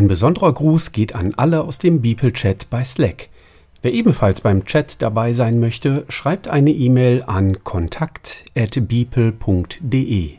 Ein 0.00 0.08
besonderer 0.08 0.54
Gruß 0.54 0.92
geht 0.92 1.14
an 1.14 1.34
alle 1.36 1.62
aus 1.62 1.78
dem 1.78 2.00
Beeple-Chat 2.00 2.70
bei 2.70 2.82
Slack. 2.84 3.28
Wer 3.82 3.92
ebenfalls 3.92 4.40
beim 4.40 4.64
Chat 4.64 5.02
dabei 5.02 5.34
sein 5.34 5.60
möchte, 5.60 6.06
schreibt 6.08 6.48
eine 6.48 6.70
E-Mail 6.70 7.22
an 7.26 7.62
kontakt.beeple.de. 7.64 10.38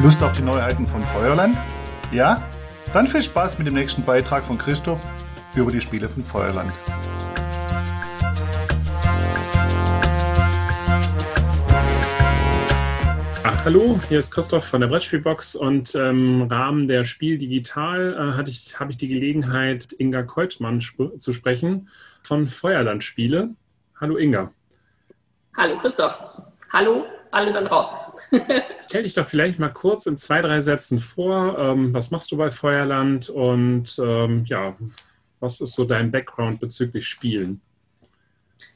Lust 0.00 0.22
auf 0.22 0.32
die 0.34 0.42
Neuheiten 0.42 0.86
von 0.86 1.02
Feuerland? 1.02 1.56
Ja? 2.12 2.42
Dann 2.92 3.06
viel 3.06 3.22
Spaß 3.22 3.58
mit 3.58 3.66
dem 3.66 3.74
nächsten 3.74 4.04
Beitrag 4.04 4.44
von 4.44 4.58
Christoph 4.58 5.04
über 5.54 5.70
die 5.70 5.80
Spiele 5.80 6.08
von 6.08 6.22
Feuerland. 6.24 6.72
Ach, 13.42 13.64
hallo, 13.64 13.98
hier 14.08 14.18
ist 14.18 14.30
Christoph 14.32 14.64
von 14.64 14.80
der 14.80 14.88
Brettspielbox 14.88 15.56
und 15.56 15.94
ähm, 15.94 16.42
im 16.42 16.50
Rahmen 16.50 16.88
der 16.88 17.04
Spiel 17.04 17.38
Digital 17.38 18.36
äh, 18.38 18.50
ich, 18.50 18.78
habe 18.78 18.90
ich 18.92 18.96
die 18.96 19.08
Gelegenheit, 19.08 19.86
Inga 19.98 20.22
Keutmann 20.22 20.78
sp 20.82 21.18
zu 21.18 21.32
sprechen 21.32 21.88
von 22.22 22.46
Feuerland 22.48 23.04
Spiele. 23.04 23.50
Hallo 24.00 24.16
Inga. 24.16 24.52
Hallo 25.56 25.78
Christoph. 25.78 26.18
Hallo 26.72 27.06
alle 27.30 27.52
da 27.52 27.62
draußen. 27.62 28.05
Stell 28.88 29.02
dich 29.02 29.14
doch 29.14 29.26
vielleicht 29.26 29.58
mal 29.58 29.68
kurz 29.68 30.06
in 30.06 30.16
zwei, 30.16 30.42
drei 30.42 30.60
Sätzen 30.60 31.00
vor. 31.00 31.58
Ähm, 31.58 31.92
was 31.94 32.10
machst 32.10 32.32
du 32.32 32.36
bei 32.36 32.50
Feuerland 32.50 33.28
und 33.28 33.98
ähm, 33.98 34.44
ja, 34.46 34.76
was 35.40 35.60
ist 35.60 35.74
so 35.74 35.84
dein 35.84 36.10
Background 36.10 36.60
bezüglich 36.60 37.06
Spielen? 37.06 37.60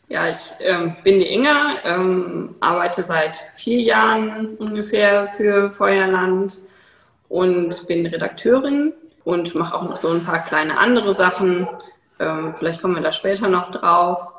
Ja, 0.09 0.29
ich 0.29 0.53
ähm, 0.59 0.97
bin 1.05 1.21
die 1.21 1.33
Inga, 1.33 1.75
ähm, 1.85 2.57
arbeite 2.59 3.03
seit 3.05 3.41
vier 3.55 3.81
Jahren 3.81 4.57
ungefähr 4.57 5.29
für 5.29 5.71
Feuerland 5.71 6.59
und 7.29 7.87
bin 7.87 8.05
Redakteurin 8.07 8.93
und 9.23 9.55
mache 9.55 9.75
auch 9.75 9.85
noch 9.85 9.97
so 9.97 10.09
ein 10.11 10.25
paar 10.25 10.45
kleine 10.45 10.79
andere 10.79 11.13
Sachen. 11.13 11.69
Ähm, 12.19 12.55
vielleicht 12.55 12.83
kommen 12.83 12.97
wir 12.97 13.03
da 13.03 13.13
später 13.13 13.49
noch 13.49 13.71
drauf. 13.71 14.33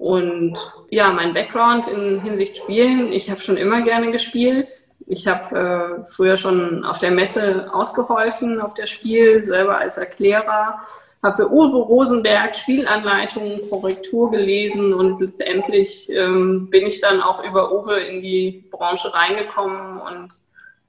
Und 0.00 0.56
ja, 0.88 1.12
mein 1.12 1.34
Background 1.34 1.86
in 1.86 2.22
Hinsicht 2.22 2.56
Spielen, 2.56 3.12
ich 3.12 3.30
habe 3.30 3.42
schon 3.42 3.58
immer 3.58 3.82
gerne 3.82 4.10
gespielt. 4.10 4.80
Ich 5.06 5.28
habe 5.28 6.00
äh, 6.00 6.06
früher 6.06 6.38
schon 6.38 6.86
auf 6.86 7.00
der 7.00 7.10
Messe 7.10 7.68
ausgeholfen, 7.74 8.62
auf 8.62 8.72
der 8.72 8.86
Spiel, 8.86 9.44
selber 9.44 9.76
als 9.76 9.98
Erklärer. 9.98 10.80
Habe 11.22 11.36
für 11.36 11.52
Uwe 11.52 11.76
Rosenberg 11.76 12.56
Spielanleitungen, 12.56 13.68
Korrektur 13.68 14.30
gelesen 14.30 14.94
und 14.94 15.20
letztendlich 15.20 16.08
ähm, 16.10 16.70
bin 16.70 16.86
ich 16.86 17.02
dann 17.02 17.20
auch 17.20 17.44
über 17.44 17.70
Uwe 17.70 18.00
in 18.00 18.22
die 18.22 18.64
Branche 18.70 19.12
reingekommen 19.12 20.00
und 20.00 20.32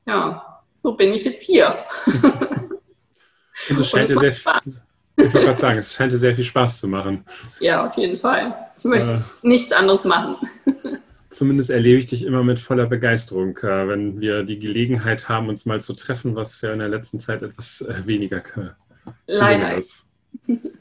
ja, 0.06 0.62
so 0.73 0.94
bin 0.94 1.12
ich 1.12 1.26
jetzt 1.26 1.44
hier. 1.44 1.84
Und 3.70 3.80
es 3.80 3.89
scheint 3.92 4.09
dir 4.09 4.17
sehr, 4.17 4.32
Spaß. 4.32 4.82
Ich 5.25 5.33
wollte 5.33 5.47
gerade 5.47 5.59
sagen, 5.59 5.77
es 5.80 5.94
scheint 5.94 6.11
dir 6.11 6.17
sehr 6.17 6.36
viel 6.36 6.44
Spaß 6.44 6.81
zu 6.81 6.88
machen. 6.88 7.25
Ja, 7.59 7.88
auf 7.88 7.95
jeden 7.95 8.19
Fall. 8.19 8.53
Ich 8.77 8.86
möchte 8.86 9.14
äh, 9.14 9.47
nichts 9.47 9.72
anderes 9.72 10.05
machen. 10.05 10.36
Zumindest 11.30 11.69
erlebe 11.69 12.00
ich 12.00 12.08
dich 12.08 12.23
immer 12.25 12.44
mit 12.44 12.59
voller 12.59 12.88
Begeisterung, 12.88 13.58
äh, 13.59 13.88
wenn 13.88 14.19
wir 14.19 14.44
die 14.44 14.59
Gelegenheit 14.59 15.30
haben, 15.30 15.47
uns 15.49 15.66
mal 15.66 15.80
zu 15.80 15.94
treffen, 15.94 16.36
was 16.36 16.61
ja 16.61 16.73
in 16.73 16.80
der 16.80 16.89
letzten 16.89 17.19
Zeit 17.19 17.42
etwas 17.42 17.81
äh, 17.81 18.05
weniger 18.05 18.42
Leider. 19.27 19.77
ist. 19.77 20.09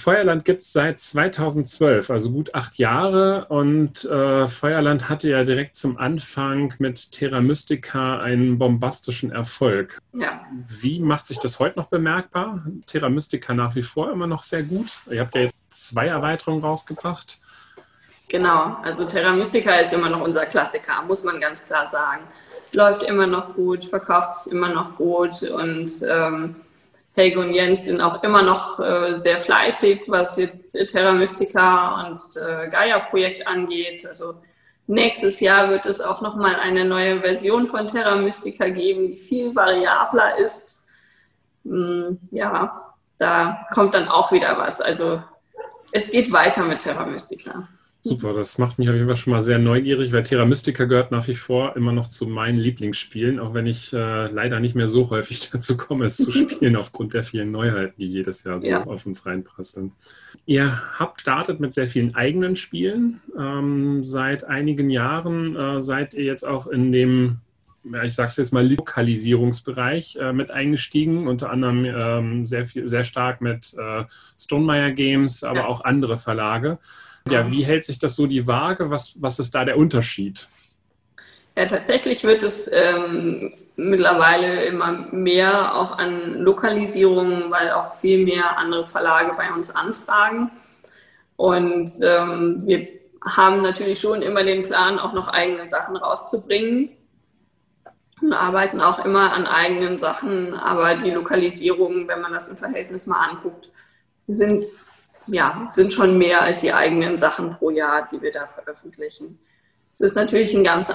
Feuerland 0.00 0.44
gibt 0.44 0.62
es 0.62 0.72
seit 0.72 1.00
2012, 1.00 2.10
also 2.10 2.30
gut 2.30 2.54
acht 2.54 2.78
Jahre. 2.78 3.46
Und 3.48 4.04
äh, 4.04 4.46
Feuerland 4.46 5.08
hatte 5.08 5.28
ja 5.28 5.44
direkt 5.44 5.76
zum 5.76 5.98
Anfang 5.98 6.74
mit 6.78 7.12
Terra 7.12 7.40
Mystica 7.40 8.20
einen 8.20 8.58
bombastischen 8.58 9.32
Erfolg. 9.32 9.98
Ja. 10.12 10.40
Wie 10.68 11.00
macht 11.00 11.26
sich 11.26 11.38
das 11.38 11.58
heute 11.58 11.78
noch 11.78 11.88
bemerkbar? 11.88 12.64
Terra 12.86 13.08
Mystica 13.08 13.54
nach 13.54 13.74
wie 13.74 13.82
vor 13.82 14.12
immer 14.12 14.26
noch 14.26 14.44
sehr 14.44 14.62
gut. 14.62 14.92
Ihr 15.10 15.20
habt 15.20 15.34
ja 15.34 15.42
jetzt 15.42 15.56
zwei 15.68 16.06
Erweiterungen 16.06 16.62
rausgebracht. 16.62 17.38
Genau, 18.28 18.76
also 18.82 19.04
Terra 19.06 19.32
Mystica 19.32 19.76
ist 19.76 19.92
immer 19.92 20.10
noch 20.10 20.20
unser 20.20 20.46
Klassiker, 20.46 21.02
muss 21.06 21.24
man 21.24 21.40
ganz 21.40 21.64
klar 21.64 21.86
sagen. 21.86 22.22
Läuft 22.72 23.02
immer 23.02 23.26
noch 23.26 23.54
gut, 23.54 23.86
verkauft 23.86 24.34
sich 24.34 24.52
immer 24.52 24.68
noch 24.68 24.96
gut 24.96 25.42
und 25.42 25.90
ähm, 26.06 26.56
Helge 27.18 27.40
und 27.40 27.52
Jens 27.52 27.84
sind 27.84 28.00
auch 28.00 28.22
immer 28.22 28.42
noch 28.42 28.78
äh, 28.78 29.18
sehr 29.18 29.40
fleißig, 29.40 30.02
was 30.06 30.38
jetzt 30.38 30.72
Terra 30.88 31.12
Mystica 31.12 32.06
und 32.06 32.22
äh, 32.36 32.68
Gaia-Projekt 32.68 33.46
angeht. 33.46 34.06
Also 34.06 34.34
nächstes 34.86 35.40
Jahr 35.40 35.68
wird 35.68 35.84
es 35.84 36.00
auch 36.00 36.20
nochmal 36.20 36.54
eine 36.54 36.84
neue 36.84 37.20
Version 37.20 37.66
von 37.66 37.88
Terra 37.88 38.16
Mystica 38.16 38.68
geben, 38.68 39.08
die 39.08 39.16
viel 39.16 39.54
variabler 39.54 40.38
ist. 40.38 40.88
Hm, 41.64 42.20
ja, 42.30 42.94
da 43.18 43.66
kommt 43.72 43.94
dann 43.94 44.08
auch 44.08 44.30
wieder 44.30 44.56
was. 44.56 44.80
Also 44.80 45.22
es 45.92 46.10
geht 46.10 46.32
weiter 46.32 46.64
mit 46.64 46.80
Terra 46.80 47.04
Mystica. 47.04 47.68
Super, 48.00 48.32
das 48.32 48.58
macht 48.58 48.78
mich 48.78 48.88
auf 48.88 48.94
jeden 48.94 49.08
Fall 49.08 49.16
schon 49.16 49.32
mal 49.32 49.42
sehr 49.42 49.58
neugierig, 49.58 50.12
weil 50.12 50.22
Terra 50.22 50.44
Mystica 50.44 50.84
gehört 50.84 51.10
nach 51.10 51.26
wie 51.26 51.34
vor 51.34 51.74
immer 51.76 51.92
noch 51.92 52.08
zu 52.08 52.28
meinen 52.28 52.56
Lieblingsspielen, 52.56 53.40
auch 53.40 53.54
wenn 53.54 53.66
ich 53.66 53.92
äh, 53.92 54.28
leider 54.28 54.60
nicht 54.60 54.76
mehr 54.76 54.86
so 54.86 55.10
häufig 55.10 55.50
dazu 55.52 55.76
komme, 55.76 56.04
es 56.04 56.16
zu 56.16 56.30
spielen, 56.30 56.76
aufgrund 56.76 57.14
der 57.14 57.24
vielen 57.24 57.50
Neuheiten, 57.50 57.94
die 57.98 58.06
jedes 58.06 58.44
Jahr 58.44 58.60
so 58.60 58.68
ja. 58.68 58.84
auf 58.84 59.04
uns 59.04 59.26
reinprasseln. 59.26 59.92
Ihr 60.46 60.80
habt 60.98 61.20
startet 61.20 61.58
mit 61.58 61.74
sehr 61.74 61.88
vielen 61.88 62.14
eigenen 62.14 62.54
Spielen. 62.54 63.20
Ähm, 63.36 64.04
seit 64.04 64.44
einigen 64.44 64.90
Jahren 64.90 65.56
äh, 65.56 65.80
seid 65.82 66.14
ihr 66.14 66.24
jetzt 66.24 66.46
auch 66.46 66.68
in 66.68 66.92
dem 66.92 67.38
ja, 67.92 68.02
ich 68.02 68.14
sage 68.14 68.28
es 68.28 68.36
jetzt 68.36 68.52
mal, 68.52 68.66
Lokalisierungsbereich 68.66 70.16
äh, 70.16 70.32
mit 70.32 70.50
eingestiegen, 70.50 71.26
unter 71.26 71.50
anderem 71.50 71.84
ähm, 71.84 72.46
sehr, 72.46 72.66
viel, 72.66 72.88
sehr 72.88 73.04
stark 73.04 73.40
mit 73.40 73.74
äh, 73.78 74.04
Stonemeyer 74.38 74.90
Games, 74.90 75.42
aber 75.44 75.60
ja. 75.60 75.66
auch 75.66 75.84
andere 75.84 76.18
Verlage. 76.18 76.78
Ja, 77.34 77.50
wie 77.50 77.64
hält 77.64 77.84
sich 77.84 77.98
das 77.98 78.16
so 78.16 78.26
die 78.26 78.46
Waage? 78.46 78.90
Was, 78.90 79.14
was 79.20 79.38
ist 79.38 79.54
da 79.54 79.64
der 79.64 79.78
Unterschied? 79.78 80.48
Ja, 81.56 81.66
tatsächlich 81.66 82.22
wird 82.24 82.42
es 82.42 82.70
ähm, 82.72 83.52
mittlerweile 83.76 84.64
immer 84.64 85.08
mehr 85.12 85.74
auch 85.74 85.98
an 85.98 86.34
Lokalisierungen, 86.34 87.50
weil 87.50 87.70
auch 87.72 87.94
viel 87.94 88.24
mehr 88.24 88.58
andere 88.58 88.86
Verlage 88.86 89.34
bei 89.36 89.52
uns 89.52 89.74
anfragen. 89.74 90.50
Und 91.36 91.90
ähm, 92.02 92.62
wir 92.66 92.88
haben 93.24 93.62
natürlich 93.62 94.00
schon 94.00 94.22
immer 94.22 94.44
den 94.44 94.62
Plan, 94.62 94.98
auch 94.98 95.12
noch 95.12 95.28
eigene 95.28 95.68
Sachen 95.68 95.96
rauszubringen 95.96 96.90
und 98.20 98.32
arbeiten 98.32 98.80
auch 98.80 99.04
immer 99.04 99.32
an 99.32 99.46
eigenen 99.46 99.98
Sachen. 99.98 100.54
Aber 100.54 100.96
die 100.96 101.10
Lokalisierungen, 101.10 102.08
wenn 102.08 102.20
man 102.20 102.32
das 102.32 102.48
im 102.48 102.56
Verhältnis 102.56 103.06
mal 103.06 103.28
anguckt, 103.28 103.70
sind 104.26 104.64
ja, 105.28 105.68
sind 105.72 105.92
schon 105.92 106.18
mehr 106.18 106.42
als 106.42 106.60
die 106.60 106.72
eigenen 106.72 107.18
Sachen 107.18 107.56
pro 107.56 107.70
Jahr, 107.70 108.08
die 108.10 108.20
wir 108.20 108.32
da 108.32 108.46
veröffentlichen. 108.46 109.38
Es 109.92 110.00
ist 110.00 110.16
natürlich 110.16 110.54
ein 110.54 110.64
ganz 110.64 110.92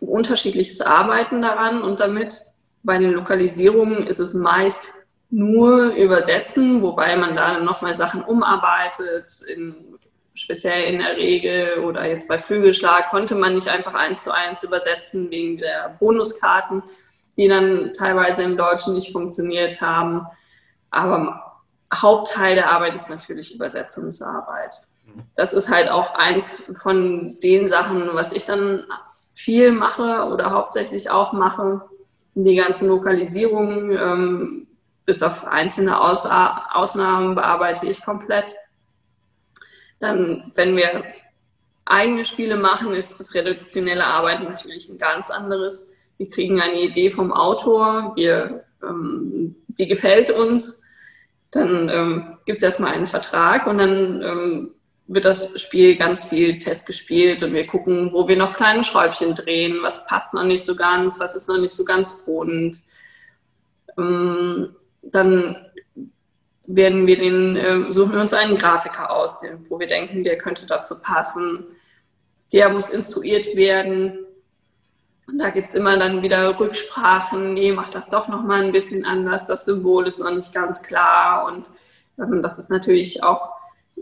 unterschiedliches 0.00 0.80
Arbeiten 0.80 1.42
daran 1.42 1.82
und 1.82 2.00
damit. 2.00 2.42
Bei 2.82 2.98
den 2.98 3.12
Lokalisierungen 3.12 4.06
ist 4.06 4.20
es 4.20 4.32
meist 4.34 4.94
nur 5.28 5.92
übersetzen, 5.94 6.82
wobei 6.82 7.16
man 7.16 7.34
da 7.34 7.60
nochmal 7.60 7.94
Sachen 7.94 8.22
umarbeitet, 8.22 9.42
in, 9.52 9.74
speziell 10.34 10.92
in 10.92 11.00
der 11.00 11.16
Regel 11.16 11.80
oder 11.80 12.06
jetzt 12.06 12.28
bei 12.28 12.38
Flügelschlag 12.38 13.10
konnte 13.10 13.34
man 13.34 13.54
nicht 13.54 13.68
einfach 13.68 13.94
eins 13.94 14.24
zu 14.24 14.32
eins 14.32 14.62
übersetzen 14.62 15.30
wegen 15.30 15.58
der 15.58 15.96
Bonuskarten, 15.98 16.82
die 17.36 17.48
dann 17.48 17.92
teilweise 17.92 18.42
im 18.42 18.56
Deutschen 18.56 18.94
nicht 18.94 19.12
funktioniert 19.12 19.80
haben. 19.80 20.26
Aber 20.90 21.45
Hauptteil 21.94 22.54
der 22.54 22.70
Arbeit 22.70 22.94
ist 22.96 23.10
natürlich 23.10 23.54
Übersetzungsarbeit. 23.54 24.82
Das 25.34 25.52
ist 25.52 25.70
halt 25.70 25.88
auch 25.88 26.14
eins 26.14 26.58
von 26.74 27.38
den 27.38 27.68
Sachen, 27.68 28.10
was 28.14 28.32
ich 28.32 28.44
dann 28.44 28.84
viel 29.32 29.72
mache 29.72 30.24
oder 30.24 30.50
hauptsächlich 30.50 31.10
auch 31.10 31.32
mache. 31.32 31.82
Die 32.34 32.56
ganzen 32.56 32.88
Lokalisierungen, 32.88 33.92
ähm, 33.92 34.66
bis 35.04 35.22
auf 35.22 35.46
einzelne 35.46 36.00
Aus 36.00 36.26
Ausnahmen, 36.26 37.34
bearbeite 37.34 37.86
ich 37.86 38.02
komplett. 38.02 38.54
Dann, 40.00 40.52
wenn 40.54 40.76
wir 40.76 41.04
eigene 41.84 42.24
Spiele 42.24 42.56
machen, 42.56 42.92
ist 42.92 43.18
das 43.18 43.34
redaktionelle 43.34 44.04
Arbeiten 44.04 44.44
natürlich 44.44 44.88
ein 44.88 44.98
ganz 44.98 45.30
anderes. 45.30 45.92
Wir 46.18 46.28
kriegen 46.28 46.60
eine 46.60 46.80
Idee 46.80 47.10
vom 47.10 47.32
Autor, 47.32 48.12
wir, 48.16 48.64
ähm, 48.82 49.54
die 49.68 49.86
gefällt 49.86 50.30
uns 50.30 50.82
dann 51.50 51.88
ähm, 51.88 52.38
gibt 52.44 52.58
es 52.58 52.62
erstmal 52.62 52.92
einen 52.92 53.06
Vertrag 53.06 53.66
und 53.66 53.78
dann 53.78 54.22
ähm, 54.22 54.70
wird 55.08 55.24
das 55.24 55.60
Spiel 55.60 55.96
ganz 55.96 56.24
viel 56.24 56.58
Test 56.58 56.86
gespielt 56.86 57.42
und 57.42 57.52
wir 57.52 57.66
gucken, 57.66 58.12
wo 58.12 58.26
wir 58.26 58.36
noch 58.36 58.54
kleine 58.54 58.82
Schräubchen 58.82 59.34
drehen, 59.34 59.78
was 59.82 60.06
passt 60.06 60.34
noch 60.34 60.44
nicht 60.44 60.64
so 60.64 60.74
ganz, 60.74 61.20
was 61.20 61.34
ist 61.36 61.48
noch 61.48 61.58
nicht 61.58 61.74
so 61.74 61.84
ganz 61.84 62.24
rund. 62.26 62.82
Ähm, 63.96 64.74
dann 65.02 65.56
werden 66.66 67.06
wir 67.06 67.16
den, 67.16 67.56
äh, 67.56 67.92
suchen 67.92 68.14
wir 68.14 68.20
uns 68.20 68.32
einen 68.32 68.56
Grafiker 68.56 69.10
aus, 69.10 69.40
den, 69.40 69.64
wo 69.68 69.78
wir 69.78 69.86
denken, 69.86 70.24
der 70.24 70.38
könnte 70.38 70.66
dazu 70.66 71.00
passen. 71.00 71.64
Der 72.52 72.68
muss 72.68 72.90
instruiert 72.90 73.54
werden. 73.54 74.25
Und 75.26 75.38
da 75.38 75.50
gibt 75.50 75.66
es 75.66 75.74
immer 75.74 75.98
dann 75.98 76.22
wieder 76.22 76.58
Rücksprachen, 76.58 77.54
nee, 77.54 77.72
mach 77.72 77.90
das 77.90 78.10
doch 78.10 78.28
nochmal 78.28 78.62
ein 78.62 78.72
bisschen 78.72 79.04
anders, 79.04 79.46
das 79.46 79.64
Symbol 79.64 80.06
ist 80.06 80.20
noch 80.20 80.30
nicht 80.30 80.54
ganz 80.54 80.82
klar. 80.82 81.46
Und 81.46 81.70
ähm, 82.18 82.42
das 82.42 82.58
ist 82.58 82.70
natürlich 82.70 83.22
auch 83.22 83.50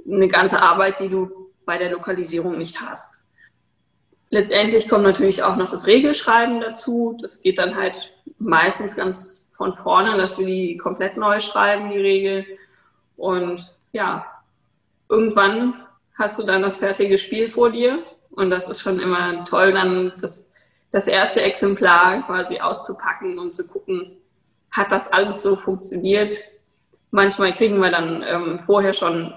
eine 0.06 0.28
ganze 0.28 0.60
Arbeit, 0.60 1.00
die 1.00 1.08
du 1.08 1.50
bei 1.64 1.78
der 1.78 1.90
Lokalisierung 1.90 2.58
nicht 2.58 2.80
hast. 2.80 3.26
Letztendlich 4.30 4.88
kommt 4.88 5.04
natürlich 5.04 5.42
auch 5.42 5.56
noch 5.56 5.70
das 5.70 5.86
Regelschreiben 5.86 6.60
dazu. 6.60 7.16
Das 7.20 7.40
geht 7.40 7.58
dann 7.58 7.76
halt 7.76 8.12
meistens 8.38 8.96
ganz 8.96 9.48
von 9.50 9.72
vorne, 9.72 10.16
dass 10.16 10.38
wir 10.38 10.46
die 10.46 10.76
komplett 10.76 11.16
neu 11.16 11.40
schreiben, 11.40 11.90
die 11.90 11.98
Regel. 11.98 12.44
Und 13.16 13.74
ja, 13.92 14.26
irgendwann 15.08 15.74
hast 16.18 16.38
du 16.38 16.42
dann 16.42 16.62
das 16.62 16.78
fertige 16.78 17.18
Spiel 17.18 17.48
vor 17.48 17.70
dir. 17.70 18.02
Und 18.30 18.50
das 18.50 18.68
ist 18.68 18.80
schon 18.80 18.98
immer 18.98 19.44
toll, 19.44 19.72
dann 19.72 20.12
das, 20.20 20.52
das 20.94 21.08
erste 21.08 21.42
Exemplar 21.42 22.22
quasi 22.22 22.60
auszupacken 22.60 23.40
und 23.40 23.50
zu 23.50 23.66
gucken, 23.66 24.16
hat 24.70 24.92
das 24.92 25.12
alles 25.12 25.42
so 25.42 25.56
funktioniert. 25.56 26.36
Manchmal 27.10 27.52
kriegen 27.52 27.80
wir 27.80 27.90
dann 27.90 28.22
ähm, 28.24 28.60
vorher 28.60 28.92
schon 28.92 29.34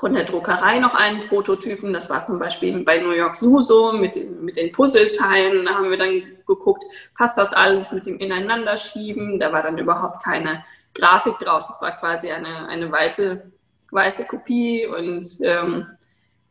von 0.00 0.14
der 0.14 0.24
Druckerei 0.24 0.78
noch 0.78 0.94
einen 0.94 1.28
Prototypen. 1.28 1.92
Das 1.92 2.08
war 2.08 2.24
zum 2.24 2.38
Beispiel 2.38 2.82
bei 2.82 2.96
New 2.96 3.10
York 3.10 3.36
Zoo 3.36 3.60
so 3.60 3.92
mit, 3.92 4.14
den, 4.14 4.42
mit 4.42 4.56
den 4.56 4.72
Puzzleteilen. 4.72 5.66
Da 5.66 5.74
haben 5.74 5.90
wir 5.90 5.98
dann 5.98 6.22
geguckt, 6.46 6.82
passt 7.14 7.36
das 7.36 7.52
alles 7.52 7.92
mit 7.92 8.06
dem 8.06 8.18
Ineinanderschieben. 8.18 9.38
Da 9.38 9.52
war 9.52 9.62
dann 9.62 9.76
überhaupt 9.76 10.24
keine 10.24 10.64
Grafik 10.94 11.38
drauf. 11.40 11.64
Das 11.66 11.82
war 11.82 11.92
quasi 11.92 12.30
eine, 12.30 12.68
eine 12.68 12.90
weiße, 12.90 13.50
weiße 13.90 14.24
Kopie 14.24 14.86
und 14.86 15.28
ähm, 15.42 15.88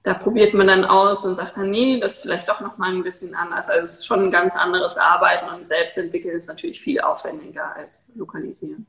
da 0.03 0.13
probiert 0.13 0.53
man 0.53 0.67
dann 0.67 0.83
aus 0.83 1.23
und 1.23 1.37
sagt 1.37 1.55
dann, 1.55 1.71
nee, 1.71 1.97
das 1.97 2.13
ist 2.13 2.21
vielleicht 2.23 2.49
doch 2.49 2.59
nochmal 2.59 2.93
ein 2.93 3.03
bisschen 3.03 3.33
anders. 3.35 3.69
Also 3.69 3.83
es 3.83 3.93
ist 3.99 4.05
schon 4.05 4.25
ein 4.25 4.31
ganz 4.31 4.55
anderes 4.55 4.97
Arbeiten 4.97 5.49
und 5.49 5.65
selbst 5.67 5.97
entwickeln 5.97 6.35
ist 6.35 6.49
natürlich 6.49 6.81
viel 6.81 6.99
aufwendiger 6.99 7.73
als 7.75 8.11
lokalisieren. 8.15 8.85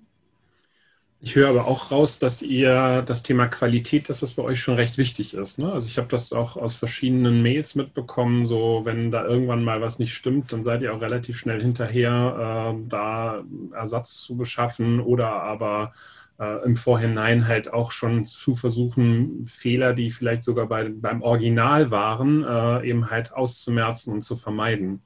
Ich 1.21 1.37
höre 1.37 1.49
aber 1.49 1.67
auch 1.67 1.91
raus, 1.91 2.19
dass 2.19 2.43
ihr 2.43 3.01
das 3.01 3.23
Thema 3.23 3.47
Qualität, 3.47 4.11
dass 4.11 4.21
das 4.21 4.35
bei 4.35 4.43
euch 4.43 4.61
schon 4.61 4.75
recht 4.75 4.99
wichtig 4.99 5.33
ist. 5.33 5.59
Ne? 5.59 5.73
Also 5.73 5.89
ich 5.89 5.97
habe 5.97 6.09
das 6.09 6.35
auch 6.35 6.59
aus 6.59 6.75
verschiedenen 6.75 7.43
Mails 7.43 7.77
mitbekommen, 7.77 8.47
so 8.47 8.83
wenn 8.85 9.11
da 9.11 9.25
irgendwann 9.25 9.65
mal 9.65 9.81
was 9.81 9.99
nicht 9.99 10.15
stimmt, 10.15 10.53
dann 10.53 10.63
seid 10.63 10.83
ihr 10.83 10.93
auch 10.93 11.01
relativ 11.01 11.39
schnell 11.39 11.63
hinterher, 11.63 12.75
äh, 12.77 12.89
da 12.89 13.43
Ersatz 13.73 14.21
zu 14.21 14.37
beschaffen 14.37 15.01
oder 15.01 15.31
aber 15.31 15.95
äh, 16.41 16.65
im 16.65 16.77
Vorhinein 16.77 17.47
halt 17.47 17.73
auch 17.73 17.93
schon 17.93 18.27
zu 18.27 18.55
versuchen, 18.55 19.47
Fehler, 19.49 19.93
die 19.93 20.11
vielleicht 20.11 20.43
sogar 20.43 20.67
bei, 20.67 20.91
beim 20.93 21.23
Original 21.23 21.91
waren, 21.91 22.45
äh, 22.45 22.89
eben 22.89 23.11
halt 23.11 23.33
auszumerzen 23.33 24.15
und 24.15 24.23
zu 24.23 24.37
vermeiden. 24.37 25.01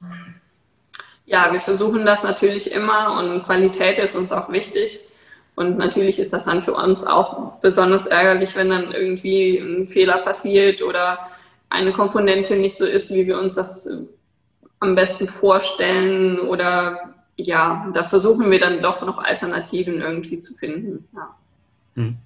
Ja, 1.25 1.53
wir 1.53 1.61
versuchen 1.61 2.05
das 2.05 2.23
natürlich 2.23 2.71
immer 2.71 3.19
und 3.19 3.43
Qualität 3.43 3.99
ist 3.99 4.15
uns 4.15 4.31
auch 4.31 4.51
wichtig. 4.51 5.01
Und 5.55 5.77
natürlich 5.77 6.19
ist 6.19 6.33
das 6.33 6.45
dann 6.45 6.63
für 6.63 6.73
uns 6.73 7.05
auch 7.05 7.59
besonders 7.59 8.05
ärgerlich, 8.05 8.55
wenn 8.55 8.69
dann 8.69 8.93
irgendwie 8.93 9.57
ein 9.57 9.87
Fehler 9.89 10.19
passiert 10.19 10.81
oder 10.81 11.19
eine 11.69 11.91
Komponente 11.91 12.57
nicht 12.57 12.77
so 12.77 12.85
ist, 12.85 13.13
wie 13.13 13.27
wir 13.27 13.37
uns 13.37 13.55
das 13.55 13.89
am 14.79 14.95
besten 14.95 15.27
vorstellen. 15.27 16.39
Oder 16.39 17.13
ja, 17.45 17.89
da 17.93 18.03
versuchen 18.03 18.49
wir 18.51 18.59
dann 18.59 18.81
doch 18.81 19.05
noch 19.05 19.17
Alternativen 19.17 20.01
irgendwie 20.01 20.39
zu 20.39 20.55
finden. 20.55 21.07
Ja. 21.13 21.35
Hm. 21.95 22.17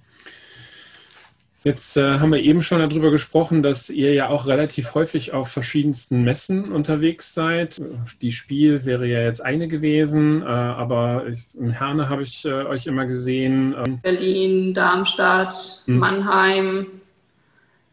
Jetzt 1.63 1.95
äh, 1.95 2.19
haben 2.19 2.33
wir 2.33 2.42
eben 2.42 2.62
schon 2.62 2.80
darüber 2.80 3.10
gesprochen, 3.10 3.63
dass 3.63 3.89
ihr 3.89 4.13
ja 4.13 4.27
auch 4.27 4.48
relativ 4.48 4.95
häufig 4.95 5.31
auf 5.31 5.48
verschiedensten 5.48 6.24
Messen 6.24 6.74
unterwegs 6.74 7.33
seid. 7.33 7.81
Die 8.21 8.33
Spiel 8.33 8.83
wäre 8.83 9.07
ja 9.07 9.21
jetzt 9.21 9.39
eine 9.39 9.69
gewesen, 9.69 10.42
äh, 10.42 10.45
aber 10.45 11.27
ich, 11.27 11.57
in 11.57 11.71
Herne 11.71 12.10
habe 12.10 12.24
ich 12.24 12.44
äh, 12.44 12.50
euch 12.50 12.86
immer 12.86 13.06
gesehen. 13.06 13.74
Ähm 13.77 14.00
Berlin, 14.01 14.74
Darmstadt, 14.74 15.83
hm. 15.86 16.00
Mannheim. 16.00 16.88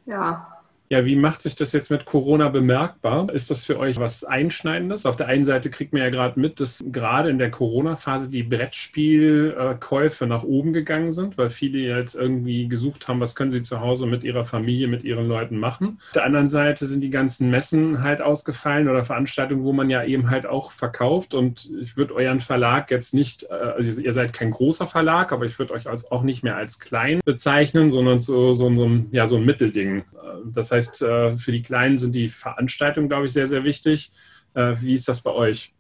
Ja, 0.05 0.50
ja, 0.92 1.04
wie 1.04 1.14
macht 1.14 1.40
sich 1.40 1.54
das 1.54 1.72
jetzt 1.72 1.88
mit 1.92 2.04
Corona 2.04 2.48
bemerkbar? 2.48 3.32
Ist 3.32 3.48
das 3.48 3.62
für 3.62 3.78
euch 3.78 3.96
was 3.96 4.25
Einschneidendes? 4.25 5.06
Auf 5.06 5.14
der 5.14 5.28
einen 5.28 5.44
Seite 5.44 5.70
kriegt 5.70 5.92
man 5.92 6.02
ja 6.02 6.10
gerade 6.10 6.38
mit, 6.38 6.58
dass 6.58 6.81
gerade 6.84 7.31
in 7.31 7.38
der 7.38 7.52
Corona-Phase 7.52 8.28
die 8.28 8.42
Brettspielkäufe 8.42 10.26
nach 10.26 10.42
oben 10.42 10.72
gegangen 10.72 11.12
sind, 11.12 11.38
weil 11.38 11.48
viele 11.48 11.78
jetzt 11.78 12.16
irgendwie 12.16 12.66
gesucht 12.66 13.06
haben, 13.06 13.20
was 13.20 13.37
können 13.37 13.52
sie 13.52 13.62
zu 13.62 13.81
Hause 13.81 14.06
mit 14.06 14.25
ihrer 14.25 14.44
Familie, 14.44 14.88
mit 14.88 15.04
ihren 15.04 15.28
Leuten 15.28 15.58
machen. 15.58 16.00
Auf 16.08 16.14
der 16.14 16.25
anderen 16.25 16.48
Seite 16.48 16.88
sind 16.88 17.02
die 17.02 17.10
ganzen 17.10 17.50
Messen 17.50 18.02
halt 18.02 18.20
ausgefallen 18.20 18.88
oder 18.88 19.04
Veranstaltungen, 19.04 19.62
wo 19.62 19.72
man 19.72 19.90
ja 19.90 20.02
eben 20.02 20.28
halt 20.28 20.44
auch 20.44 20.72
verkauft. 20.72 21.34
Und 21.34 21.70
ich 21.81 21.96
würde 21.96 22.16
euren 22.16 22.40
Verlag 22.40 22.90
jetzt 22.90 23.14
nicht, 23.14 23.44
äh, 23.44 23.52
also 23.52 24.00
ihr 24.00 24.12
seid 24.12 24.32
kein 24.32 24.50
großer 24.50 24.88
Verlag, 24.88 25.31
aber 25.31 25.46
ich 25.46 25.56
würde 25.60 25.72
euch 25.72 25.86
auch 25.86 26.22
nicht 26.25 26.43
mehr 26.43 26.56
als 26.56 26.81
klein 26.81 27.20
bezeichnen, 27.25 27.90
sondern 27.90 28.19
so, 28.19 28.54
so, 28.54 28.75
so, 28.75 28.90
ja, 29.12 29.28
so 29.28 29.36
ein 29.36 29.44
Mittelding. 29.44 30.02
Das 30.47 30.73
heißt, 30.73 31.03
äh, 31.03 31.37
für 31.37 31.53
die 31.53 31.62
Kleinen 31.62 31.99
sind 31.99 32.15
die 32.15 32.29
Veranstaltungen, 32.29 33.09
glaube 33.09 33.27
ich, 33.27 33.32
sehr, 33.32 33.47
sehr 33.47 33.65
wichtig. 33.65 34.12
Äh, 34.55 34.75
wie 34.81 34.94
ist 34.94 35.09
das 35.09 35.21
bei 35.23 35.31
euch? 35.31 35.73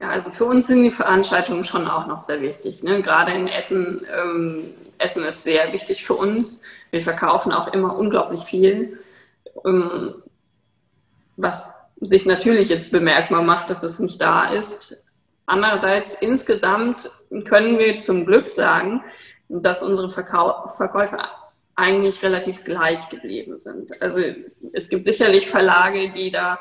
Ja, 0.00 0.10
also 0.10 0.30
für 0.30 0.44
uns 0.44 0.68
sind 0.68 0.84
die 0.84 0.90
Veranstaltungen 0.90 1.64
schon 1.64 1.88
auch 1.88 2.06
noch 2.06 2.20
sehr 2.20 2.40
wichtig. 2.40 2.82
Ne? 2.82 3.02
Gerade 3.02 3.32
in 3.32 3.48
Essen. 3.48 4.06
Ähm, 4.14 4.64
Essen 4.98 5.24
ist 5.24 5.44
sehr 5.44 5.72
wichtig 5.72 6.04
für 6.04 6.14
uns. 6.14 6.62
Wir 6.90 7.00
verkaufen 7.00 7.52
auch 7.52 7.72
immer 7.72 7.96
unglaublich 7.96 8.42
viel. 8.42 8.98
Ähm, 9.64 10.14
was 11.36 11.72
sich 12.00 12.26
natürlich 12.26 12.68
jetzt 12.68 12.92
bemerkbar 12.92 13.42
macht, 13.42 13.70
dass 13.70 13.82
es 13.82 14.00
nicht 14.00 14.20
da 14.20 14.52
ist. 14.52 15.06
Andererseits, 15.46 16.14
insgesamt 16.14 17.10
können 17.44 17.78
wir 17.78 18.00
zum 18.00 18.26
Glück 18.26 18.50
sagen, 18.50 19.02
dass 19.48 19.82
unsere 19.82 20.10
Verkau 20.10 20.68
Verkäufe 20.68 21.18
eigentlich 21.78 22.22
relativ 22.24 22.64
gleich 22.64 23.08
geblieben 23.08 23.56
sind. 23.56 24.02
Also 24.02 24.20
es 24.72 24.88
gibt 24.88 25.04
sicherlich 25.04 25.46
Verlage, 25.46 26.10
die 26.10 26.30
da 26.30 26.58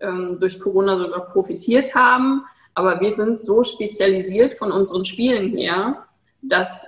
ähm, 0.00 0.38
durch 0.38 0.60
Corona 0.60 0.96
sogar 0.96 1.26
profitiert 1.26 1.94
haben, 1.96 2.44
aber 2.74 3.00
wir 3.00 3.14
sind 3.16 3.42
so 3.42 3.64
spezialisiert 3.64 4.54
von 4.54 4.70
unseren 4.70 5.04
Spielen 5.04 5.56
her, 5.56 6.06
dass 6.40 6.86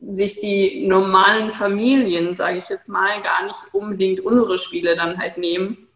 sich 0.00 0.40
die 0.40 0.86
normalen 0.86 1.50
Familien, 1.50 2.36
sage 2.36 2.58
ich 2.58 2.70
jetzt 2.70 2.88
mal, 2.88 3.20
gar 3.20 3.46
nicht 3.46 3.58
unbedingt 3.72 4.20
unsere 4.20 4.58
Spiele 4.58 4.96
dann 4.96 5.18
halt 5.18 5.36
nehmen, 5.36 5.86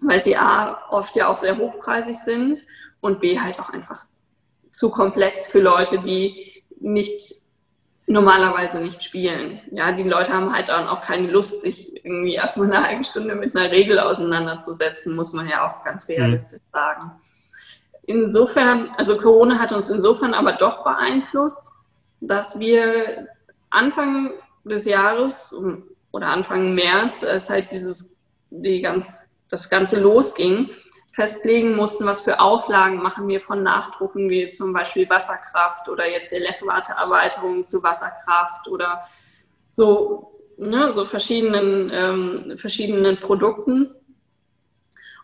weil 0.00 0.22
sie 0.22 0.36
A 0.36 0.88
oft 0.90 1.14
ja 1.16 1.28
auch 1.28 1.36
sehr 1.36 1.58
hochpreisig 1.58 2.16
sind 2.16 2.64
und 3.02 3.20
B 3.20 3.38
halt 3.38 3.60
auch 3.60 3.68
einfach 3.68 4.04
zu 4.70 4.90
komplex 4.90 5.46
für 5.46 5.60
Leute, 5.60 5.98
die 5.98 6.62
nicht 6.80 7.43
normalerweise 8.06 8.80
nicht 8.80 9.02
spielen. 9.02 9.60
Ja, 9.70 9.92
die 9.92 10.02
Leute 10.02 10.32
haben 10.32 10.52
halt 10.52 10.68
dann 10.68 10.88
auch 10.88 11.00
keine 11.00 11.30
Lust, 11.30 11.62
sich 11.62 12.04
irgendwie 12.04 12.34
erstmal 12.34 12.70
eine 12.70 12.86
halbe 12.86 13.04
Stunde 13.04 13.34
mit 13.34 13.56
einer 13.56 13.70
Regel 13.70 13.98
auseinanderzusetzen, 13.98 15.16
muss 15.16 15.32
man 15.32 15.48
ja 15.48 15.66
auch 15.66 15.84
ganz 15.84 16.08
mhm. 16.08 16.16
realistisch 16.16 16.60
mhm. 16.60 16.76
sagen. 16.76 17.12
Insofern, 18.06 18.90
also 18.98 19.16
Corona 19.16 19.58
hat 19.58 19.72
uns 19.72 19.88
insofern 19.88 20.34
aber 20.34 20.52
doch 20.52 20.84
beeinflusst, 20.84 21.66
dass 22.20 22.58
wir 22.58 23.28
Anfang 23.70 24.32
des 24.64 24.84
Jahres 24.84 25.56
oder 26.12 26.28
Anfang 26.28 26.74
März, 26.74 27.24
als 27.24 27.48
halt 27.48 27.72
dieses, 27.72 28.18
die 28.50 28.82
ganz, 28.82 29.30
das 29.48 29.70
Ganze 29.70 30.00
losging, 30.00 30.68
festlegen 31.14 31.76
mussten, 31.76 32.06
was 32.06 32.22
für 32.22 32.40
Auflagen 32.40 33.00
machen 33.00 33.28
wir 33.28 33.40
von 33.40 33.62
Nachdrucken, 33.62 34.28
wie 34.30 34.48
zum 34.48 34.72
Beispiel 34.72 35.08
Wasserkraft 35.08 35.88
oder 35.88 36.10
jetzt 36.10 36.32
Elektrowarteerweiterungen 36.32 37.62
zu 37.62 37.82
Wasserkraft 37.84 38.66
oder 38.66 39.06
so, 39.70 40.40
ne, 40.56 40.92
so 40.92 41.06
verschiedenen, 41.06 41.90
ähm, 41.92 42.58
verschiedenen 42.58 43.16
Produkten. 43.16 43.94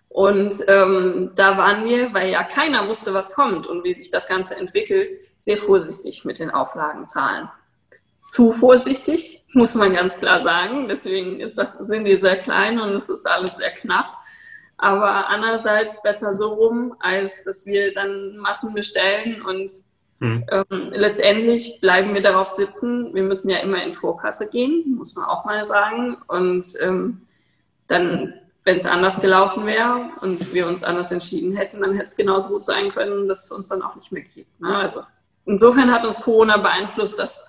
Und 0.09 0.56
ähm, 0.68 1.32
da 1.35 1.59
waren 1.59 1.85
wir, 1.85 2.14
weil 2.14 2.30
ja 2.30 2.44
keiner 2.44 2.88
wusste, 2.88 3.12
was 3.12 3.32
kommt 3.35 3.66
und 3.66 3.82
wie 3.82 3.94
sich 3.94 4.12
das 4.12 4.28
Ganze 4.28 4.56
entwickelt, 4.56 5.14
sehr 5.38 5.59
vorsichtig 5.59 6.25
mit 6.25 6.38
den 6.38 6.50
Auflagenzahlen. 6.50 7.49
Zu 8.28 8.52
vorsichtig, 8.52 9.44
muss 9.54 9.75
man 9.75 9.94
ganz 9.94 10.16
klar 10.18 10.42
sagen. 10.42 10.87
Deswegen 10.88 11.40
ist 11.40 11.59
das, 11.59 11.75
sind 11.75 12.04
die 12.04 12.16
sehr 12.16 12.38
klein 12.38 12.80
und 12.80 12.90
es 12.90 13.09
ist 13.09 13.28
alles 13.28 13.56
sehr 13.56 13.73
knapp. 13.73 14.19
Aber 14.82 15.28
andererseits 15.28 16.02
besser 16.02 16.34
so 16.34 16.54
rum, 16.54 16.96
als 17.00 17.44
dass 17.44 17.66
wir 17.66 17.92
dann 17.92 18.38
Massen 18.38 18.72
bestellen 18.72 19.42
und 19.42 19.70
hm. 20.20 20.46
ähm, 20.50 20.90
letztendlich 20.92 21.80
bleiben 21.82 22.14
wir 22.14 22.22
darauf 22.22 22.49
sitzen. 22.49 23.14
Wir 23.14 23.22
müssen 23.22 23.50
ja 23.50 23.58
immer 23.58 23.82
in 23.82 23.92
Vorkasse 23.92 24.49
gehen, 24.49 24.94
muss 24.96 25.14
man 25.14 25.26
auch 25.26 25.44
mal 25.44 25.66
sagen. 25.66 26.16
Und 26.28 26.66
ähm, 26.80 27.20
dann, 27.88 28.32
wenn 28.64 28.78
es 28.78 28.87
anders 28.87 29.20
gelaufen 29.20 29.66
wäre 29.66 30.08
und 30.22 30.54
wir 30.54 30.66
uns 30.66 30.82
anders 30.82 31.12
entschieden 31.12 31.54
hätten, 31.54 31.82
dann 31.82 31.92
hätte 31.92 32.06
es 32.06 32.16
genauso 32.16 32.49
gut 32.49 32.64
sein 32.64 32.90
können, 32.90 33.28
dass 33.28 33.44
es 33.44 33.52
uns 33.52 33.68
dann 33.68 33.82
auch 33.82 33.96
nicht 33.96 34.12
mehr 34.12 34.22
gibt. 34.22 34.62
Ne? 34.62 34.75
Also 34.75 35.02
insofern 35.44 35.92
hat 35.92 36.06
uns 36.06 36.22
Corona 36.22 36.56
beeinflusst, 36.56 37.18
dass 37.18 37.46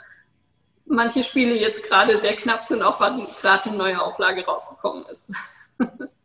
manche 0.85 1.23
Spiele 1.23 1.55
jetzt 1.55 1.83
gerade 1.83 2.17
sehr 2.17 2.35
knapp 2.35 2.65
sind, 2.65 2.81
auch 2.81 2.99
weil 2.99 3.13
gerade 3.41 3.69
eine 3.69 3.77
neue 3.77 4.01
Auflage 4.01 4.43
rausgekommen 4.43 5.05
ist. 5.05 5.31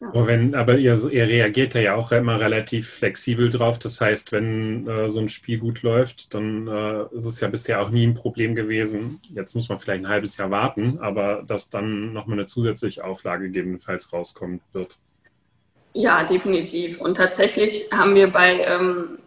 Ja. 0.00 0.08
Aber, 0.08 0.26
wenn, 0.28 0.54
aber 0.54 0.76
ihr, 0.78 0.94
ihr 1.10 1.26
reagiert 1.26 1.74
ja 1.74 1.96
auch 1.96 2.12
immer 2.12 2.38
relativ 2.38 2.88
flexibel 2.88 3.50
drauf. 3.50 3.80
Das 3.80 4.00
heißt, 4.00 4.30
wenn 4.30 4.86
äh, 4.86 5.10
so 5.10 5.18
ein 5.18 5.28
Spiel 5.28 5.58
gut 5.58 5.82
läuft, 5.82 6.34
dann 6.34 6.68
äh, 6.68 7.16
ist 7.16 7.24
es 7.24 7.40
ja 7.40 7.48
bisher 7.48 7.82
auch 7.82 7.90
nie 7.90 8.06
ein 8.06 8.14
Problem 8.14 8.54
gewesen. 8.54 9.20
Jetzt 9.24 9.56
muss 9.56 9.68
man 9.68 9.80
vielleicht 9.80 10.04
ein 10.04 10.08
halbes 10.08 10.36
Jahr 10.36 10.50
warten, 10.50 10.98
aber 11.00 11.42
dass 11.44 11.70
dann 11.70 12.12
nochmal 12.12 12.38
eine 12.38 12.46
zusätzliche 12.46 13.04
Auflage 13.04 13.46
gegebenenfalls 13.46 14.12
rauskommen 14.12 14.60
wird. 14.72 14.98
Ja, 15.94 16.22
definitiv. 16.22 17.00
Und 17.00 17.16
tatsächlich 17.16 17.88
haben 17.92 18.14
wir 18.14 18.28
bei 18.30 18.60
ähm, 18.64 19.18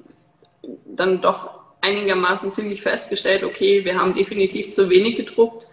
dann 0.85 1.21
doch 1.21 1.49
einigermaßen 1.81 2.51
zügig 2.51 2.81
festgestellt, 2.81 3.43
okay, 3.43 3.83
wir 3.83 3.99
haben 3.99 4.13
definitiv 4.13 4.71
zu 4.71 4.89
wenig 4.89 5.17
gedruckt 5.17 5.67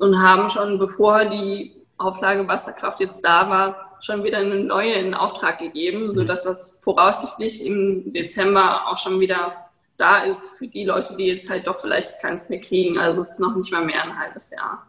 und 0.00 0.20
haben 0.20 0.50
schon, 0.50 0.78
bevor 0.78 1.26
die 1.26 1.72
Auflage 2.00 2.48
Wasserkraft 2.48 3.00
jetzt 3.00 3.22
da 3.22 3.48
war, 3.48 3.76
schon 4.00 4.24
wieder 4.24 4.38
eine 4.38 4.60
neue 4.60 4.94
in 4.94 5.14
Auftrag 5.14 5.58
gegeben, 5.58 6.04
mhm. 6.04 6.10
sodass 6.10 6.44
das 6.44 6.80
voraussichtlich 6.82 7.64
im 7.64 8.12
Dezember 8.12 8.88
auch 8.88 8.98
schon 8.98 9.20
wieder 9.20 9.70
da 9.96 10.24
ist 10.24 10.50
für 10.58 10.66
die 10.66 10.84
Leute, 10.84 11.14
die 11.16 11.26
jetzt 11.26 11.50
halt 11.50 11.66
doch 11.66 11.78
vielleicht 11.78 12.20
keins 12.20 12.48
mehr 12.48 12.60
kriegen. 12.60 12.98
Also 12.98 13.20
es 13.20 13.32
ist 13.32 13.40
noch 13.40 13.54
nicht 13.54 13.70
mal 13.70 13.84
mehr 13.84 14.02
ein 14.02 14.18
halbes 14.18 14.50
Jahr. 14.50 14.86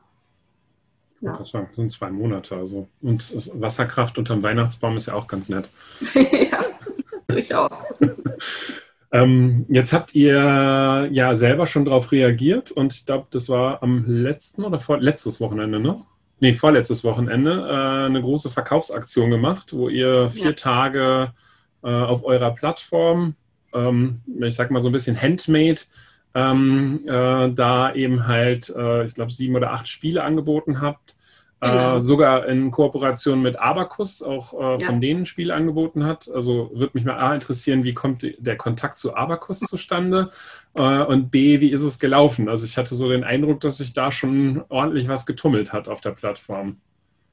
Ja. 1.19 1.37
Das 1.37 1.51
sind 1.75 1.91
zwei 1.91 2.09
Monate. 2.09 2.55
Also. 2.55 2.87
Und 3.01 3.31
Wasserkraft 3.61 4.17
unterm 4.17 4.41
Weihnachtsbaum 4.41 4.97
ist 4.97 5.07
ja 5.07 5.13
auch 5.13 5.27
ganz 5.27 5.49
nett. 5.49 5.69
ja, 6.15 6.65
durchaus. 7.27 7.83
ähm, 9.11 9.65
jetzt 9.69 9.93
habt 9.93 10.15
ihr 10.15 11.09
ja 11.11 11.35
selber 11.35 11.67
schon 11.67 11.85
darauf 11.85 12.11
reagiert 12.11 12.71
und 12.71 12.93
ich 12.93 13.05
glaube, 13.05 13.27
das 13.31 13.49
war 13.49 13.83
am 13.83 14.05
letzten 14.05 14.63
oder 14.63 14.79
vor, 14.79 14.97
letztes 14.99 15.41
Wochenende, 15.41 15.79
ne? 15.79 16.01
Nee, 16.41 16.53
vorletztes 16.53 17.05
Wochenende 17.05 17.51
äh, 17.51 18.05
eine 18.07 18.21
große 18.21 18.49
Verkaufsaktion 18.49 19.29
gemacht, 19.29 19.71
wo 19.71 19.87
ihr 19.87 20.27
vier 20.29 20.47
ja. 20.47 20.53
Tage 20.53 21.33
äh, 21.83 21.89
auf 21.89 22.25
eurer 22.25 22.51
Plattform, 22.51 23.35
ähm, 23.73 24.19
ich 24.41 24.55
sag 24.55 24.71
mal 24.71 24.81
so 24.81 24.89
ein 24.89 24.93
bisschen 24.93 25.19
handmade, 25.19 25.81
ähm, 26.33 26.99
äh, 27.05 27.51
da 27.51 27.93
eben 27.93 28.27
halt, 28.27 28.69
äh, 28.75 29.05
ich 29.05 29.13
glaube, 29.13 29.31
sieben 29.31 29.55
oder 29.55 29.71
acht 29.71 29.87
Spiele 29.87 30.23
angeboten 30.23 30.81
habt. 30.81 31.15
Genau. 31.61 31.97
Äh, 31.97 32.01
sogar 32.01 32.47
in 32.47 32.71
Kooperation 32.71 33.39
mit 33.39 33.59
Abacus 33.59 34.23
auch 34.23 34.53
äh, 34.59 34.81
ja. 34.81 34.87
von 34.87 34.99
denen 34.99 35.27
Spiele 35.27 35.53
angeboten 35.53 36.07
hat. 36.07 36.27
Also 36.33 36.71
würde 36.73 36.91
mich 36.93 37.05
mal 37.05 37.17
A 37.17 37.35
interessieren, 37.35 37.83
wie 37.83 37.93
kommt 37.93 38.25
der 38.39 38.57
Kontakt 38.57 38.97
zu 38.97 39.15
Abacus 39.15 39.59
zustande 39.59 40.31
äh, 40.73 41.03
und 41.03 41.29
B, 41.29 41.59
wie 41.59 41.69
ist 41.69 41.83
es 41.83 41.99
gelaufen? 41.99 42.49
Also 42.49 42.65
ich 42.65 42.79
hatte 42.79 42.95
so 42.95 43.09
den 43.09 43.23
Eindruck, 43.23 43.59
dass 43.59 43.77
sich 43.77 43.93
da 43.93 44.11
schon 44.11 44.63
ordentlich 44.69 45.07
was 45.07 45.27
getummelt 45.27 45.71
hat 45.71 45.87
auf 45.87 46.01
der 46.01 46.11
Plattform. 46.11 46.77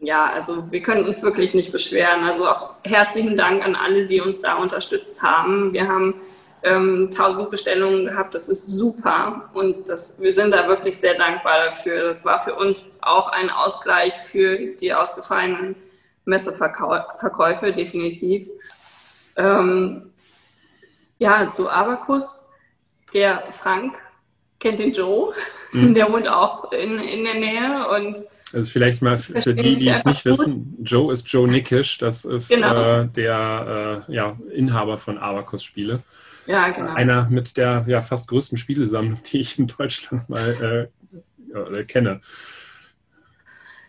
Ja, 0.00 0.30
also 0.30 0.70
wir 0.70 0.82
können 0.82 1.06
uns 1.06 1.22
wirklich 1.22 1.54
nicht 1.54 1.72
beschweren. 1.72 2.22
Also 2.24 2.46
auch 2.46 2.74
herzlichen 2.84 3.34
Dank 3.34 3.64
an 3.64 3.74
alle, 3.74 4.04
die 4.04 4.20
uns 4.20 4.42
da 4.42 4.56
unterstützt 4.56 5.22
haben. 5.22 5.72
Wir 5.72 5.88
haben 5.88 6.14
ähm, 6.62 7.08
1000 7.12 7.50
Bestellungen 7.50 8.06
gehabt. 8.06 8.34
Das 8.34 8.48
ist 8.48 8.68
super 8.68 9.50
und 9.54 9.88
das, 9.88 10.20
wir 10.20 10.32
sind 10.32 10.52
da 10.52 10.68
wirklich 10.68 10.98
sehr 10.98 11.14
dankbar 11.14 11.66
dafür. 11.66 12.04
Das 12.04 12.24
war 12.24 12.40
für 12.40 12.54
uns 12.54 12.88
auch 13.00 13.28
ein 13.28 13.50
Ausgleich 13.50 14.14
für 14.14 14.58
die 14.76 14.92
ausgefallenen 14.92 15.76
Messeverkäufe, 16.24 17.72
definitiv. 17.72 18.48
Ähm, 19.36 20.10
ja, 21.18 21.50
zu 21.50 21.68
Abacus. 21.68 22.44
Der 23.14 23.44
Frank 23.50 23.98
kennt 24.60 24.80
den 24.80 24.92
Joe, 24.92 25.32
mhm. 25.72 25.94
der 25.94 26.12
wohnt 26.12 26.28
auch 26.28 26.72
in, 26.72 26.98
in 26.98 27.24
der 27.24 27.34
Nähe 27.34 27.88
und 27.88 28.18
also 28.52 28.70
vielleicht 28.70 29.02
mal 29.02 29.18
für, 29.18 29.54
die, 29.54 29.76
die 29.76 29.88
es 29.88 30.06
nicht 30.06 30.24
wissen, 30.24 30.78
Joe 30.82 31.12
ist 31.12 31.30
Joe 31.30 31.46
Nickisch, 31.46 31.98
das 31.98 32.24
ist 32.24 32.48
genau. 32.48 33.02
äh, 33.02 33.06
der 33.08 34.04
äh, 34.08 34.12
ja, 34.12 34.38
Inhaber 34.54 34.96
von 34.96 35.18
Abacus 35.18 35.62
Spiele. 35.62 36.00
Ja, 36.48 36.70
genau. 36.70 36.94
Einer 36.94 37.28
mit 37.30 37.56
der 37.56 37.84
ja, 37.86 38.00
fast 38.00 38.28
größten 38.28 38.58
Spielesammlung, 38.58 39.22
die 39.32 39.38
ich 39.40 39.58
in 39.58 39.68
Deutschland 39.68 40.28
mal 40.28 40.90
äh, 41.54 41.84
kenne. 41.84 42.20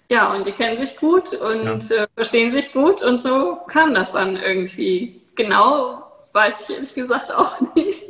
Ja, 0.10 0.34
und 0.34 0.46
die 0.46 0.51
kennen 0.51 0.78
sich 0.78 0.98
gut 0.98 1.34
und 1.34 1.89
ja. 1.89 2.04
äh, 2.04 2.08
verstehen 2.16 2.51
sich 2.51 2.72
gut 2.74 3.01
und 3.01 3.22
so 3.22 3.60
kam 3.68 3.94
das 3.94 4.12
dann 4.12 4.36
irgendwie. 4.36 5.22
Genau 5.36 6.10
weiß 6.34 6.62
ich 6.62 6.75
ehrlich 6.75 6.94
gesagt 6.94 7.32
auch 7.32 7.60
nicht. 7.75 8.06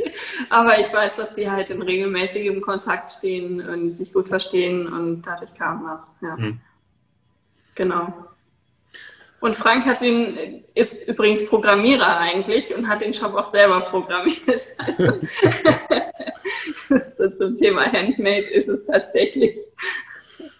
Aber 0.49 0.79
ich 0.79 0.91
weiß, 0.93 1.15
dass 1.15 1.35
die 1.35 1.49
halt 1.49 1.69
in 1.69 1.81
regelmäßigem 1.81 2.61
Kontakt 2.61 3.11
stehen 3.11 3.67
und 3.67 3.89
sich 3.89 4.13
gut 4.13 4.29
verstehen 4.29 4.87
und 4.87 5.21
dadurch 5.23 5.53
kam 5.53 5.85
das. 5.87 6.19
Ja. 6.21 6.35
Mhm. 6.35 6.59
Genau. 7.75 8.13
Und 9.41 9.55
Frank 9.55 9.85
hat 9.85 10.01
ihn, 10.01 10.63
ist 10.75 11.07
übrigens 11.07 11.45
Programmierer 11.45 12.17
eigentlich 12.17 12.75
und 12.75 12.87
hat 12.87 13.01
den 13.01 13.13
Shop 13.13 13.33
auch 13.35 13.49
selber 13.49 13.81
programmiert. 13.81 14.39
Also, 16.89 17.29
zum 17.37 17.55
Thema 17.55 17.83
Handmade 17.91 18.49
ist 18.49 18.67
es 18.67 18.85
tatsächlich. 18.85 19.57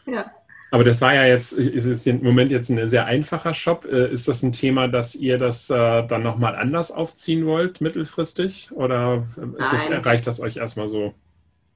Ja. 0.06 0.32
Aber 0.72 0.84
das 0.84 1.02
war 1.02 1.16
ja 1.16 1.26
jetzt, 1.26 1.54
ist 1.54 1.86
es 1.86 2.06
im 2.06 2.22
Moment 2.24 2.52
jetzt 2.52 2.70
ein 2.70 2.88
sehr 2.88 3.06
einfacher 3.06 3.54
Shop. 3.54 3.86
Äh, 3.86 4.12
ist 4.12 4.28
das 4.28 4.44
ein 4.44 4.52
Thema, 4.52 4.88
dass 4.88 5.16
ihr 5.16 5.38
das 5.38 5.70
äh, 5.70 6.06
dann 6.06 6.22
nochmal 6.22 6.56
anders 6.56 6.92
aufziehen 6.92 7.46
wollt, 7.46 7.82
mittelfristig? 7.82 8.70
Oder 8.74 9.26
es, 9.58 10.06
reicht 10.06 10.28
das 10.28 10.40
euch 10.40 10.58
erstmal 10.58 10.88
so? 10.88 11.14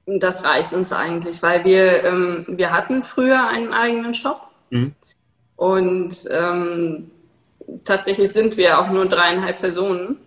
Das 0.06 0.44
reicht 0.44 0.74
uns 0.74 0.92
eigentlich, 0.92 1.42
weil 1.42 1.64
wir, 1.64 2.04
ähm, 2.04 2.44
wir 2.46 2.70
hatten 2.72 3.02
früher 3.02 3.48
einen 3.48 3.72
eigenen 3.72 4.14
Shop. 4.14 4.48
Mhm. 4.70 4.94
Und 5.56 6.28
ähm, 6.30 7.10
tatsächlich 7.84 8.30
sind 8.30 8.56
wir 8.56 8.78
auch 8.78 8.90
nur 8.90 9.06
dreieinhalb 9.06 9.60
Personen 9.60 10.18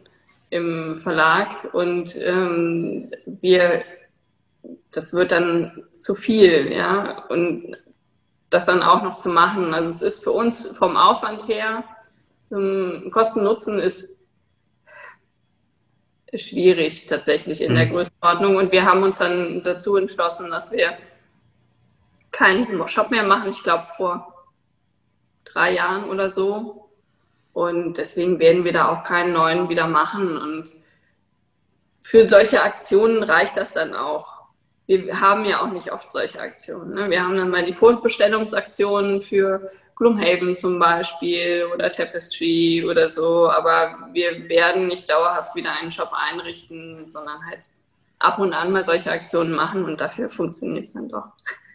im 0.50 0.98
Verlag 0.98 1.74
und 1.74 2.18
ähm, 2.22 3.06
wir, 3.26 3.84
das 4.92 5.14
wird 5.14 5.32
dann 5.32 5.84
zu 5.92 6.16
viel, 6.16 6.72
ja, 6.72 7.26
und 7.28 7.76
das 8.50 8.66
dann 8.66 8.82
auch 8.82 9.04
noch 9.04 9.18
zu 9.18 9.30
machen. 9.30 9.74
Also 9.74 9.90
es 9.90 10.02
ist 10.02 10.24
für 10.24 10.32
uns 10.32 10.68
vom 10.68 10.96
Aufwand 10.96 11.50
her, 11.50 11.84
zum 12.42 13.12
Kosten-Nutzen 13.12 13.80
ist 13.80 14.22
schwierig 16.34 17.06
tatsächlich 17.08 17.62
in 17.62 17.74
mhm. 17.74 17.76
der 17.76 17.86
Größenordnung 17.88 18.56
und 18.56 18.72
wir 18.72 18.86
haben 18.86 19.04
uns 19.04 19.18
dann 19.18 19.64
dazu 19.64 19.98
entschlossen, 19.98 20.50
dass 20.50 20.72
wir 20.72 20.98
keinen 22.32 22.88
Shop 22.88 23.12
mehr 23.12 23.24
machen. 23.24 23.50
Ich 23.50 23.64
glaube 23.64 23.86
vor 23.96 24.37
drei 25.54 25.74
Jahren 25.74 26.10
oder 26.10 26.30
so. 26.30 26.90
Und 27.54 27.98
deswegen 27.98 28.40
werden 28.40 28.66
wir 28.66 28.74
da 28.74 28.90
auch 28.90 29.04
keinen 29.04 29.34
neuen 29.34 29.70
wieder 29.70 29.88
machen. 29.88 30.38
Und 30.38 30.74
für 32.02 32.24
solche 32.24 32.62
Aktionen 32.62 33.24
reicht 33.24 33.58
das 33.58 33.74
dann 33.74 33.94
auch. 33.94 34.38
Wir 34.86 35.20
haben 35.20 35.44
ja 35.44 35.62
auch 35.62 35.72
nicht 35.72 35.92
oft 35.92 36.12
solche 36.12 36.40
Aktionen. 36.40 36.94
Ne? 36.94 37.10
Wir 37.10 37.24
haben 37.24 37.36
dann 37.36 37.50
mal 37.50 37.66
die 37.66 37.74
Vorbestellungsaktionen 37.74 39.22
für 39.22 39.72
Gloomhaven 39.98 40.56
zum 40.56 40.80
Beispiel 40.80 41.68
oder 41.74 41.92
Tapestry 41.92 42.86
oder 42.88 43.10
so, 43.10 43.50
aber 43.50 44.10
wir 44.14 44.48
werden 44.48 44.88
nicht 44.88 45.10
dauerhaft 45.10 45.56
wieder 45.56 45.72
einen 45.72 45.92
Shop 45.92 46.12
einrichten, 46.14 47.10
sondern 47.10 47.44
halt 47.46 47.62
ab 48.20 48.40
und 48.40 48.54
an 48.54 48.72
mal 48.72 48.84
solche 48.84 49.12
Aktionen 49.12 49.54
machen 49.54 49.86
und 49.86 50.00
dafür 50.00 50.30
funktioniert 50.30 50.86
es 50.86 50.94
dann 50.94 51.10
doch. 51.10 51.30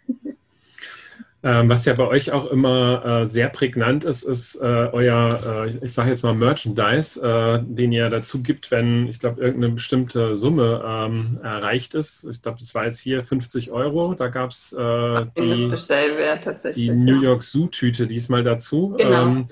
Ähm, 1.45 1.67
was 1.67 1.83
ja 1.83 1.93
bei 1.93 2.07
euch 2.07 2.31
auch 2.31 2.45
immer 2.45 3.23
äh, 3.23 3.25
sehr 3.25 3.49
prägnant 3.49 4.05
ist, 4.05 4.23
ist 4.23 4.55
äh, 4.61 4.63
euer, 4.93 5.67
äh, 5.67 5.85
ich 5.85 5.91
sage 5.91 6.09
jetzt 6.09 6.23
mal 6.23 6.33
Merchandise, 6.33 7.21
äh, 7.21 7.59
den 7.61 7.91
ihr 7.91 8.07
dazu 8.07 8.41
gibt, 8.41 8.71
wenn, 8.71 9.09
ich 9.09 9.19
glaube, 9.19 9.41
irgendeine 9.41 9.73
bestimmte 9.73 10.35
Summe 10.35 10.81
ähm, 10.87 11.41
erreicht 11.43 11.95
ist. 11.95 12.25
Ich 12.29 12.41
glaube, 12.41 12.59
das 12.59 12.73
war 12.73 12.85
jetzt 12.85 12.99
hier 12.99 13.25
50 13.25 13.71
Euro. 13.71 14.13
Da 14.13 14.29
gab 14.29 14.51
es 14.51 14.71
äh, 14.71 15.25
die, 15.37 15.51
die 16.75 16.89
New 16.89 17.21
York 17.21 17.43
Zoo-Tüte 17.43 18.07
diesmal 18.07 18.43
dazu. 18.43 18.95
Genau. 18.97 19.23
Ähm, 19.23 19.47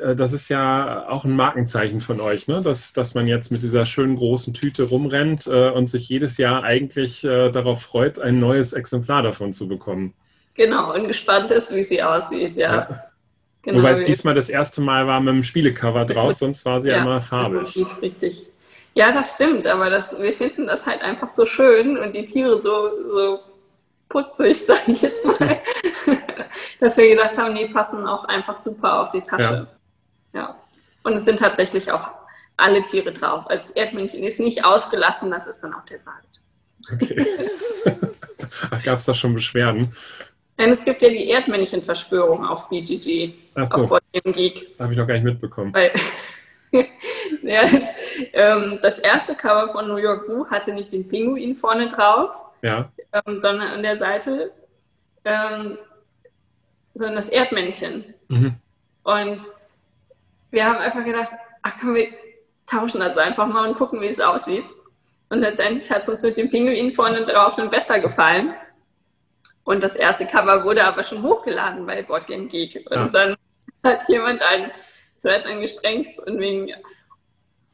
äh, 0.00 0.16
das 0.16 0.32
ist 0.32 0.48
ja 0.48 1.06
auch 1.06 1.26
ein 1.26 1.36
Markenzeichen 1.36 2.00
von 2.00 2.18
euch, 2.18 2.48
ne? 2.48 2.62
dass, 2.62 2.94
dass 2.94 3.14
man 3.14 3.26
jetzt 3.26 3.52
mit 3.52 3.62
dieser 3.62 3.84
schönen 3.84 4.16
großen 4.16 4.54
Tüte 4.54 4.84
rumrennt 4.84 5.46
und 5.46 5.90
sich 5.90 6.08
jedes 6.08 6.38
Jahr 6.38 6.62
eigentlich 6.62 7.20
darauf 7.20 7.82
freut, 7.82 8.18
ein 8.18 8.40
neues 8.40 8.72
Exemplar 8.72 9.22
davon 9.22 9.52
zu 9.52 9.68
bekommen. 9.68 10.14
Genau, 10.56 10.94
und 10.94 11.06
gespannt 11.06 11.50
ist, 11.50 11.74
wie 11.74 11.84
sie 11.84 12.02
aussieht, 12.02 12.56
ja. 12.56 12.74
ja. 12.74 13.02
Genau, 13.62 13.80
Wobei 13.80 13.92
es 13.92 14.04
diesmal 14.04 14.34
das 14.34 14.48
erste 14.48 14.80
Mal 14.80 15.06
war 15.06 15.20
mit 15.20 15.34
dem 15.34 15.42
Spielecover 15.42 16.04
drauf, 16.04 16.34
sonst 16.34 16.64
war 16.64 16.80
sie 16.80 16.90
ja, 16.90 17.02
immer 17.02 17.20
farbig. 17.20 17.84
Richtig. 18.00 18.50
Ja, 18.94 19.12
das 19.12 19.32
stimmt, 19.32 19.66
aber 19.66 19.90
das, 19.90 20.16
wir 20.16 20.32
finden 20.32 20.66
das 20.66 20.86
halt 20.86 21.02
einfach 21.02 21.28
so 21.28 21.44
schön 21.44 21.98
und 21.98 22.14
die 22.14 22.24
Tiere 22.24 22.60
so, 22.62 22.90
so 23.08 23.40
putzig, 24.08 24.58
sage 24.66 24.92
ich 24.92 25.02
jetzt 25.02 25.24
mal, 25.24 25.60
dass 26.80 26.96
wir 26.96 27.08
gedacht 27.08 27.36
haben, 27.36 27.54
die 27.54 27.66
passen 27.66 28.06
auch 28.06 28.24
einfach 28.24 28.56
super 28.56 29.02
auf 29.02 29.10
die 29.10 29.20
Tasche. 29.20 29.66
Ja. 30.32 30.40
ja. 30.40 30.56
Und 31.02 31.14
es 31.14 31.24
sind 31.24 31.38
tatsächlich 31.38 31.90
auch 31.90 32.08
alle 32.56 32.82
Tiere 32.84 33.12
drauf. 33.12 33.44
Also 33.48 33.66
das 33.68 33.70
Erdmännchen 33.70 34.22
ist 34.22 34.40
nicht 34.40 34.64
ausgelassen, 34.64 35.30
das 35.30 35.46
ist 35.46 35.60
dann 35.60 35.74
auch 35.74 35.84
der 35.84 35.98
Sarg. 35.98 36.22
Okay. 36.92 37.26
Ach, 38.70 38.82
gab 38.82 38.98
es 38.98 39.04
da 39.04 39.14
schon 39.14 39.34
Beschwerden? 39.34 39.94
Denn 40.58 40.70
es 40.70 40.84
gibt 40.84 41.02
ja 41.02 41.10
die 41.10 41.28
Erdmännchenverschwörung 41.28 42.46
auf 42.46 42.68
BGG, 42.70 43.34
Ach 43.56 43.66
so. 43.66 43.82
auf 43.82 43.88
Board 43.88 44.04
Game 44.12 44.32
Geek. 44.32 44.66
Habe 44.78 44.92
ich 44.92 44.98
noch 44.98 45.06
gar 45.06 45.14
nicht 45.14 45.24
mitbekommen. 45.24 45.72
Weil 45.74 45.92
ja, 47.42 47.62
das, 47.62 47.88
ähm, 48.32 48.78
das 48.80 48.98
erste 48.98 49.34
Cover 49.34 49.68
von 49.68 49.86
New 49.88 49.96
York 49.96 50.24
Zoo 50.24 50.46
hatte 50.46 50.72
nicht 50.72 50.92
den 50.92 51.06
Pinguin 51.08 51.54
vorne 51.54 51.88
drauf, 51.88 52.34
Ja. 52.62 52.90
ähm, 53.12 53.40
sondern 53.40 53.68
an 53.68 53.82
der 53.82 53.98
Seite, 53.98 54.50
ähm, 55.24 55.78
sondern 56.94 57.16
das 57.16 57.28
Erdmännchen. 57.28 58.14
Mhm. 58.28 58.54
Und 59.02 59.42
wir 60.50 60.64
haben 60.64 60.78
einfach 60.78 61.04
gedacht, 61.04 61.30
ach 61.62 61.74
komm, 61.80 61.94
wir 61.94 62.08
tauschen 62.66 63.00
das 63.00 63.18
einfach 63.18 63.46
mal 63.46 63.68
und 63.68 63.76
gucken, 63.76 64.00
wie 64.00 64.06
es 64.06 64.20
aussieht. 64.20 64.64
Und 65.28 65.40
letztendlich 65.40 65.90
hat 65.90 66.02
es 66.02 66.08
uns 66.08 66.22
mit 66.22 66.36
dem 66.36 66.50
Pinguin 66.50 66.92
vorne 66.92 67.24
drauf 67.24 67.56
dann 67.56 67.68
besser 67.70 68.00
gefallen. 68.00 68.54
Und 69.66 69.82
das 69.82 69.96
erste 69.96 70.26
Cover 70.26 70.64
wurde 70.64 70.84
aber 70.84 71.02
schon 71.04 71.22
hochgeladen 71.22 71.84
bei 71.86 72.00
Boardgame 72.02 72.46
Geek. 72.46 72.86
Und 72.88 72.96
Ja. 72.96 73.08
dann 73.08 73.36
hat 73.84 74.00
jemand 74.08 74.40
einen 74.40 74.70
Thread 75.20 75.44
angestrengt 75.44 76.14
von 76.14 76.38
wegen, 76.38 76.72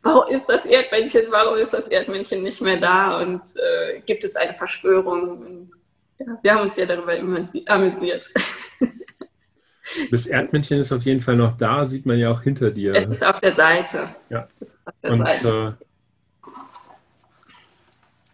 warum 0.02 0.26
ist 0.32 0.48
das 0.48 0.64
Erdmännchen, 0.64 1.26
warum 1.30 1.56
ist 1.58 1.74
das 1.74 1.88
Erdmännchen 1.88 2.42
nicht 2.42 2.62
mehr 2.62 2.78
da? 2.80 3.20
Und 3.20 3.42
äh, 3.56 4.00
gibt 4.06 4.24
es 4.24 4.36
eine 4.36 4.54
Verschwörung? 4.54 5.38
Und 5.42 5.68
ja, 6.18 6.26
wir 6.42 6.54
haben 6.54 6.62
uns 6.62 6.76
ja 6.76 6.86
darüber 6.86 7.12
amüsi- 7.12 7.66
amüsiert. 7.68 8.26
Das 10.10 10.26
Erdmännchen 10.26 10.78
ist 10.78 10.90
auf 10.92 11.02
jeden 11.02 11.20
Fall 11.20 11.36
noch 11.36 11.56
da, 11.58 11.84
sieht 11.84 12.06
man 12.06 12.16
ja 12.16 12.30
auch 12.30 12.40
hinter 12.40 12.70
dir. 12.70 12.94
Es 12.94 13.04
ist 13.04 13.22
auf 13.22 13.40
der 13.40 13.52
Seite. 13.52 14.04
Ja. 14.30 14.48
Auf 14.86 14.94
der 15.02 15.10
Und 15.10 15.18
Seite. 15.18 15.76
äh, 16.46 16.50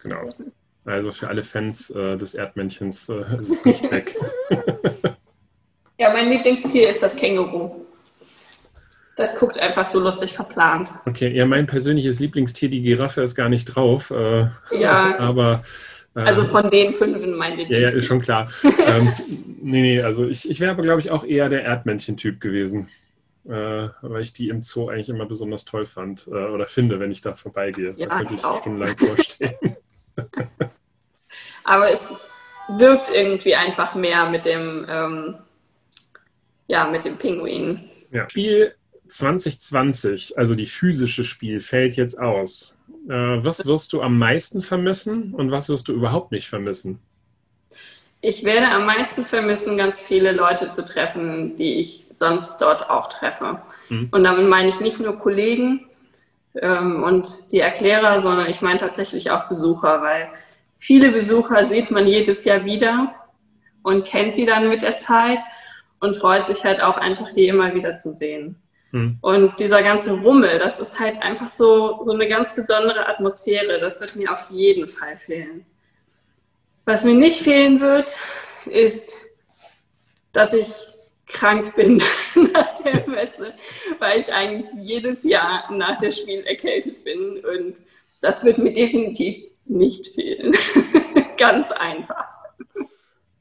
genau. 0.01 0.33
Also 0.89 1.11
für 1.11 1.27
alle 1.27 1.43
Fans 1.43 1.89
äh, 1.91 2.17
des 2.17 2.35
Erdmännchens 2.35 3.09
äh, 3.09 3.23
ist 3.39 3.49
es 3.49 3.65
nicht 3.65 3.91
weg. 3.91 4.15
Ja, 5.97 6.11
mein 6.11 6.29
Lieblingstier 6.29 6.89
ist 6.89 7.03
das 7.03 7.15
Känguru. 7.15 7.85
Das 9.15 9.35
guckt 9.37 9.59
einfach 9.59 9.85
so 9.85 9.99
lustig 9.99 10.31
verplant. 10.33 10.93
Okay, 11.05 11.27
ja, 11.35 11.45
mein 11.45 11.67
persönliches 11.67 12.19
Lieblingstier, 12.21 12.69
die 12.69 12.81
Giraffe, 12.81 13.21
ist 13.21 13.35
gar 13.35 13.49
nicht 13.49 13.65
drauf. 13.65 14.11
Äh, 14.11 14.47
Ja. 14.71 15.15
Aber. 15.19 15.63
Äh, 16.15 16.21
Also 16.21 16.45
von 16.45 16.69
den 16.71 16.93
fünf 16.93 17.17
mein 17.35 17.51
Ja, 17.51 17.57
ja, 17.57 17.63
Lieblingstier. 17.63 17.99
ist 17.99 18.05
schon 18.05 18.21
klar. 18.21 18.49
ähm, 18.85 19.11
nee, 19.61 19.81
nee, 19.81 20.01
also 20.01 20.25
ich, 20.25 20.49
ich 20.49 20.59
wäre 20.61 20.71
aber, 20.71 20.83
glaube 20.83 21.01
ich, 21.01 21.11
auch 21.11 21.25
eher 21.25 21.49
der 21.49 21.63
Erdmännchen-Typ 21.65 22.39
gewesen. 22.39 22.87
Äh, 23.47 23.89
weil 24.01 24.21
ich 24.21 24.31
die 24.33 24.49
im 24.49 24.61
Zoo 24.61 24.89
eigentlich 24.89 25.09
immer 25.09 25.25
besonders 25.25 25.65
toll 25.65 25.85
fand 25.85 26.27
äh, 26.27 26.31
oder 26.31 26.65
finde, 26.67 26.99
wenn 26.99 27.11
ich 27.11 27.21
da 27.21 27.33
vorbeigehe. 27.33 27.93
Ja, 27.97 28.07
da 28.07 28.17
könnte 28.19 28.33
ich 28.35 28.39
ich 28.39 28.45
auch. 28.45 28.59
stundenlang 28.61 28.97
vorstehen. 28.97 29.75
Aber 31.69 31.91
es 31.91 32.11
wirkt 32.67 33.11
irgendwie 33.13 33.53
einfach 33.53 33.93
mehr 33.93 34.27
mit 34.27 34.43
dem, 34.43 34.87
ähm, 34.89 35.35
ja, 36.67 36.87
mit 36.87 37.05
dem 37.05 37.17
Pinguin. 37.17 37.87
Ja. 38.11 38.27
Spiel 38.27 38.73
2020, 39.07 40.35
also 40.35 40.55
die 40.55 40.65
physische 40.65 41.23
Spiel, 41.23 41.61
fällt 41.61 41.95
jetzt 41.95 42.19
aus. 42.19 42.75
Äh, 43.07 43.13
was 43.13 43.67
wirst 43.67 43.93
du 43.93 44.01
am 44.01 44.17
meisten 44.17 44.63
vermissen 44.63 45.35
und 45.35 45.51
was 45.51 45.69
wirst 45.69 45.87
du 45.87 45.93
überhaupt 45.93 46.31
nicht 46.31 46.49
vermissen? 46.49 46.99
Ich 48.21 48.43
werde 48.43 48.71
am 48.71 48.87
meisten 48.87 49.27
vermissen, 49.27 49.77
ganz 49.77 50.01
viele 50.01 50.31
Leute 50.31 50.69
zu 50.69 50.83
treffen, 50.83 51.55
die 51.55 51.79
ich 51.79 52.07
sonst 52.11 52.57
dort 52.57 52.89
auch 52.89 53.09
treffe. 53.09 53.61
Mhm. 53.89 54.09
Und 54.09 54.23
damit 54.23 54.47
meine 54.47 54.69
ich 54.69 54.79
nicht 54.79 54.99
nur 54.99 55.19
Kollegen 55.19 55.85
ähm, 56.55 57.03
und 57.03 57.51
die 57.51 57.59
Erklärer, 57.59 58.17
sondern 58.17 58.49
ich 58.49 58.63
meine 58.63 58.79
tatsächlich 58.79 59.29
auch 59.29 59.47
Besucher, 59.47 60.01
weil 60.01 60.29
viele 60.79 61.11
Besucher 61.11 61.63
sieht 61.63 61.91
man 61.91 62.07
jedes 62.07 62.45
Jahr 62.45 62.65
wieder 62.65 63.13
und 63.83 64.05
kennt 64.05 64.35
die 64.35 64.45
dann 64.45 64.69
mit 64.69 64.81
der 64.81 64.97
Zeit 64.97 65.39
und 65.99 66.15
freut 66.15 66.45
sich 66.45 66.63
halt 66.63 66.81
auch 66.81 66.97
einfach, 66.97 67.31
die 67.33 67.47
immer 67.47 67.75
wieder 67.75 67.95
zu 67.97 68.13
sehen. 68.13 68.55
Hm. 68.91 69.17
Und 69.21 69.59
dieser 69.59 69.83
ganze 69.83 70.13
Rummel, 70.19 70.57
das 70.57 70.79
ist 70.79 70.99
halt 70.99 71.21
einfach 71.21 71.49
so, 71.49 72.01
so 72.03 72.11
eine 72.11 72.27
ganz 72.27 72.55
besondere 72.55 73.07
Atmosphäre. 73.07 73.79
Das 73.79 74.01
wird 74.01 74.15
mir 74.15 74.31
auf 74.31 74.49
jeden 74.49 74.87
Fall 74.87 75.17
fehlen. 75.17 75.65
Was 76.85 77.03
mir 77.03 77.13
nicht 77.13 77.41
fehlen 77.41 77.79
wird, 77.81 78.15
ist, 78.65 79.13
dass 80.31 80.53
ich 80.53 80.87
krank 81.27 81.75
bin 81.75 81.97
nach 82.53 82.75
der 82.83 83.07
Messe, 83.07 83.53
weil 83.99 84.19
ich 84.19 84.33
eigentlich 84.33 84.67
jedes 84.81 85.23
Jahr 85.23 85.71
nach 85.71 85.97
der 85.97 86.11
Spiel 86.11 86.39
erkältet 86.45 87.03
bin. 87.03 87.43
Und 87.45 87.75
das 88.21 88.43
wird 88.43 88.57
mir 88.57 88.73
definitiv 88.73 89.43
nicht 89.69 90.07
fehlen. 90.07 90.53
Ganz 91.37 91.71
einfach. 91.71 92.27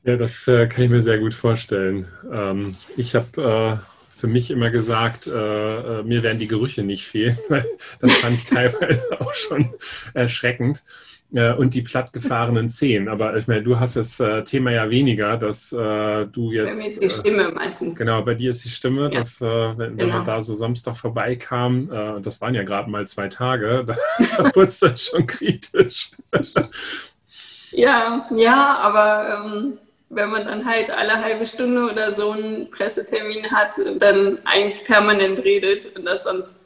Ja, 0.05 0.17
das 0.17 0.47
äh, 0.49 0.67
kann 0.69 0.85
ich 0.85 0.91
mir 0.91 1.03
sehr 1.03 1.19
gut 1.19 1.35
vorstellen. 1.35 2.09
Ähm, 2.33 2.77
ich 2.97 3.15
habe 3.15 3.81
äh, 3.83 4.19
für 4.19 4.27
mich 4.27 4.51
immer 4.51 4.71
gesagt, 4.71 5.27
äh, 5.27 6.01
äh, 6.01 6.03
mir 6.03 6.23
werden 6.23 6.39
die 6.39 6.49
Gerüche 6.49 6.83
nicht 6.83 7.07
fehlen, 7.07 7.39
das 8.01 8.13
fand 8.15 8.39
ich 8.39 8.47
teilweise 8.47 9.03
auch 9.21 9.35
schon 9.35 9.75
erschreckend. 10.15 10.83
Äh, 11.31 11.53
und 11.53 11.75
die 11.75 11.83
plattgefahrenen 11.83 12.71
Zehen. 12.71 13.07
Aber 13.07 13.37
ich 13.37 13.47
meine, 13.47 13.63
du 13.63 13.79
hast 13.79 13.97
das 13.97 14.19
äh, 14.19 14.43
Thema 14.45 14.71
ja 14.71 14.89
weniger, 14.89 15.37
dass 15.37 15.73
äh, 15.75 16.25
du 16.27 16.49
Bei 16.49 16.55
jetzt. 16.55 16.79
mir 16.83 16.89
ist 16.91 17.03
die 17.03 17.11
Stimme 17.11 17.53
meistens. 17.53 17.99
Genau, 17.99 18.23
bei 18.23 18.35
dir 18.35 18.49
ist 18.51 18.65
die 18.65 18.71
Stimme, 18.71 19.11
Ja. 19.13 19.19
dass, 19.19 19.41
äh, 19.43 19.45
wenn, 19.47 19.79
wenn 19.79 19.97
Genau. 19.99 20.17
man 20.17 20.25
da 20.25 20.41
so 20.41 20.55
Samstag 20.55 20.97
vorbeikam, 20.97 21.91
äh, 21.93 22.21
das 22.23 22.41
waren 22.41 22.55
ja 22.55 22.63
gerade 22.63 22.89
mal 22.89 23.07
zwei 23.07 23.29
Tage, 23.29 23.85
da, 23.87 23.95
da 24.39 24.45
wurde 24.57 24.69
es 24.69 24.81
dann 24.81 24.97
schon 24.97 25.27
kritisch. 25.27 26.13
Ja, 27.73 28.27
ja, 28.35 28.79
aber 28.79 29.45
ähm, 29.45 29.79
wenn 30.09 30.31
man 30.31 30.47
dann 30.47 30.65
halt 30.65 30.91
alle 30.91 31.23
halbe 31.23 31.45
Stunde 31.45 31.91
oder 31.91 32.11
so 32.13 32.31
einen 32.31 32.71
Pressetermin 32.71 33.51
hat 33.51 33.77
und 33.79 34.01
dann 34.01 34.39
eigentlich 34.47 34.83
permanent 34.85 35.45
redet 35.45 35.95
und 35.95 36.07
das 36.07 36.25
sonst 36.25 36.65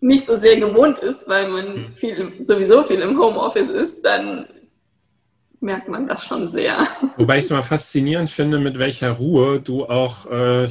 nicht 0.00 0.26
so 0.26 0.36
sehr 0.36 0.58
gewohnt 0.58 0.98
ist, 0.98 1.28
weil 1.28 1.48
man 1.48 1.74
Hm. 1.74 1.96
viel, 1.96 2.32
sowieso 2.40 2.84
viel 2.84 3.00
im 3.00 3.18
Homeoffice 3.18 3.70
ist, 3.70 4.04
dann 4.04 4.46
merkt 5.60 5.88
man 5.88 6.06
das 6.06 6.24
schon 6.24 6.46
sehr. 6.46 6.86
Wobei 7.16 7.38
ich 7.38 7.46
es 7.46 7.50
mal 7.50 7.62
faszinierend 7.62 8.30
finde, 8.30 8.58
mit 8.58 8.78
welcher 8.78 9.12
Ruhe 9.12 9.60
du 9.60 9.86
auch 9.86 10.30
äh, 10.30 10.68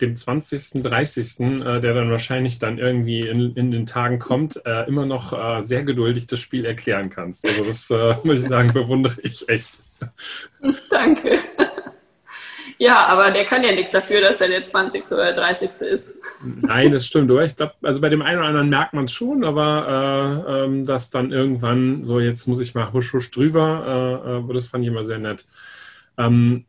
dem 0.00 0.16
20., 0.16 0.82
30., 0.82 1.40
äh, 1.40 1.80
der 1.80 1.94
dann 1.94 2.10
wahrscheinlich 2.10 2.58
dann 2.58 2.78
irgendwie 2.78 3.20
in, 3.20 3.54
in 3.54 3.70
den 3.70 3.86
Tagen 3.86 4.18
kommt, 4.18 4.60
äh, 4.66 4.86
immer 4.86 5.06
noch 5.06 5.32
äh, 5.32 5.62
sehr 5.62 5.84
geduldig 5.84 6.26
das 6.26 6.40
Spiel 6.40 6.64
erklären 6.64 7.10
kannst. 7.10 7.46
Also 7.46 7.64
das 7.64 7.90
äh, 7.90 8.16
muss 8.24 8.40
ich 8.40 8.48
sagen, 8.48 8.72
bewundere 8.72 9.20
ich 9.22 9.48
echt. 9.48 9.70
Danke. 10.90 11.38
Ja, 12.78 13.06
aber 13.06 13.30
der 13.30 13.44
kann 13.44 13.62
ja 13.62 13.72
nichts 13.72 13.92
dafür, 13.92 14.20
dass 14.20 14.40
er 14.40 14.48
der 14.48 14.64
20. 14.64 15.04
oder 15.12 15.32
30. 15.32 15.68
ist. 15.82 16.16
Nein, 16.44 16.92
das 16.92 17.06
stimmt. 17.06 17.30
Oder? 17.30 17.44
Ich 17.44 17.56
glaube, 17.56 17.74
also 17.82 18.00
bei 18.00 18.08
dem 18.08 18.22
einen 18.22 18.38
oder 18.38 18.48
anderen 18.48 18.68
merkt 18.68 18.94
man 18.94 19.04
es 19.04 19.12
schon, 19.12 19.44
aber 19.44 20.44
äh, 20.48 20.64
ähm, 20.64 20.86
dass 20.86 21.10
dann 21.10 21.32
irgendwann 21.32 22.04
so, 22.04 22.20
jetzt 22.20 22.46
muss 22.46 22.60
ich 22.60 22.74
mal 22.74 22.92
husch 22.92 23.12
husch 23.12 23.30
drüber, 23.30 24.42
äh, 24.46 24.50
äh, 24.50 24.54
das 24.54 24.66
fand 24.66 24.84
ich 24.84 24.90
immer 24.90 25.04
sehr 25.04 25.18
nett. 25.18 25.46
Ähm, 26.18 26.64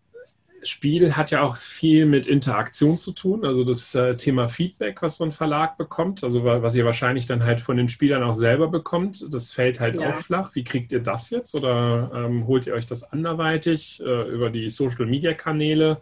Spiel 0.66 1.16
hat 1.16 1.32
ja 1.32 1.42
auch 1.44 1.56
viel 1.58 2.06
mit 2.06 2.28
Interaktion 2.28 2.98
zu 2.98 3.12
tun, 3.12 3.46
also 3.46 3.64
das 3.64 3.94
äh, 3.96 4.16
Thema 4.18 4.48
Feedback, 4.48 5.02
was 5.02 5.18
so 5.18 5.24
ein 5.24 5.32
Verlag 5.32 5.78
bekommt, 5.78 6.24
also 6.24 6.44
wa- 6.44 6.62
was 6.62 6.76
ihr 6.76 6.86
wahrscheinlich 6.86 7.26
dann 7.28 7.44
halt 7.44 7.62
von 7.62 7.78
den 7.78 7.88
Spielern 7.90 8.24
auch 8.24 8.36
selber 8.36 8.68
bekommt, 8.68 9.26
das 9.34 9.52
fällt 9.52 9.80
halt 9.80 9.96
Ja. 9.96 10.12
auch 10.12 10.18
flach. 10.18 10.52
Wie 10.56 10.64
kriegt 10.64 10.92
ihr 10.92 11.02
das 11.02 11.30
jetzt 11.30 11.56
oder 11.56 12.12
ähm, 12.14 12.48
holt 12.48 12.68
ihr 12.68 12.74
euch 12.74 12.86
das 12.88 13.12
anderweitig 13.12 14.02
äh, 14.06 14.30
über 14.30 14.50
die 14.50 14.70
Social-Media-Kanäle? 14.70 15.98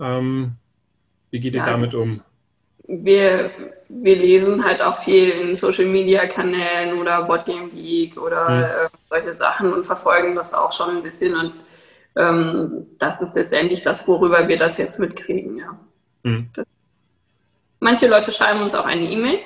Ähm, 0.00 0.52
wie 1.30 1.40
geht 1.40 1.54
ihr 1.54 1.58
Ja, 1.60 1.66
also- 1.66 1.84
damit 1.86 1.94
um? 1.94 2.20
wir, 2.88 3.50
wir 3.88 4.16
lesen 4.16 4.64
halt 4.64 4.82
auch 4.82 4.96
viel 4.96 5.28
in 5.30 5.54
Social 5.54 5.86
Media 5.86 6.26
Kanälen 6.26 6.98
oder 6.98 7.22
Boardgame 7.22 7.68
Geek 7.70 8.16
oder 8.20 8.48
Mhm. 8.50 8.62
äh, 8.64 8.68
solche 9.08 9.32
Sachen 9.32 9.72
und 9.72 9.84
verfolgen 9.84 10.34
das 10.34 10.52
auch 10.52 10.72
schon 10.72 10.96
ein 10.96 11.02
bisschen. 11.02 11.34
Und 11.34 11.52
ähm, 12.16 12.86
das 12.98 13.22
ist 13.22 13.34
letztendlich 13.34 13.82
das, 13.82 14.08
worüber 14.08 14.48
wir 14.48 14.56
das 14.56 14.78
jetzt 14.78 14.98
mitkriegen. 14.98 15.58
Ja. 15.58 15.78
Hm. 16.24 16.48
Manche 17.80 18.08
Leute 18.08 18.32
schreiben 18.32 18.62
uns 18.62 18.74
auch 18.74 18.86
eine 18.86 19.10
E-Mail. 19.10 19.40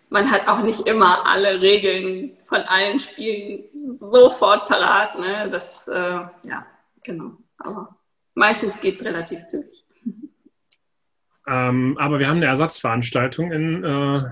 man 0.09 0.29
hat 0.31 0.47
auch 0.47 0.61
nicht 0.63 0.87
immer 0.87 1.25
alle 1.25 1.59
Regeln 1.61 2.37
von 2.45 2.59
allen 2.61 2.99
Spielen 2.99 3.63
sofort 3.85 4.67
parat. 4.67 5.17
Ne? 5.19 5.49
Das, 5.51 5.87
äh, 5.87 5.99
ja, 6.43 6.65
genau. 7.03 7.31
Aber 7.57 7.97
meistens 8.35 8.79
geht 8.79 8.95
es 8.95 9.05
relativ 9.05 9.43
zügig. 9.45 9.85
Ähm, 11.47 11.97
aber 11.99 12.19
wir 12.19 12.27
haben 12.27 12.37
eine 12.37 12.45
Ersatzveranstaltung 12.45 13.51
in, 13.51 13.83
äh, 13.83 14.23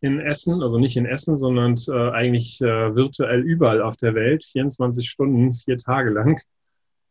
in 0.00 0.20
Essen, 0.20 0.62
also 0.62 0.78
nicht 0.78 0.96
in 0.96 1.06
Essen, 1.06 1.36
sondern 1.36 1.74
äh, 1.88 2.10
eigentlich 2.10 2.60
äh, 2.60 2.94
virtuell 2.94 3.40
überall 3.40 3.82
auf 3.82 3.96
der 3.96 4.14
Welt, 4.14 4.44
24 4.44 5.08
Stunden, 5.08 5.54
vier 5.54 5.76
Tage 5.76 6.10
lang. 6.10 6.40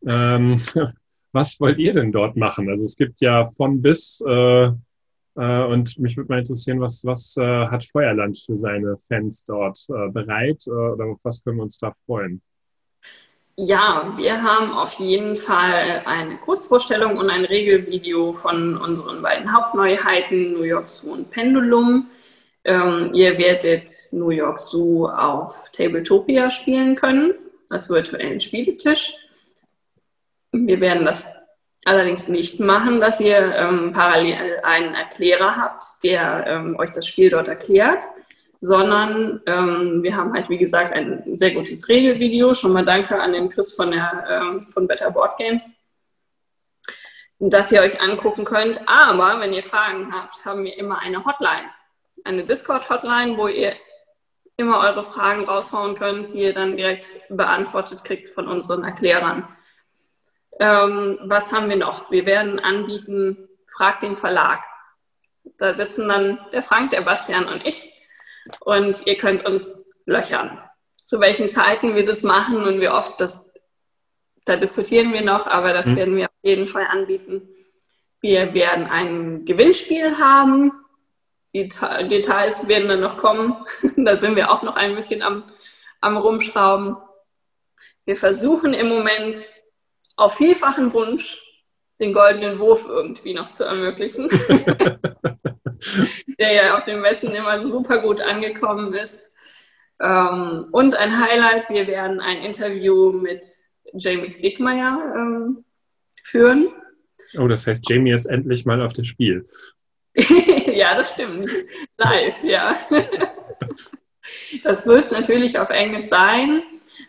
Ähm, 0.06 0.62
was 1.32 1.60
wollt 1.60 1.78
ihr 1.78 1.94
denn 1.94 2.12
dort 2.12 2.36
machen? 2.36 2.70
Also 2.70 2.86
es 2.86 2.96
gibt 2.96 3.22
ja 3.22 3.48
von 3.58 3.82
bis 3.82 4.24
äh, 4.28 4.72
äh, 5.40 5.64
und 5.64 5.98
mich 6.00 6.18
würde 6.18 6.30
mal 6.30 6.40
interessieren, 6.40 6.82
was, 6.82 7.06
was 7.06 7.38
äh, 7.38 7.68
hat 7.68 7.86
Feuerland 7.86 8.38
für 8.38 8.58
seine 8.58 8.98
Fans 9.08 9.46
dort 9.46 9.80
äh, 9.90 10.10
bereit 10.10 10.68
oder 10.68 11.06
auf 11.06 11.20
was 11.24 11.44
können 11.44 11.58
wir 11.58 11.64
uns 11.64 11.78
da 11.78 11.94
freuen? 12.06 12.42
Ja, 13.56 14.14
wir 14.18 14.42
haben 14.42 14.72
auf 14.72 15.00
jeden 15.00 15.36
Fall 15.36 16.04
eine 16.06 16.38
Kurzvorstellung 16.38 17.18
und 17.18 17.30
ein 17.30 17.44
Regelvideo 17.44 18.32
von 18.32 18.78
unseren 18.78 19.22
beiden 19.22 19.54
Hauptneuheiten, 19.54 20.54
New 20.54 20.64
York 20.64 20.88
Zoo 20.88 21.14
und 21.14 21.30
Pendulum. 21.30 22.08
Ähm, 22.66 23.12
ihr 23.14 23.38
werdet 23.38 23.90
New 24.12 24.30
York 24.30 24.60
Zoo 24.60 25.08
auf 25.08 25.72
Tabletopia 25.72 26.50
spielen 26.52 26.96
können, 26.96 27.34
das 27.70 27.90
virtuellen 27.90 28.42
Spieletisch. 28.42 29.14
Wir 30.52 30.80
werden 30.82 31.06
das 31.06 31.28
allerdings 31.86 32.28
nicht 32.28 32.60
machen, 32.60 33.00
dass 33.00 33.20
ihr 33.20 33.56
ähm, 33.56 33.94
parallel 33.94 34.60
einen 34.64 34.94
Erklärer 34.94 35.56
habt, 35.56 35.86
der 36.04 36.46
ähm, 36.48 36.78
euch 36.78 36.92
das 36.92 37.08
Spiel 37.08 37.30
dort 37.30 37.48
erklärt, 37.48 38.04
sondern 38.62 39.42
ähm, 39.46 40.04
wir 40.04 40.16
haben 40.16 40.34
halt, 40.34 40.50
wie 40.50 40.58
gesagt, 40.58 40.94
ein 40.94 41.24
sehr 41.36 41.52
gutes 41.52 41.88
Regelvideo. 41.88 42.54
Schon 42.54 42.74
mal 42.74 42.86
danke 42.86 43.20
an 43.20 43.34
den 43.34 43.50
Chris 43.50 43.74
von, 43.74 43.92
der, 43.92 44.26
ähm, 44.30 44.64
von 44.64 44.88
Better 44.88 45.12
Board 45.12 45.38
Games, 45.38 45.78
dass 47.40 47.72
ihr 47.72 47.82
euch 47.82 48.02
angucken 48.02 48.44
könnt. 48.44 48.82
Aber 48.88 49.40
wenn 49.40 49.54
ihr 49.54 49.64
Fragen 49.64 50.14
habt, 50.14 50.44
haben 50.44 50.66
wir 50.66 50.78
immer 50.78 51.00
eine 51.00 51.24
Hotline, 51.24 51.70
eine 52.24 52.44
Discord-Hotline, 52.44 53.38
wo 53.38 53.48
ihr 53.48 53.74
immer 54.58 54.80
eure 54.80 55.04
Fragen 55.04 55.46
raushauen 55.46 55.96
könnt, 55.96 56.34
die 56.34 56.42
ihr 56.42 56.54
dann 56.54 56.76
direkt 56.76 57.08
beantwortet 57.30 58.04
kriegt 58.04 58.34
von 58.34 58.48
unseren 58.48 58.84
Erklärern. 58.84 59.48
Ähm, 60.60 61.20
was 61.24 61.52
haben 61.54 61.70
wir 61.70 61.78
noch? 61.78 62.12
Wir 62.12 62.26
werden 62.26 62.60
anbieten, 62.60 63.48
frag 63.68 64.02
den 64.02 64.18
Verlag. 64.18 64.60
Da 65.58 65.76
sitzen 65.76 66.10
dann 66.10 66.40
der 66.52 66.62
Frank, 66.62 66.92
der 66.92 67.02
Bastian 67.02 67.48
und 67.48 67.66
ich 67.66 67.92
und 68.60 69.06
ihr 69.08 69.18
könnt 69.18 69.46
uns 69.46 69.86
löchern. 70.06 70.62
Zu 71.04 71.20
welchen 71.20 71.50
Zeiten 71.50 71.96
wir 71.96 72.06
das 72.06 72.24
machen 72.24 72.64
und 72.64 72.82
wie 72.82 72.90
oft, 72.90 73.20
das, 73.22 73.54
da 74.46 74.58
diskutieren 74.58 75.14
wir 75.14 75.22
noch, 75.22 75.48
aber 75.48 75.74
das 75.74 75.88
mhm. 75.88 75.96
werden 75.96 76.16
wir 76.18 76.26
auf 76.26 76.44
jeden 76.44 76.68
Fall 76.68 76.86
anbieten. 76.88 77.48
Wir 78.22 78.54
werden 78.54 78.88
ein 78.88 79.46
Gewinnspiel 79.46 80.18
haben. 80.20 80.74
Die 81.54 81.68
Details 81.68 82.68
werden 82.68 82.90
dann 82.90 83.02
noch 83.02 83.18
kommen. 83.18 83.56
da 83.98 84.18
sind 84.18 84.36
wir 84.36 84.52
auch 84.52 84.64
noch 84.64 84.76
ein 84.76 84.96
bisschen 84.96 85.22
am, 85.22 85.44
am 86.02 86.18
Rumschrauben. 86.18 86.98
Wir 88.06 88.16
versuchen 88.16 88.74
im 88.74 88.88
Moment 88.88 89.52
auf 90.16 90.36
vielfachen 90.36 90.92
Wunsch 90.94 91.42
den 92.00 92.14
goldenen 92.14 92.60
Wurf 92.60 92.86
irgendwie 92.88 93.34
noch 93.34 93.52
zu 93.52 93.66
ermöglichen, 93.66 94.30
der 96.40 96.54
ja 96.54 96.78
auf 96.78 96.86
den 96.86 97.02
Messen 97.02 97.32
immer 97.32 97.68
super 97.68 98.00
gut 98.00 98.22
angekommen 98.22 98.94
ist. 98.94 99.30
Ähm, 100.02 100.68
und 100.72 100.96
ein 100.96 101.20
Highlight, 101.20 101.70
wir 101.70 101.88
werden 101.88 102.22
ein 102.22 102.42
Interview 102.42 103.12
mit 103.12 103.46
Jamie 103.94 104.32
Stigmeyer 104.32 105.14
ähm, 105.16 105.66
führen. 106.24 106.70
Oh, 107.38 107.48
das 107.48 107.68
heißt, 107.68 107.90
Jamie 107.90 108.14
ist 108.14 108.26
endlich 108.26 108.66
mal 108.66 108.82
auf 108.82 108.94
dem 108.94 109.06
Spiel. 109.06 109.46
ja, 110.74 110.96
das 110.96 111.12
stimmt. 111.12 111.48
Live, 111.98 112.42
ja. 112.44 112.76
das 114.64 114.86
wird 114.86 115.12
natürlich 115.12 115.60
auf 115.60 115.70
Englisch 115.70 116.06
sein. 116.06 116.64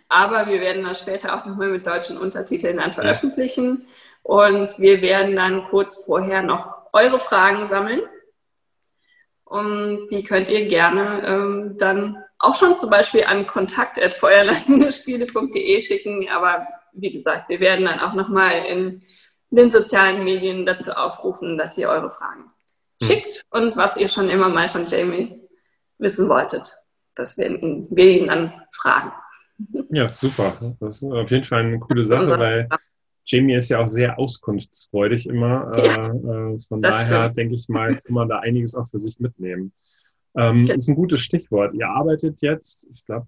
Aber 0.09 0.49
wir 0.49 0.61
werden 0.61 0.83
das 0.85 1.01
später 1.01 1.37
auch 1.37 1.45
nochmal 1.47 1.69
mit 1.69 1.87
deutschen 1.87 2.19
Untertiteln 2.19 2.79
dann 2.79 2.93
veröffentlichen. 2.93 3.87
Und 4.23 4.79
wir 4.79 5.03
werden 5.03 5.37
dann 5.37 5.69
kurz 5.69 6.03
vorher 6.05 6.43
noch 6.43 6.81
eure 6.93 7.19
Fragen 7.19 7.67
sammeln. 7.69 8.03
Und 9.45 10.07
die 10.11 10.23
könnt 10.23 10.49
ihr 10.49 10.67
gerne 10.67 11.27
ähm, 11.27 11.77
dann 11.79 12.23
auch 12.39 12.55
schon 12.55 12.77
zum 12.77 12.91
Beispiel 12.91 13.25
an 13.25 13.47
kontakt.feuerlandspiele.de 13.47 15.83
schicken. 15.83 16.29
Aber 16.29 16.69
wie 16.93 17.11
gesagt, 17.11 17.49
wir 17.49 17.59
werden 17.61 17.87
dann 17.87 18.01
auch 18.01 18.15
nochmal 18.15 18.65
in 18.67 19.03
den 19.51 19.71
sozialen 19.71 20.25
Medien 20.25 20.67
dazu 20.67 20.91
aufrufen, 20.93 21.57
dass 21.59 21.79
ihr 21.79 21.89
eure 21.89 22.11
Fragen. 22.11 22.51
Schickt 23.03 23.45
und 23.51 23.77
was 23.77 23.97
ihr 23.97 24.09
schon 24.09 24.29
immer 24.29 24.49
mal 24.49 24.69
von 24.69 24.87
Jamie 24.87 25.41
wissen 25.99 26.29
wolltet. 26.29 26.77
Das 27.15 27.37
werden 27.39 27.87
wir 27.91 28.21
ihn 28.21 28.29
dann 28.29 28.53
fragen. 28.73 29.13
Ja, 29.91 30.09
super. 30.09 30.55
Das 30.81 31.03
ist 31.03 31.05
auf 31.05 31.31
jeden 31.31 31.45
Fall 31.45 31.65
eine 31.65 31.79
coole 31.81 32.03
Sache, 32.03 32.39
weil 32.39 32.67
Jamie 33.27 33.57
ist 33.57 33.69
ja 33.69 33.81
auch 33.81 33.87
sehr 33.87 34.19
auskunftsfreudig 34.19 35.29
immer. 35.29 35.71
Ja, 35.77 36.07
äh, 36.07 36.59
von 36.67 36.81
daher 36.81 37.21
stimmt. 37.23 37.37
denke 37.37 37.55
ich 37.57 37.69
mal, 37.69 37.97
kann 38.05 38.15
man 38.15 38.29
da 38.29 38.39
einiges 38.39 38.75
auch 38.75 38.89
für 38.89 38.99
sich 38.99 39.21
mitnehmen. 39.21 39.73
Ähm, 40.35 40.65
okay. 40.65 40.77
Ist 40.77 40.89
ein 40.89 40.95
gutes 40.95 41.21
Stichwort. 41.21 41.75
Ihr 41.75 41.89
arbeitet 41.89 42.41
jetzt, 42.41 42.87
ich 42.91 43.05
glaube, 43.05 43.27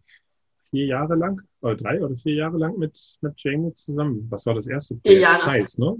vier 0.70 0.86
Jahre 0.86 1.16
lang, 1.16 1.42
oder 1.60 1.76
drei 1.76 2.02
oder 2.02 2.16
vier 2.16 2.34
Jahre 2.34 2.56
lang 2.56 2.78
mit, 2.78 3.18
mit 3.20 3.34
Jamie 3.36 3.72
zusammen. 3.74 4.26
Was 4.30 4.46
war 4.46 4.54
das 4.54 4.66
erste? 4.66 4.98
Vier 5.04 5.18
Jahre. 5.18 5.42
Scheiß, 5.42 5.78
ne? 5.78 5.96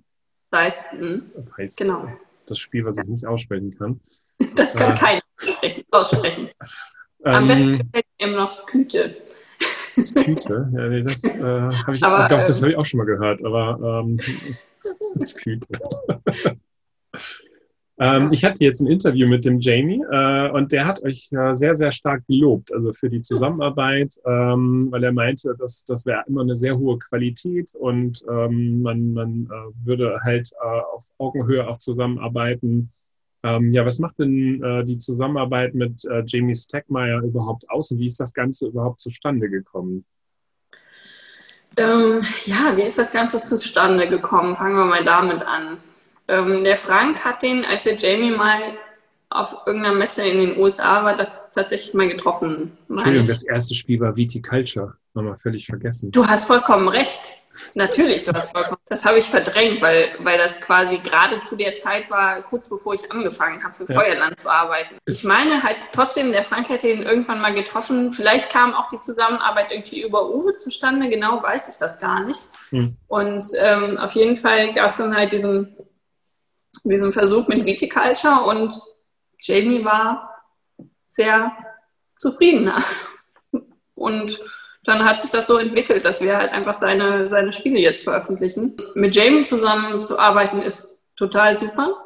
Seit, 0.51 0.75
hm. 0.93 1.31
Heiß, 1.59 1.77
genau. 1.77 2.09
Das 2.47 2.59
Spiel, 2.59 2.85
was 2.85 2.99
ich 2.99 3.07
nicht 3.07 3.27
aussprechen 3.27 3.77
kann. 3.77 4.01
Das 4.57 4.75
kann 4.75 4.93
äh, 4.93 4.99
keiner 4.99 5.23
aussprechen. 5.93 6.49
Am 7.23 7.43
ähm, 7.43 7.49
besten 7.49 7.79
gefällt 7.79 8.07
mir 8.19 8.27
immer 8.27 8.37
noch 8.39 8.51
Sküte. 8.51 9.17
Sküte? 10.05 10.69
Ja, 10.75 10.89
nee, 10.89 11.03
das 11.05 11.23
äh, 11.23 11.39
habe 11.39 11.95
ich, 11.95 12.03
aber, 12.03 12.27
glaub, 12.27 12.45
das 12.45 12.59
ähm, 12.59 12.63
habe 12.63 12.73
ich 12.73 12.79
auch 12.79 12.87
schon 12.87 12.99
mal 12.99 13.05
gehört, 13.05 13.45
aber 13.45 14.03
ähm, 14.03 14.19
Sküte. 15.25 15.69
Ähm, 18.03 18.33
ich 18.33 18.45
hatte 18.45 18.65
jetzt 18.65 18.81
ein 18.81 18.89
Interview 18.89 19.29
mit 19.29 19.45
dem 19.45 19.61
Jamie 19.61 20.03
äh, 20.11 20.51
und 20.51 20.73
der 20.73 20.87
hat 20.87 21.01
euch 21.05 21.29
äh, 21.31 21.55
sehr, 21.55 21.77
sehr 21.77 21.93
stark 21.93 22.27
gelobt, 22.27 22.75
also 22.75 22.93
für 22.93 23.09
die 23.09 23.21
Zusammenarbeit, 23.21 24.17
ähm, 24.27 24.89
weil 24.91 25.05
er 25.05 25.13
meinte, 25.13 25.55
dass 25.57 25.85
das 25.85 26.05
wäre 26.05 26.25
immer 26.27 26.41
eine 26.41 26.57
sehr 26.57 26.77
hohe 26.77 26.99
Qualität 26.99 27.73
und 27.77 28.25
ähm, 28.29 28.83
man, 28.83 29.13
man 29.13 29.45
äh, 29.47 29.87
würde 29.87 30.19
halt 30.25 30.51
äh, 30.53 30.81
auf 30.95 31.05
Augenhöhe 31.19 31.69
auch 31.69 31.79
zusammenarbeiten. 31.79 32.91
Ähm, 33.45 33.73
ja, 33.73 33.87
was 33.87 34.01
macht 34.01 34.19
denn 34.19 34.61
äh, 34.61 34.85
die 34.85 34.99
Zusammenarbeit 34.99 35.75
mit 35.75 36.05
äh, 36.07 36.25
Jamie 36.27 36.57
Stackmeyer 36.57 37.23
überhaupt 37.23 37.71
aus 37.71 37.93
und 37.93 38.01
wie 38.01 38.07
ist 38.07 38.19
das 38.19 38.35
Ganze 38.35 38.67
überhaupt 38.67 38.99
zustande 38.99 39.49
gekommen? 39.49 40.05
Ähm, 41.77 42.23
ja, 42.47 42.77
wie 42.77 42.83
ist 42.83 42.99
das 42.99 43.13
Ganze 43.13 43.41
zustande 43.41 44.09
gekommen? 44.09 44.57
Fangen 44.57 44.77
wir 44.77 44.87
mal 44.87 45.05
damit 45.05 45.43
an. 45.43 45.79
Ähm, 46.33 46.65
der 46.65 46.77
Frank 46.77 47.25
hat 47.25 47.43
den, 47.43 47.65
als 47.65 47.85
der 47.85 47.97
Jamie 47.97 48.31
mal 48.31 48.61
auf 49.31 49.57
irgendeiner 49.67 49.95
Messe 49.95 50.23
in 50.25 50.39
den 50.39 50.59
USA 50.59 51.05
war, 51.05 51.17
tatsächlich 51.55 51.95
mal 51.95 52.09
getroffen. 52.09 52.77
Entschuldigung, 52.89 53.27
das 53.27 53.45
erste 53.45 53.75
Spiel 53.75 54.01
war 54.01 54.15
Viticulture. 54.17 54.95
Wir 55.15 55.37
völlig 55.39 55.67
vergessen. 55.67 56.11
Du 56.11 56.27
hast 56.27 56.47
vollkommen 56.47 56.89
recht. 56.89 57.37
Natürlich, 57.75 58.25
du 58.25 58.33
hast 58.33 58.51
vollkommen. 58.53 58.79
Das 58.89 59.05
habe 59.05 59.19
ich 59.19 59.25
verdrängt, 59.25 59.83
weil, 59.83 60.13
weil 60.21 60.39
das 60.39 60.61
quasi 60.61 60.99
gerade 60.99 61.41
zu 61.41 61.55
der 61.55 61.77
Zeit 61.77 62.11
war, 62.11 62.43
kurz 62.43 62.69
bevor 62.69 62.95
ich 62.95 63.11
angefangen 63.13 63.63
habe, 63.63 63.75
für 63.75 63.85
ja. 63.85 64.01
Feuerland 64.01 64.41
zu 64.41 64.51
arbeiten. 64.51 64.97
Ich 65.07 65.23
meine 65.25 65.63
halt 65.63 65.77
trotzdem, 65.93 66.33
der 66.33 66.45
Frank 66.45 66.69
hätte 66.71 66.91
ihn 66.91 67.03
irgendwann 67.03 67.41
mal 67.41 67.55
getroffen. 67.55 68.13
Vielleicht 68.13 68.51
kam 68.51 68.75
auch 68.75 68.89
die 68.89 68.99
Zusammenarbeit 68.99 69.71
irgendwie 69.71 70.03
über 70.03 70.31
Uwe 70.31 70.55
zustande, 70.55 71.09
genau 71.09 71.43
weiß 71.43 71.69
ich 71.69 71.77
das 71.79 72.01
gar 72.01 72.25
nicht. 72.25 72.41
Hm. 72.71 72.97
Und 73.09 73.45
ähm, 73.59 73.99
auf 73.99 74.13
jeden 74.13 74.37
Fall 74.37 74.73
gab 74.73 74.89
es 74.89 74.97
dann 74.97 75.15
halt 75.15 75.33
diesen, 75.33 75.77
diesen 76.85 77.13
Versuch 77.13 77.49
mit 77.49 77.65
Viticulture 77.65 78.45
und 78.45 78.81
Jamie 79.41 79.85
war 79.85 80.29
sehr 81.09 81.53
zufrieden. 82.19 82.73
Und 83.95 84.41
dann 84.85 85.05
hat 85.05 85.21
sich 85.21 85.31
das 85.31 85.47
so 85.47 85.59
entwickelt, 85.59 86.05
dass 86.05 86.23
wir 86.23 86.37
halt 86.37 86.53
einfach 86.53 86.75
seine, 86.75 87.29
seine 87.29 87.53
Spiele 87.53 87.79
jetzt 87.79 88.03
veröffentlichen. 88.03 88.77
Mit 88.95 89.15
Jamie 89.15 89.45
zusammen 89.45 90.03
zu 90.03 90.19
arbeiten 90.19 90.61
ist 90.61 91.07
total 91.15 91.55
super, 91.55 91.97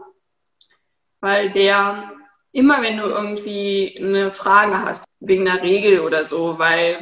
weil 1.21 1.51
der 1.51 2.13
immer, 2.53 2.83
wenn 2.83 2.99
du 2.99 3.05
irgendwie 3.05 3.97
eine 3.99 4.33
Frage 4.33 4.83
hast, 4.83 5.05
wegen 5.21 5.49
einer 5.49 5.63
Regel 5.63 6.01
oder 6.01 6.25
so, 6.25 6.59
weil 6.59 6.99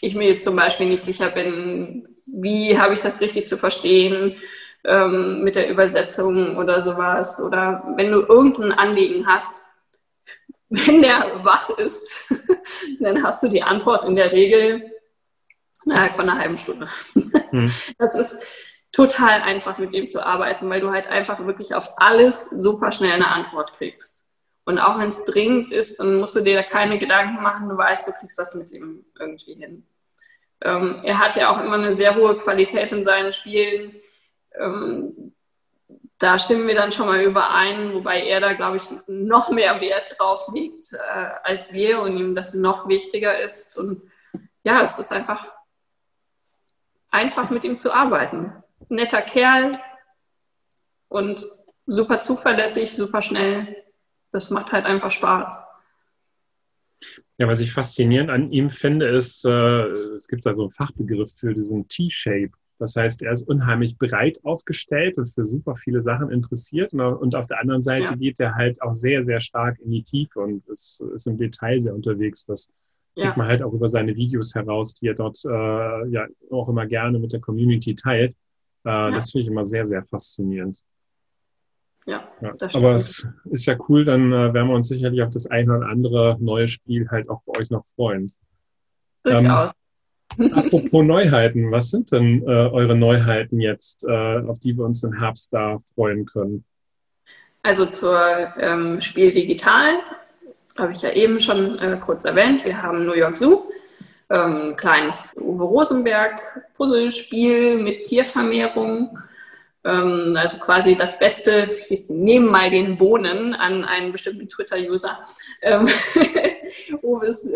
ich 0.00 0.14
mir 0.14 0.28
jetzt 0.28 0.44
zum 0.44 0.56
Beispiel 0.56 0.88
nicht 0.88 1.02
sicher 1.02 1.30
bin, 1.30 2.08
wie 2.26 2.78
habe 2.78 2.94
ich 2.94 3.00
das 3.00 3.20
richtig 3.20 3.46
zu 3.46 3.56
verstehen 3.58 4.36
ähm, 4.84 5.42
mit 5.42 5.56
der 5.56 5.70
Übersetzung 5.70 6.56
oder 6.56 6.80
sowas, 6.80 7.40
oder 7.40 7.84
wenn 7.96 8.10
du 8.10 8.20
irgendein 8.20 8.72
Anliegen 8.72 9.26
hast, 9.26 9.62
wenn 10.68 11.02
der 11.02 11.44
wach 11.44 11.70
ist, 11.70 12.28
dann 13.00 13.22
hast 13.22 13.42
du 13.42 13.48
die 13.48 13.62
Antwort 13.62 14.04
in 14.04 14.16
der 14.16 14.32
Regel 14.32 14.90
innerhalb 15.84 16.12
von 16.12 16.28
einer 16.28 16.38
halben 16.38 16.56
Stunde. 16.56 16.88
Hm. 17.50 17.70
Das 17.98 18.14
ist 18.14 18.46
total 18.92 19.40
einfach, 19.40 19.78
mit 19.78 19.92
dem 19.92 20.08
zu 20.08 20.24
arbeiten, 20.24 20.68
weil 20.68 20.80
du 20.80 20.90
halt 20.90 21.06
einfach 21.06 21.44
wirklich 21.46 21.74
auf 21.74 21.94
alles 21.96 22.50
super 22.50 22.92
schnell 22.92 23.12
eine 23.12 23.28
Antwort 23.28 23.72
kriegst. 23.74 24.28
Und 24.64 24.78
auch 24.78 24.98
wenn 24.98 25.08
es 25.08 25.24
dringend 25.24 25.72
ist, 25.72 25.98
dann 25.98 26.16
musst 26.16 26.36
du 26.36 26.40
dir 26.40 26.54
da 26.54 26.62
keine 26.62 26.98
Gedanken 26.98 27.42
machen, 27.42 27.68
du 27.68 27.76
weißt, 27.76 28.06
du 28.06 28.12
kriegst 28.12 28.38
das 28.38 28.54
mit 28.54 28.70
ihm 28.70 29.04
irgendwie 29.18 29.54
hin. 29.54 29.86
Ähm, 30.60 31.00
er 31.02 31.18
hat 31.18 31.36
ja 31.36 31.50
auch 31.50 31.60
immer 31.60 31.74
eine 31.74 31.92
sehr 31.92 32.14
hohe 32.14 32.38
Qualität 32.38 32.92
in 32.92 33.02
seinen 33.02 33.32
Spielen. 33.32 33.96
Ähm, 34.58 35.32
da 36.18 36.38
stimmen 36.38 36.68
wir 36.68 36.76
dann 36.76 36.92
schon 36.92 37.06
mal 37.06 37.22
überein, 37.22 37.94
wobei 37.94 38.24
er 38.24 38.40
da, 38.40 38.52
glaube 38.52 38.76
ich, 38.76 38.84
noch 39.08 39.50
mehr 39.50 39.80
Wert 39.80 40.16
drauf 40.18 40.46
legt 40.54 40.92
äh, 40.92 41.28
als 41.42 41.72
wir 41.72 42.00
und 42.00 42.16
ihm 42.16 42.34
das 42.34 42.54
noch 42.54 42.88
wichtiger 42.88 43.40
ist. 43.40 43.76
Und 43.76 44.02
ja, 44.62 44.82
es 44.82 44.98
ist 44.98 45.12
einfach 45.12 45.44
einfach 47.10 47.50
mit 47.50 47.62
ihm 47.62 47.78
zu 47.78 47.92
arbeiten. 47.92 48.52
Netter 48.88 49.22
Kerl 49.22 49.72
und 51.08 51.46
super 51.86 52.20
zuverlässig, 52.20 52.92
super 52.92 53.22
schnell. 53.22 53.76
Das 54.32 54.50
macht 54.50 54.72
halt 54.72 54.86
einfach 54.86 55.10
Spaß. 55.10 55.62
Ja, 57.38 57.48
was 57.48 57.60
ich 57.60 57.72
faszinierend 57.72 58.30
an 58.30 58.52
ihm 58.52 58.70
finde, 58.70 59.08
ist, 59.08 59.44
äh, 59.44 59.86
es 59.88 60.28
gibt 60.28 60.46
da 60.46 60.54
so 60.54 60.62
einen 60.62 60.70
Fachbegriff 60.70 61.32
für 61.34 61.54
diesen 61.54 61.88
T-Shape. 61.88 62.52
Das 62.82 62.96
heißt, 62.96 63.22
er 63.22 63.30
ist 63.30 63.48
unheimlich 63.48 63.96
breit 63.96 64.40
aufgestellt 64.42 65.16
und 65.16 65.30
für 65.30 65.46
super 65.46 65.76
viele 65.76 66.02
Sachen 66.02 66.32
interessiert. 66.32 66.92
Und 66.92 67.36
auf 67.36 67.46
der 67.46 67.60
anderen 67.60 67.80
Seite 67.80 68.10
ja. 68.10 68.16
geht 68.16 68.40
er 68.40 68.56
halt 68.56 68.82
auch 68.82 68.92
sehr, 68.92 69.22
sehr 69.22 69.40
stark 69.40 69.78
in 69.78 69.92
die 69.92 70.02
Tiefe 70.02 70.40
und 70.40 70.66
ist, 70.66 71.00
ist 71.14 71.28
im 71.28 71.38
Detail 71.38 71.80
sehr 71.80 71.94
unterwegs. 71.94 72.44
Das 72.44 72.72
ja. 73.14 73.26
kriegt 73.26 73.36
man 73.36 73.46
halt 73.46 73.62
auch 73.62 73.72
über 73.72 73.86
seine 73.86 74.16
Videos 74.16 74.56
heraus, 74.56 74.94
die 74.94 75.06
er 75.06 75.14
dort 75.14 75.38
äh, 75.44 76.08
ja 76.08 76.26
auch 76.50 76.68
immer 76.68 76.86
gerne 76.86 77.20
mit 77.20 77.32
der 77.32 77.38
Community 77.38 77.94
teilt. 77.94 78.32
Äh, 78.84 78.88
ja. 78.88 79.10
Das 79.12 79.30
finde 79.30 79.42
ich 79.42 79.48
immer 79.48 79.64
sehr, 79.64 79.86
sehr 79.86 80.02
faszinierend. 80.02 80.82
Ja, 82.04 82.28
das 82.58 82.74
aber 82.74 82.96
es 82.96 83.28
ist 83.44 83.66
ja 83.66 83.76
cool, 83.88 84.04
dann 84.04 84.32
äh, 84.32 84.52
werden 84.52 84.66
wir 84.66 84.74
uns 84.74 84.88
sicherlich 84.88 85.22
auf 85.22 85.30
das 85.30 85.46
eine 85.46 85.76
oder 85.76 85.86
andere 85.86 86.36
neue 86.40 86.66
Spiel 86.66 87.08
halt 87.08 87.30
auch 87.30 87.42
bei 87.46 87.60
euch 87.60 87.70
noch 87.70 87.86
freuen. 87.94 88.26
Durchaus. 89.22 89.70
Ähm, 89.70 89.81
Apropos 90.38 91.04
Neuheiten, 91.04 91.70
was 91.70 91.90
sind 91.90 92.12
denn 92.12 92.42
äh, 92.42 92.50
eure 92.50 92.94
Neuheiten 92.94 93.60
jetzt, 93.60 94.04
äh, 94.04 94.38
auf 94.46 94.60
die 94.60 94.76
wir 94.76 94.84
uns 94.84 95.02
im 95.04 95.12
Herbst 95.12 95.52
da 95.52 95.80
freuen 95.94 96.24
können? 96.26 96.64
Also 97.62 97.86
zur 97.86 98.18
ähm, 98.58 99.00
Spiel 99.00 99.32
Digital 99.32 100.00
habe 100.78 100.92
ich 100.92 101.02
ja 101.02 101.12
eben 101.12 101.40
schon 101.40 101.78
äh, 101.78 101.98
kurz 102.00 102.24
erwähnt. 102.24 102.64
Wir 102.64 102.82
haben 102.82 103.06
New 103.06 103.14
York 103.14 103.36
Zoo, 103.36 103.70
ähm, 104.30 104.74
kleines 104.76 105.34
Uwe 105.38 105.64
Rosenberg 105.64 106.40
Puzzlespiel 106.76 107.78
mit 107.78 108.04
Tiervermehrung. 108.04 109.18
Ähm, 109.84 110.34
also 110.36 110.58
quasi 110.58 110.96
das 110.96 111.18
Beste, 111.18 111.68
jetzt 111.88 112.10
nehmen 112.10 112.46
mal 112.46 112.70
den 112.70 112.96
Bohnen 112.96 113.54
an 113.54 113.84
einen 113.84 114.12
bestimmten 114.12 114.48
Twitter-User. 114.48 115.24
Ähm, 115.60 115.88
Uwes 117.02 117.52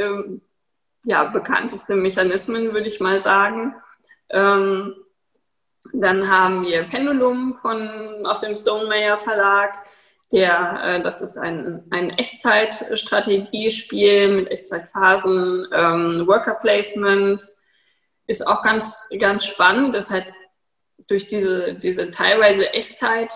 ja, 1.07 1.25
bekannteste 1.25 1.95
Mechanismen, 1.95 2.75
würde 2.75 2.89
ich 2.89 3.01
mal 3.01 3.21
sagen. 3.21 3.75
Ähm, 4.29 4.95
dann 5.93 6.29
haben 6.29 6.67
wir 6.67 6.83
Pendulum 6.83 7.57
von, 7.63 8.27
aus 8.27 8.41
dem 8.41 8.57
Stonemeyer 8.57 9.17
Verlag. 9.17 9.79
Der, 10.33 10.81
äh, 10.83 11.01
das 11.05 11.23
ist 11.23 11.39
ein, 11.39 11.85
ein 11.91 12.11
Echtzeitstrategiespiel 12.11 14.35
mit 14.35 14.51
Echtzeitphasen, 14.51 15.69
ähm, 15.73 16.27
Worker 16.27 16.55
Placement. 16.55 17.41
Ist 18.27 18.45
auch 18.45 18.63
ganz, 18.63 19.05
ganz 19.21 19.47
spannend. 19.47 19.95
Das 19.95 20.11
hat 20.11 20.25
durch 21.09 21.29
diese, 21.29 21.75
diese 21.75 22.11
teilweise 22.11 22.75
Echtzeit, 22.75 23.33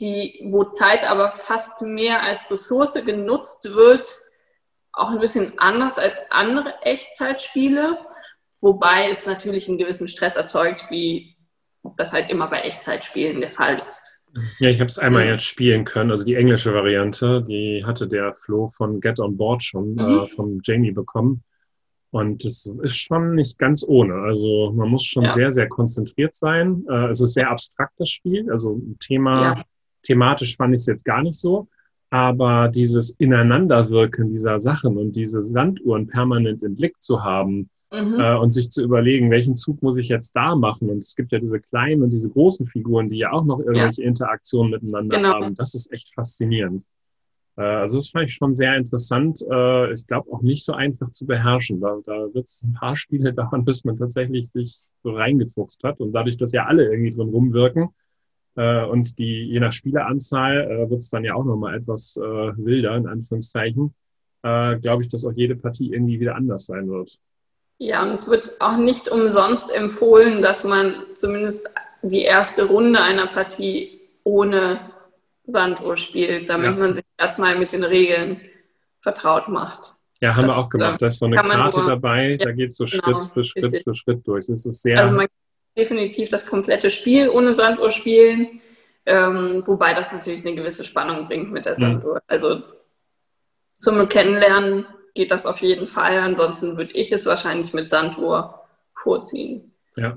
die, 0.00 0.46
wo 0.50 0.64
Zeit 0.64 1.08
aber 1.08 1.32
fast 1.32 1.80
mehr 1.80 2.22
als 2.22 2.50
Ressource 2.50 3.02
genutzt 3.06 3.74
wird, 3.74 4.04
auch 4.92 5.10
ein 5.10 5.20
bisschen 5.20 5.58
anders 5.58 5.98
als 5.98 6.14
andere 6.30 6.74
Echtzeitspiele, 6.82 7.98
wobei 8.60 9.08
es 9.10 9.26
natürlich 9.26 9.68
einen 9.68 9.78
gewissen 9.78 10.08
Stress 10.08 10.36
erzeugt, 10.36 10.86
wie 10.90 11.36
das 11.96 12.12
halt 12.12 12.30
immer 12.30 12.48
bei 12.48 12.60
Echtzeitspielen 12.60 13.40
der 13.40 13.52
Fall 13.52 13.82
ist. 13.84 14.28
Ja, 14.58 14.68
ich 14.68 14.80
habe 14.80 14.88
es 14.88 14.98
einmal 14.98 15.26
jetzt 15.26 15.44
spielen 15.44 15.84
können, 15.84 16.10
also 16.10 16.24
die 16.24 16.36
englische 16.36 16.72
Variante, 16.72 17.44
die 17.48 17.84
hatte 17.84 18.06
der 18.06 18.32
Flo 18.32 18.68
von 18.68 19.00
Get 19.00 19.18
on 19.18 19.36
Board 19.36 19.62
schon 19.62 19.98
äh, 19.98 20.02
mhm. 20.02 20.20
äh, 20.20 20.28
von 20.28 20.60
Jamie 20.62 20.92
bekommen. 20.92 21.42
Und 22.12 22.44
es 22.44 22.66
ist 22.82 22.96
schon 22.96 23.36
nicht 23.36 23.58
ganz 23.58 23.84
ohne. 23.86 24.14
Also 24.14 24.72
man 24.74 24.88
muss 24.88 25.04
schon 25.04 25.24
ja. 25.24 25.30
sehr, 25.30 25.52
sehr 25.52 25.68
konzentriert 25.68 26.34
sein. 26.34 26.84
Äh, 26.88 27.08
es 27.08 27.20
ist 27.20 27.34
sehr 27.34 27.50
abstraktes 27.50 28.10
Spiel. 28.10 28.50
Also 28.50 28.80
Thema, 28.98 29.42
ja. 29.42 29.64
thematisch 30.02 30.56
fand 30.56 30.74
ich 30.74 30.80
es 30.80 30.86
jetzt 30.86 31.04
gar 31.04 31.22
nicht 31.22 31.36
so. 31.36 31.68
Aber 32.10 32.68
dieses 32.68 33.10
Ineinanderwirken 33.10 34.30
dieser 34.30 34.58
Sachen 34.58 34.96
und 34.96 35.14
diese 35.14 35.42
Sanduhren 35.42 36.08
permanent 36.08 36.62
im 36.64 36.74
Blick 36.74 37.00
zu 37.00 37.22
haben 37.22 37.70
mhm. 37.92 38.18
äh, 38.18 38.36
und 38.36 38.50
sich 38.50 38.70
zu 38.70 38.82
überlegen, 38.82 39.30
welchen 39.30 39.54
Zug 39.54 39.80
muss 39.80 39.96
ich 39.96 40.08
jetzt 40.08 40.34
da 40.34 40.56
machen? 40.56 40.90
Und 40.90 40.98
es 40.98 41.14
gibt 41.14 41.30
ja 41.30 41.38
diese 41.38 41.60
kleinen 41.60 42.02
und 42.02 42.10
diese 42.10 42.30
großen 42.30 42.66
Figuren, 42.66 43.08
die 43.08 43.18
ja 43.18 43.32
auch 43.32 43.44
noch 43.44 43.60
irgendwelche 43.60 44.02
ja. 44.02 44.08
Interaktionen 44.08 44.72
miteinander 44.72 45.16
genau. 45.16 45.34
haben. 45.34 45.54
Das 45.54 45.74
ist 45.74 45.92
echt 45.92 46.12
faszinierend. 46.14 46.84
Äh, 47.56 47.62
also 47.62 47.98
das 47.98 48.10
fand 48.10 48.28
ich 48.28 48.34
schon 48.34 48.54
sehr 48.54 48.76
interessant. 48.76 49.44
Äh, 49.48 49.94
ich 49.94 50.06
glaube 50.06 50.32
auch 50.32 50.42
nicht 50.42 50.64
so 50.64 50.72
einfach 50.72 51.10
zu 51.10 51.26
beherrschen. 51.26 51.80
Da, 51.80 51.98
da 52.04 52.32
wird 52.32 52.48
es 52.48 52.64
ein 52.64 52.72
paar 52.72 52.96
Spiele 52.96 53.32
dauern, 53.34 53.64
bis 53.64 53.84
man 53.84 53.96
tatsächlich 53.96 54.50
sich 54.50 54.76
so 55.02 55.12
reingefuchst 55.12 55.82
hat. 55.84 56.00
Und 56.00 56.12
dadurch, 56.12 56.36
dass 56.36 56.52
ja 56.52 56.66
alle 56.66 56.90
irgendwie 56.90 57.12
drin 57.12 57.28
rumwirken, 57.28 57.90
äh, 58.56 58.84
und 58.84 59.18
die, 59.18 59.44
je 59.44 59.60
nach 59.60 59.72
Spieleranzahl 59.72 60.70
äh, 60.70 60.90
wird 60.90 61.00
es 61.00 61.10
dann 61.10 61.24
ja 61.24 61.34
auch 61.34 61.44
nochmal 61.44 61.76
etwas 61.76 62.16
äh, 62.16 62.20
wilder, 62.22 62.96
in 62.96 63.06
Anführungszeichen. 63.06 63.94
Äh, 64.42 64.76
Glaube 64.78 65.02
ich, 65.02 65.08
dass 65.08 65.24
auch 65.24 65.32
jede 65.34 65.56
Partie 65.56 65.92
irgendwie 65.92 66.20
wieder 66.20 66.34
anders 66.34 66.66
sein 66.66 66.88
wird. 66.88 67.18
Ja, 67.78 68.02
und 68.02 68.10
es 68.10 68.28
wird 68.28 68.60
auch 68.60 68.76
nicht 68.76 69.08
umsonst 69.08 69.74
empfohlen, 69.74 70.42
dass 70.42 70.64
man 70.64 70.94
zumindest 71.14 71.68
die 72.02 72.22
erste 72.22 72.66
Runde 72.66 73.00
einer 73.00 73.26
Partie 73.26 74.00
ohne 74.24 74.80
Sanduhr 75.44 75.96
spielt, 75.96 76.48
damit 76.48 76.72
ja. 76.72 76.76
man 76.76 76.94
sich 76.94 77.04
erstmal 77.16 77.58
mit 77.58 77.72
den 77.72 77.84
Regeln 77.84 78.40
vertraut 79.00 79.48
macht. 79.48 79.94
Ja, 80.20 80.36
haben 80.36 80.46
das, 80.46 80.56
wir 80.56 80.60
auch 80.60 80.68
gemacht. 80.68 81.00
Da 81.00 81.06
ist 81.06 81.18
so 81.18 81.26
eine 81.26 81.36
Karte 81.36 81.80
nur, 81.80 81.88
dabei, 81.88 82.32
ja, 82.32 82.36
da 82.36 82.52
geht 82.52 82.68
es 82.68 82.76
so 82.76 82.84
genau, 82.84 83.20
Schritt 83.20 83.32
für 83.32 83.44
Schritt 83.44 83.64
richtig. 83.64 83.84
für 83.84 83.94
Schritt 83.94 84.26
durch. 84.26 84.46
Das 84.46 84.66
ist 84.66 84.82
sehr. 84.82 84.98
Also 84.98 85.14
man 85.14 85.26
definitiv 85.76 86.28
das 86.28 86.46
komplette 86.46 86.90
Spiel 86.90 87.28
ohne 87.28 87.54
Sanduhr 87.54 87.90
spielen, 87.90 88.60
ähm, 89.06 89.62
wobei 89.66 89.94
das 89.94 90.12
natürlich 90.12 90.44
eine 90.44 90.54
gewisse 90.54 90.84
Spannung 90.84 91.26
bringt 91.26 91.52
mit 91.52 91.64
der 91.64 91.72
mhm. 91.72 91.80
Sanduhr. 91.80 92.14
Mhm. 92.16 92.20
Also 92.26 92.62
zum 93.78 94.08
Kennenlernen 94.08 94.86
geht 95.14 95.30
das 95.30 95.46
auf 95.46 95.60
jeden 95.60 95.86
Fall. 95.86 96.18
Ansonsten 96.18 96.76
würde 96.76 96.92
ich 96.92 97.12
es 97.12 97.26
wahrscheinlich 97.26 97.72
mit 97.72 97.88
Sanduhr 97.88 98.66
vorziehen. 98.94 99.74
Ja, 99.96 100.16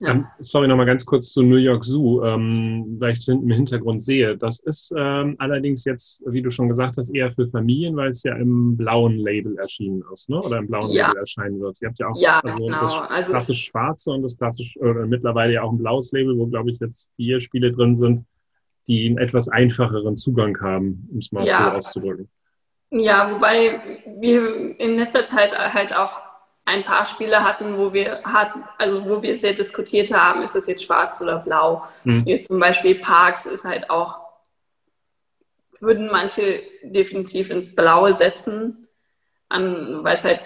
ja. 0.00 0.12
Ähm, 0.12 0.26
sorry, 0.38 0.66
nochmal 0.66 0.86
ganz 0.86 1.04
kurz 1.04 1.30
zu 1.32 1.42
New 1.42 1.56
York 1.56 1.84
Zoo, 1.84 2.24
ähm, 2.24 2.96
weil 2.98 3.12
ich 3.12 3.18
es 3.18 3.28
im 3.28 3.50
Hintergrund 3.50 4.02
sehe. 4.02 4.34
Das 4.34 4.60
ist 4.60 4.94
ähm, 4.96 5.36
allerdings 5.38 5.84
jetzt, 5.84 6.24
wie 6.26 6.40
du 6.40 6.50
schon 6.50 6.68
gesagt 6.68 6.96
hast, 6.96 7.10
eher 7.10 7.30
für 7.32 7.46
Familien, 7.48 7.96
weil 7.96 8.08
es 8.08 8.22
ja 8.22 8.34
im 8.36 8.78
blauen 8.78 9.18
Label 9.18 9.58
erschienen 9.58 10.02
ist, 10.10 10.30
ne? 10.30 10.40
oder 10.40 10.56
im 10.56 10.68
blauen 10.68 10.90
ja. 10.90 11.08
Label 11.08 11.20
erscheinen 11.20 11.60
wird. 11.60 11.82
Ihr 11.82 11.88
habt 11.88 11.98
ja 11.98 12.08
auch 12.08 12.16
ja, 12.18 12.40
also 12.40 12.64
genau. 12.64 12.80
das 12.80 12.92
also 12.94 13.32
klassisch 13.32 13.64
schwarze 13.66 14.10
und 14.10 14.22
das 14.22 14.38
klassisch, 14.38 14.78
oder 14.78 15.06
mittlerweile 15.06 15.52
ja 15.52 15.62
auch 15.62 15.72
ein 15.72 15.78
blaues 15.78 16.12
Label, 16.12 16.38
wo, 16.38 16.46
glaube 16.46 16.70
ich, 16.70 16.80
jetzt 16.80 17.06
vier 17.16 17.42
Spiele 17.42 17.70
drin 17.70 17.94
sind, 17.94 18.24
die 18.86 19.06
einen 19.06 19.18
etwas 19.18 19.50
einfacheren 19.50 20.16
Zugang 20.16 20.58
haben, 20.62 21.06
um 21.12 21.18
es 21.18 21.30
mal 21.30 21.44
so 21.44 21.52
auszudrücken. 21.52 22.26
Ja, 22.90 23.30
wobei 23.34 23.80
wir 24.18 24.80
in 24.80 24.96
letzter 24.96 25.26
Zeit 25.26 25.56
halt 25.56 25.94
auch 25.94 26.29
ein 26.64 26.84
paar 26.84 27.04
Spiele 27.06 27.42
hatten, 27.44 27.78
wo 27.78 27.92
wir 27.92 28.22
hatten, 28.22 28.62
also 28.78 29.04
wo 29.04 29.22
wir 29.22 29.34
sehr 29.36 29.54
diskutiert 29.54 30.12
haben, 30.12 30.42
ist 30.42 30.54
das 30.54 30.66
jetzt 30.66 30.84
schwarz 30.84 31.20
oder 31.20 31.38
blau. 31.38 31.84
Mhm. 32.04 32.22
Jetzt 32.26 32.48
zum 32.48 32.60
Beispiel 32.60 32.96
Parks 33.00 33.46
ist 33.46 33.64
halt 33.64 33.90
auch, 33.90 34.20
würden 35.80 36.10
manche 36.10 36.62
definitiv 36.82 37.50
ins 37.50 37.74
Blaue 37.74 38.12
setzen, 38.12 38.86
weil 39.48 40.14
es 40.14 40.24
halt 40.24 40.40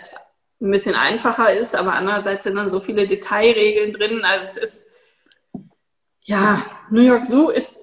ein 0.61 0.71
bisschen 0.71 0.95
einfacher 0.95 1.53
ist, 1.53 1.75
aber 1.75 1.95
andererseits 1.95 2.45
sind 2.45 2.57
dann 2.57 2.71
so 2.71 2.81
viele 2.81 3.07
Detailregeln 3.07 3.93
drin. 3.93 4.25
Also 4.25 4.47
es 4.47 4.57
ist, 4.57 4.91
ja, 6.25 6.65
New 6.91 7.03
York 7.03 7.27
Zoo 7.27 7.51
ist 7.51 7.81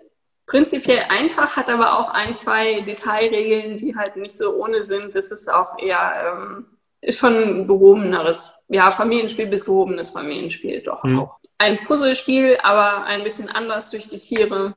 prinzipiell 0.47 1.05
einfach, 1.09 1.55
hat 1.57 1.69
aber 1.69 1.99
auch 1.99 2.13
ein, 2.13 2.35
zwei 2.35 2.81
Detailregeln, 2.81 3.77
die 3.77 3.95
halt 3.95 4.15
nicht 4.15 4.35
so 4.35 4.55
ohne 4.55 4.83
sind. 4.83 5.13
Das 5.13 5.31
ist 5.31 5.51
auch 5.51 5.77
eher 5.77 6.33
ähm, 6.33 6.65
ist 7.01 7.19
schon 7.19 7.33
ein 7.33 7.67
gehobeneres, 7.67 8.53
ja, 8.69 8.91
Familienspiel 8.91 9.47
bis 9.47 9.65
gehobenes 9.65 10.11
Familienspiel 10.11 10.81
doch 10.81 11.03
mhm. 11.03 11.19
auch. 11.19 11.37
Ein 11.57 11.79
Puzzlespiel, 11.81 12.57
aber 12.63 13.05
ein 13.05 13.23
bisschen 13.23 13.49
anders 13.49 13.89
durch 13.89 14.07
die 14.07 14.19
Tiere. 14.19 14.73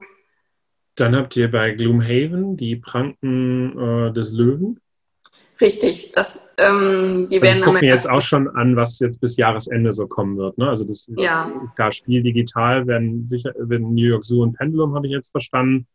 Dann 0.96 1.16
habt 1.16 1.37
ihr 1.37 1.50
bei 1.50 1.72
Gloomhaven 1.72 2.56
die 2.56 2.76
Pranken 2.76 3.78
äh, 3.78 4.12
des 4.12 4.32
Löwen. 4.32 4.80
Richtig, 5.60 6.12
das, 6.12 6.50
ähm, 6.58 7.28
die 7.30 7.37
also 7.37 7.42
werden 7.42 7.58
ich 7.58 7.64
gucke 7.64 7.78
mir 7.80 7.87
jetzt 7.87 8.10
auch 8.10 8.20
schon 8.20 8.48
an, 8.48 8.74
was 8.74 8.98
jetzt 8.98 9.20
bis 9.20 9.37
Jahresende 9.37 9.92
so 9.92 10.06
kommen 10.06 10.37
wird. 10.37 10.58
Ne? 10.58 10.68
Also 10.68 10.84
das 10.84 11.08
ja. 11.16 11.48
klar, 11.76 11.92
Spiel 11.92 12.22
digital 12.22 12.87
werden 12.87 13.26
sicher, 13.26 13.52
werden 13.56 13.94
New 13.94 14.04
York 14.04 14.24
Zoo 14.24 14.42
und 14.42 14.56
Pendulum, 14.56 14.94
habe 14.94 15.06
ich 15.06 15.12
jetzt 15.12 15.30
verstanden. 15.30 15.87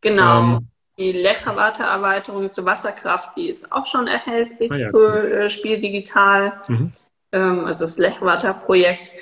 Genau. 0.00 0.56
Ähm, 0.56 0.68
die 0.98 1.12
Leckerwarte-Erweiterung 1.12 2.50
zur 2.50 2.64
Wasserkraft, 2.64 3.36
die 3.36 3.48
ist 3.48 3.72
auch 3.72 3.86
schon 3.86 4.08
erhältlich 4.08 4.70
ah, 4.70 4.76
ja, 4.76 4.86
zu. 4.86 5.06
Äh, 5.06 5.48
Spiel 5.48 5.80
digital. 5.80 6.60
Mhm. 6.68 6.92
Ähm, 7.32 7.64
also 7.64 7.84
das 7.84 7.98
Lechwater-Projekt. 7.98 9.12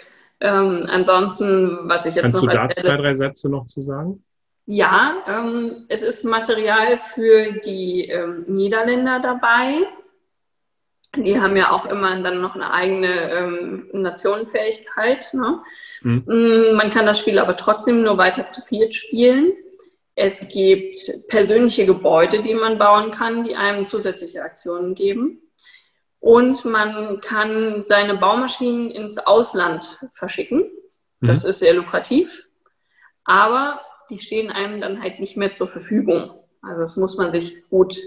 Ähm, 0.40 0.80
ansonsten, 0.90 1.78
was 1.82 2.06
ich 2.06 2.14
jetzt 2.14 2.32
Kannst 2.32 2.42
noch. 2.42 2.52
Kannst 2.52 2.78
du 2.78 2.82
da 2.82 2.88
zwei, 2.88 2.96
drei 2.96 3.14
Sätze 3.14 3.48
noch 3.48 3.66
zu 3.66 3.82
sagen? 3.82 4.22
Ja, 4.66 5.22
ähm, 5.28 5.86
es 5.88 6.02
ist 6.02 6.24
Material 6.24 6.98
für 6.98 7.52
die 7.64 8.08
ähm, 8.08 8.44
Niederländer 8.48 9.20
dabei. 9.20 9.86
Die 11.14 11.40
haben 11.40 11.56
ja 11.56 11.70
auch 11.70 11.86
immer 11.86 12.20
dann 12.20 12.40
noch 12.40 12.56
eine 12.56 12.72
eigene 12.72 13.30
ähm, 13.30 13.88
Nationenfähigkeit. 13.92 15.32
Ne? 15.32 15.62
Mhm. 16.02 16.24
Mm, 16.26 16.76
man 16.76 16.90
kann 16.90 17.06
das 17.06 17.20
Spiel 17.20 17.38
aber 17.38 17.56
trotzdem 17.56 18.02
nur 18.02 18.18
weiter 18.18 18.46
zu 18.48 18.60
viert 18.60 18.94
spielen. 18.94 19.52
Es 20.18 20.48
gibt 20.48 20.96
persönliche 21.28 21.84
Gebäude, 21.84 22.42
die 22.42 22.54
man 22.54 22.78
bauen 22.78 23.10
kann, 23.10 23.44
die 23.44 23.54
einem 23.54 23.84
zusätzliche 23.84 24.42
Aktionen 24.42 24.94
geben. 24.94 25.42
Und 26.20 26.64
man 26.64 27.20
kann 27.20 27.84
seine 27.84 28.16
Baumaschinen 28.16 28.90
ins 28.90 29.18
Ausland 29.18 30.00
verschicken. 30.12 30.64
Das 31.20 31.44
mhm. 31.44 31.50
ist 31.50 31.58
sehr 31.58 31.74
lukrativ. 31.74 32.48
Aber 33.24 33.82
die 34.08 34.18
stehen 34.18 34.50
einem 34.50 34.80
dann 34.80 35.02
halt 35.02 35.20
nicht 35.20 35.36
mehr 35.36 35.52
zur 35.52 35.68
Verfügung. 35.68 36.32
Also 36.62 36.80
das 36.80 36.96
muss 36.96 37.18
man 37.18 37.30
sich 37.30 37.68
gut 37.68 37.98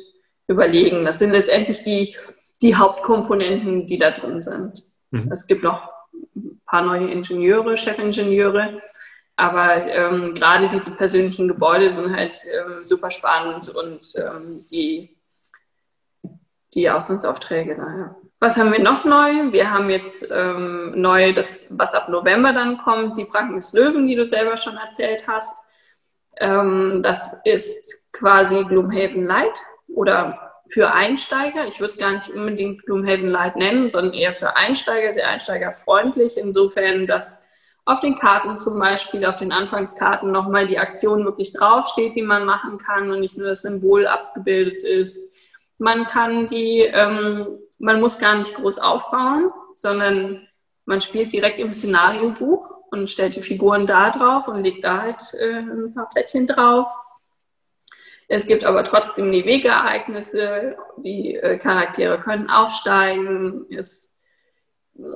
überlegen. 0.48 1.06
Das 1.06 1.20
sind 1.20 1.32
letztendlich 1.32 1.84
die, 1.84 2.16
die 2.64 2.76
Hauptkomponenten, 2.76 3.86
die 3.86 4.00
da 4.00 4.10
drin 4.12 4.42
sind. 4.42 4.84
Mhm. 5.12 5.32
Es 5.32 5.46
gibt 5.46 5.62
noch 5.62 5.92
ein 6.36 6.60
paar 6.66 6.82
neue 6.82 7.12
Ingenieure, 7.12 7.78
Chefingenieure, 7.78 8.82
aber 9.40 9.86
ähm, 9.88 10.36
gerade 10.36 10.68
diese 10.68 10.92
persönlichen 10.92 11.48
Gebäude 11.48 11.90
sind 11.92 12.14
halt 12.14 12.42
ähm, 12.46 12.84
super 12.84 13.10
spannend 13.10 13.70
und 13.70 14.14
ähm, 14.18 14.66
die, 14.70 15.18
die 16.74 16.90
Auslandsaufträge. 16.90 17.78
Naja. 17.78 18.16
Was 18.42 18.58
haben 18.58 18.74
wir 18.74 18.82
noch 18.82 19.06
neu? 19.06 19.54
Wir 19.54 19.72
haben 19.72 19.90
jetzt 19.90 20.30
ähm, 20.30 20.92
neu 21.00 21.32
das, 21.32 21.68
was 21.70 21.94
ab 21.94 22.10
November 22.10 22.52
dann 22.52 22.80
kommt, 22.80 23.16
die 23.16 23.24
Pranken 23.24 23.56
des 23.56 23.72
Löwen, 23.72 24.08
die 24.08 24.16
du 24.16 24.28
selber 24.28 24.58
schon 24.58 24.76
erzählt 24.76 25.26
hast. 25.26 25.58
Ähm, 26.38 27.00
das 27.02 27.40
ist 27.46 28.12
quasi 28.12 28.66
Gloomhaven 28.66 29.26
Light 29.26 29.58
oder 29.96 30.52
für 30.68 30.92
Einsteiger. 30.92 31.66
Ich 31.68 31.80
würde 31.80 31.94
es 31.94 31.98
gar 31.98 32.12
nicht 32.12 32.30
unbedingt 32.30 32.86
Gloomhaven 32.86 33.30
Light 33.30 33.56
nennen, 33.56 33.90
sondern 33.90 34.14
eher 34.14 34.34
für 34.34 34.58
Einsteiger, 34.58 35.14
sehr 35.14 35.30
einsteigerfreundlich. 35.30 36.36
Insofern, 36.38 37.08
dass 37.08 37.42
auf 37.90 38.02
den 38.02 38.16
Karten 38.16 38.60
zum 38.60 38.80
Beispiel, 38.80 39.26
auf 39.26 39.38
den 39.38 39.52
Anfangskarten 39.52 40.32
nochmal 40.32 40.68
die 40.68 40.78
Aktion 40.78 41.26
wirklich 41.26 41.54
draufsteht, 41.54 42.16
die 42.16 42.22
man 42.22 42.46
machen 42.46 42.78
kann 42.78 43.10
und 43.10 43.20
nicht 43.20 43.36
nur 43.36 43.48
das 43.48 43.64
Symbol 43.64 44.06
abgebildet 44.06 44.84
ist. 44.84 45.34
Man 45.80 46.06
kann 46.06 46.46
die, 46.48 46.82
ähm, 46.82 47.48
man 47.80 48.00
muss 48.00 48.20
gar 48.20 48.36
nicht 48.36 48.54
groß 48.56 48.80
aufbauen, 48.80 49.52
sondern 49.74 50.48
man 50.86 51.02
spielt 51.02 51.34
direkt 51.34 51.58
im 51.58 51.74
Szenariobuch 51.74 52.70
und 52.92 53.10
stellt 53.10 53.36
die 53.36 53.42
Figuren 53.42 53.88
da 53.88 54.12
drauf 54.12 54.48
und 54.48 54.64
legt 54.64 54.84
da 54.84 55.02
halt 55.02 55.22
äh, 55.40 55.60
ein 55.60 55.94
paar 55.94 56.10
Plättchen 56.10 56.46
drauf. 56.46 56.88
Es 58.28 58.46
gibt 58.46 58.64
aber 58.64 58.84
trotzdem 58.84 59.32
die 59.32 59.46
Wegeereignisse, 59.46 60.78
die 60.98 61.36
äh, 61.36 61.58
Charaktere 61.58 62.20
können 62.20 62.50
aufsteigen 62.50 63.66
es, 63.72 64.09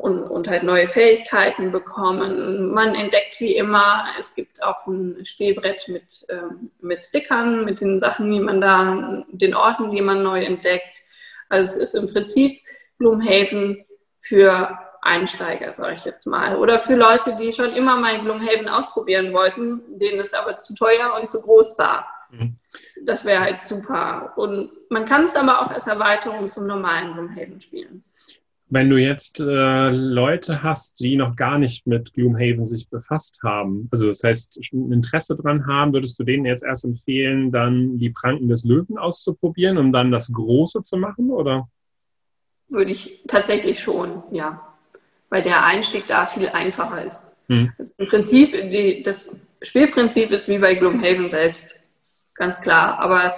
und, 0.02 0.24
und 0.24 0.48
halt 0.48 0.63
neue 0.63 0.88
Fähigkeiten 0.88 1.72
bekommen. 1.72 2.72
Man 2.74 2.96
entdeckt 2.96 3.39
wie 3.39 3.56
immer, 3.56 4.06
es 4.17 4.36
gibt 4.36 4.63
auch 4.63 4.88
ein 4.88 5.26
Spielbrett 5.26 5.88
mit, 5.88 6.26
ähm, 6.30 6.72
mit 6.80 7.02
Stickern, 7.02 7.65
mit 7.65 7.82
den 7.82 8.00
Sachen, 8.00 8.32
die 8.32 8.39
man 8.39 8.62
da, 8.62 9.24
den 9.30 9.56
Orten, 9.56 9.91
die 9.91 10.02
man 10.02 10.24
neu 10.24 10.43
entdeckt. 10.43 10.98
Also 11.50 11.80
es 11.80 11.93
ist 11.93 12.02
im 12.02 12.12
Prinzip 12.12 12.62
Gloomhaven 13.00 13.86
für 14.22 14.80
Einsteiger, 15.02 15.74
sage 15.74 15.96
ich 15.96 16.06
jetzt 16.06 16.26
mal. 16.26 16.56
Oder 16.56 16.80
für 16.80 16.96
Leute, 16.96 17.36
die 17.36 17.52
schon 17.52 17.76
immer 17.76 17.98
mal 17.98 18.22
Gloomhaven 18.22 18.69
ausprobieren 18.69 19.34
wollten, 19.34 19.82
denen 20.00 20.19
es 20.19 20.34
aber 20.34 20.58
zu 20.58 20.76
teuer 20.76 21.17
und 21.19 21.30
zu 21.30 21.41
groß 21.41 21.78
war. 21.78 22.08
Mhm. 22.32 22.56
Das 23.02 23.26
wäre 23.26 23.41
halt 23.41 23.60
super. 23.60 24.34
Und 24.38 24.72
man 24.89 25.04
kann 25.04 25.24
es 25.24 25.36
aber 25.36 25.62
auch 25.62 25.72
als 25.72 25.88
Erweiterung 25.88 26.48
zum 26.48 26.67
normalen 26.67 27.13
Gloomhaven 27.13 27.60
spielen. 27.60 28.04
Wenn 28.73 28.89
du 28.89 28.97
jetzt 28.97 29.39
äh, 29.39 29.89
Leute 29.89 30.63
hast, 30.63 30.99
die 30.99 31.15
noch 31.15 31.36
gar 31.36 31.57
nicht 31.59 31.86
mit 31.86 32.13
Gloomhaven 32.13 32.65
sich 32.65 32.89
befasst 32.89 33.39
haben, 33.43 33.88
also 33.91 34.07
das 34.07 34.23
heißt, 34.23 34.59
ein 34.73 34.91
Interesse 34.91 35.38
dran 35.38 35.67
haben, 35.67 35.93
würdest 35.93 36.19
du 36.19 36.23
denen 36.23 36.45
jetzt 36.45 36.63
erst 36.63 36.86
empfehlen, 36.86 37.51
dann 37.51 37.97
die 37.97 38.09
Pranken 38.09 38.49
des 38.49 38.65
Löwen 38.65 38.97
auszuprobieren, 38.97 39.77
um 39.77 39.93
dann 39.93 40.12
das 40.12 40.31
Große 40.31 40.81
zu 40.81 40.97
machen, 40.97 41.29
oder? 41.29 41.67
Würde 42.69 42.91
ich 42.91 43.21
tatsächlich 43.27 43.79
schon, 43.79 44.23
ja 44.31 44.73
weil 45.33 45.41
der 45.41 45.65
Einstieg 45.65 46.05
da 46.05 46.27
viel 46.27 46.47
einfacher 46.49 47.03
ist. 47.03 47.36
Mhm. 47.47 47.73
Also 47.79 47.91
Im 47.97 48.07
Prinzip, 48.07 48.53
die, 48.69 49.01
das 49.01 49.47
Spielprinzip 49.63 50.29
ist 50.29 50.47
wie 50.47 50.59
bei 50.59 50.75
Gloomhaven 50.75 51.27
selbst, 51.27 51.79
ganz 52.36 52.62
klar. 52.62 52.99
Aber 52.99 53.33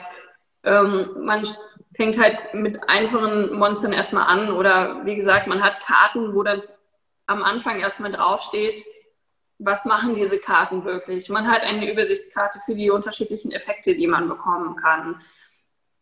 ähm, 0.66 1.08
man 1.24 1.48
fängt 1.96 2.20
halt 2.20 2.54
mit 2.54 2.90
einfachen 2.90 3.54
Monstern 3.54 3.94
erstmal 3.94 4.28
an 4.28 4.52
oder 4.52 5.06
wie 5.06 5.16
gesagt, 5.16 5.48
man 5.48 5.64
hat 5.64 5.80
Karten, 5.82 6.36
wo 6.36 6.44
dann 6.44 6.62
am 7.26 7.44
Anfang 7.44 7.80
erstmal 7.80 8.12
draufsteht, 8.12 8.86
was 9.58 9.86
machen 9.86 10.16
diese 10.16 10.40
Karten 10.40 10.84
wirklich. 10.84 11.30
Man 11.30 11.48
hat 11.48 11.64
eine 11.64 11.92
Übersichtskarte 11.92 12.60
für 12.66 12.76
die 12.76 12.92
unterschiedlichen 12.92 13.52
Effekte, 13.52 13.96
die 13.96 14.08
man 14.08 14.28
bekommen 14.28 14.76
kann. 14.76 15.22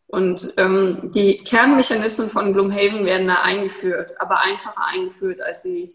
Und 0.06 0.52
ähm, 0.58 1.10
die 1.12 1.38
Kernmechanismen 1.38 2.30
von 2.30 2.52
Gloomhaven 2.52 3.04
werden 3.04 3.26
da 3.26 3.42
eingeführt, 3.42 4.20
aber 4.20 4.42
einfacher 4.42 4.86
eingeführt, 4.86 5.40
als 5.40 5.62
sie 5.62 5.94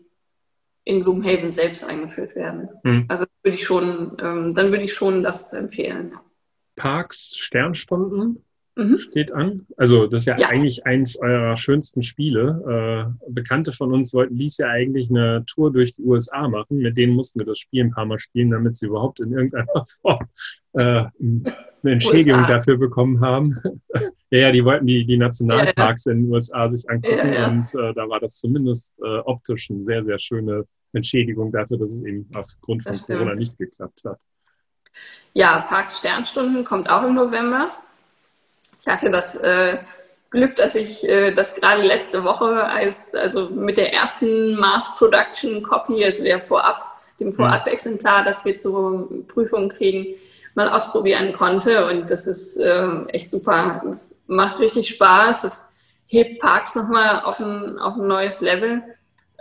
in 0.83 1.03
Gloomhaven 1.03 1.51
selbst 1.51 1.85
eingeführt 1.85 2.35
werden. 2.35 2.69
Mhm. 2.83 3.05
Also 3.07 3.25
würde 3.43 3.55
ich 3.55 3.65
schon, 3.65 4.17
ähm, 4.19 4.55
dann 4.55 4.71
würde 4.71 4.83
ich 4.83 4.93
schon 4.93 5.21
das 5.21 5.53
empfehlen. 5.53 6.17
Parks 6.75 7.35
Sternstunden 7.37 8.43
mhm. 8.79 8.97
steht 8.97 9.31
an. 9.31 9.65
Also 9.77 10.07
das 10.07 10.21
ist 10.21 10.25
ja, 10.25 10.37
ja, 10.37 10.49
eigentlich 10.49 10.85
eins 10.85 11.17
eurer 11.17 11.57
schönsten 11.57 12.01
Spiele. 12.03 13.13
Äh, 13.27 13.31
Bekannte 13.31 13.71
von 13.71 13.93
uns 13.93 14.13
wollten 14.13 14.37
dies 14.37 14.57
ja 14.57 14.67
eigentlich 14.67 15.09
eine 15.09 15.43
Tour 15.45 15.71
durch 15.71 15.93
die 15.93 16.03
USA 16.03 16.47
machen. 16.47 16.77
Mit 16.77 16.97
denen 16.97 17.13
mussten 17.13 17.39
wir 17.39 17.45
das 17.45 17.59
Spiel 17.59 17.83
ein 17.83 17.91
paar 17.91 18.05
Mal 18.05 18.19
spielen, 18.19 18.51
damit 18.51 18.75
sie 18.75 18.87
überhaupt 18.87 19.19
in 19.19 19.33
irgendeiner 19.33 19.67
Form 20.01 20.27
äh, 20.73 21.05
eine 21.19 21.93
Entschädigung 21.93 22.41
USA. 22.41 22.51
dafür 22.51 22.77
bekommen 22.77 23.21
haben. 23.21 23.57
ja, 24.31 24.39
ja, 24.39 24.51
die 24.51 24.63
wollten 24.63 24.87
die, 24.87 25.05
die 25.05 25.17
Nationalparks 25.17 26.05
ja, 26.05 26.11
ja. 26.11 26.17
in 26.17 26.23
den 26.23 26.31
USA 26.31 26.69
sich 26.69 26.89
angucken 26.89 27.35
und 27.49 27.75
äh, 27.75 27.93
da 27.93 28.09
war 28.09 28.19
das 28.19 28.39
zumindest 28.39 28.95
äh, 28.99 29.19
optisch 29.19 29.69
eine 29.69 29.81
sehr, 29.81 30.03
sehr 30.03 30.19
schöne 30.19 30.65
Entschädigung 30.93 31.51
dafür, 31.51 31.77
dass 31.77 31.91
es 31.91 32.03
eben 32.03 32.29
aufgrund 32.33 32.83
von 32.83 32.93
Corona 32.93 33.35
nicht 33.35 33.57
geklappt 33.57 34.03
hat. 34.05 34.19
Ja, 35.33 35.61
Park 35.61 35.91
Sternstunden 35.91 36.63
kommt 36.65 36.89
auch 36.89 37.03
im 37.03 37.13
November. 37.15 37.69
Ich 38.79 38.87
hatte 38.87 39.09
das 39.09 39.35
äh, 39.35 39.77
Glück, 40.29 40.55
dass 40.55 40.75
ich 40.75 41.07
äh, 41.07 41.31
das 41.31 41.55
gerade 41.55 41.81
letzte 41.81 42.23
Woche 42.23 42.63
als, 42.63 43.13
also 43.13 43.49
mit 43.49 43.77
der 43.77 43.93
ersten 43.93 44.55
Mass 44.55 44.93
Production 44.95 45.63
Copy, 45.63 46.03
also 46.03 46.23
der 46.23 46.41
Vorab, 46.41 46.85
dem 47.19 47.27
mhm. 47.27 47.33
Vorab-Exemplar, 47.33 48.23
das 48.23 48.45
wir 48.45 48.55
zur 48.57 49.09
Prüfung 49.27 49.69
kriegen, 49.69 50.15
mal 50.55 50.69
ausprobieren 50.69 51.33
konnte. 51.33 51.85
Und 51.87 52.09
das 52.11 52.27
ist 52.27 52.57
ähm, 52.57 53.07
echt 53.09 53.31
super. 53.31 53.81
Es 53.89 54.19
macht 54.27 54.59
richtig 54.59 54.89
Spaß. 54.89 55.41
Das 55.41 55.73
hebt 56.07 56.39
Parks 56.41 56.75
nochmal 56.75 57.21
auf 57.21 57.39
ein, 57.39 57.79
auf 57.79 57.95
ein 57.95 58.07
neues 58.07 58.41
Level. 58.41 58.83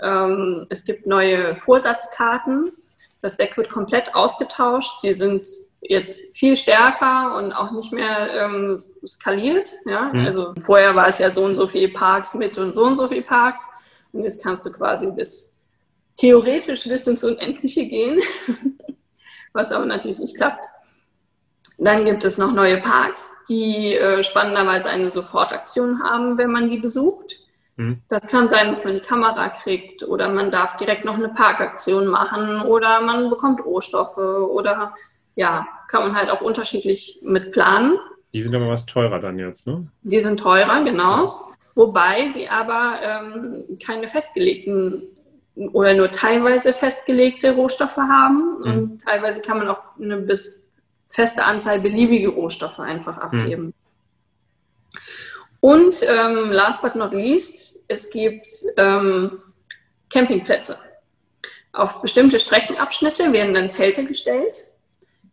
Ähm, 0.02 0.66
es 0.70 0.84
gibt 0.84 1.06
neue 1.06 1.56
Vorsatzkarten. 1.56 2.72
Das 3.20 3.36
Deck 3.36 3.56
wird 3.56 3.68
komplett 3.68 4.14
ausgetauscht. 4.14 5.02
Die 5.02 5.12
sind 5.12 5.46
jetzt 5.80 6.36
viel 6.36 6.56
stärker 6.56 7.36
und 7.36 7.52
auch 7.52 7.70
nicht 7.70 7.92
mehr 7.92 8.30
ähm, 8.34 8.76
skaliert. 9.06 9.72
Ja? 9.86 10.10
Mhm. 10.12 10.26
Also 10.26 10.54
vorher 10.64 10.94
war 10.94 11.08
es 11.08 11.18
ja 11.18 11.30
so 11.30 11.44
und 11.44 11.56
so 11.56 11.66
viele 11.66 11.88
Parks 11.88 12.34
mit 12.34 12.58
und 12.58 12.74
so 12.74 12.84
und 12.84 12.96
so 12.96 13.08
viele 13.08 13.22
Parks. 13.22 13.68
Und 14.12 14.24
jetzt 14.24 14.42
kannst 14.42 14.66
du 14.66 14.72
quasi 14.72 15.12
bis 15.12 15.56
theoretisch 16.16 16.88
bis 16.88 17.06
ins 17.06 17.24
Unendliche 17.24 17.86
gehen, 17.86 18.20
was 19.52 19.70
aber 19.70 19.86
natürlich 19.86 20.18
nicht 20.18 20.36
klappt. 20.36 20.66
Dann 21.80 22.04
gibt 22.04 22.24
es 22.24 22.38
noch 22.38 22.52
neue 22.52 22.78
Parks, 22.78 23.32
die 23.48 23.94
äh, 23.94 24.24
spannenderweise 24.24 24.88
eine 24.88 25.10
Sofortaktion 25.10 26.02
haben, 26.02 26.36
wenn 26.36 26.50
man 26.50 26.70
die 26.70 26.78
besucht. 26.78 27.38
Mhm. 27.76 28.02
Das 28.08 28.26
kann 28.26 28.48
sein, 28.48 28.68
dass 28.68 28.84
man 28.84 28.94
die 28.94 29.00
Kamera 29.00 29.48
kriegt 29.48 30.02
oder 30.02 30.28
man 30.28 30.50
darf 30.50 30.76
direkt 30.76 31.04
noch 31.04 31.14
eine 31.14 31.28
Parkaktion 31.28 32.08
machen 32.08 32.62
oder 32.62 33.00
man 33.00 33.30
bekommt 33.30 33.64
Rohstoffe 33.64 34.18
oder 34.18 34.94
ja, 35.38 35.68
kann 35.86 36.02
man 36.02 36.16
halt 36.16 36.30
auch 36.30 36.40
unterschiedlich 36.40 37.20
mit 37.22 37.52
planen. 37.52 37.96
Die 38.34 38.42
sind 38.42 38.56
aber 38.56 38.68
was 38.68 38.86
teurer 38.86 39.20
dann 39.20 39.38
jetzt, 39.38 39.68
ne? 39.68 39.86
Die 40.02 40.20
sind 40.20 40.40
teurer, 40.40 40.82
genau. 40.82 41.46
Wobei 41.76 42.26
sie 42.26 42.48
aber 42.48 42.98
ähm, 43.00 43.64
keine 43.80 44.08
festgelegten 44.08 45.04
oder 45.54 45.94
nur 45.94 46.10
teilweise 46.10 46.74
festgelegte 46.74 47.54
Rohstoffe 47.54 47.98
haben. 47.98 48.58
Mhm. 48.58 48.64
Und 48.64 49.02
teilweise 49.02 49.40
kann 49.40 49.58
man 49.58 49.68
auch 49.68 49.78
eine 49.96 50.16
bis 50.16 50.60
feste 51.06 51.44
Anzahl 51.44 51.78
beliebige 51.78 52.30
Rohstoffe 52.30 52.80
einfach 52.80 53.16
mhm. 53.18 53.22
abgeben. 53.22 53.64
Mhm. 53.66 53.74
Und 55.60 56.02
ähm, 56.02 56.50
last 56.50 56.82
but 56.82 56.96
not 56.96 57.14
least, 57.14 57.84
es 57.86 58.10
gibt 58.10 58.48
ähm, 58.76 59.38
Campingplätze. 60.10 60.76
Auf 61.72 62.02
bestimmte 62.02 62.40
Streckenabschnitte 62.40 63.32
werden 63.32 63.54
dann 63.54 63.70
Zelte 63.70 64.04
gestellt. 64.04 64.64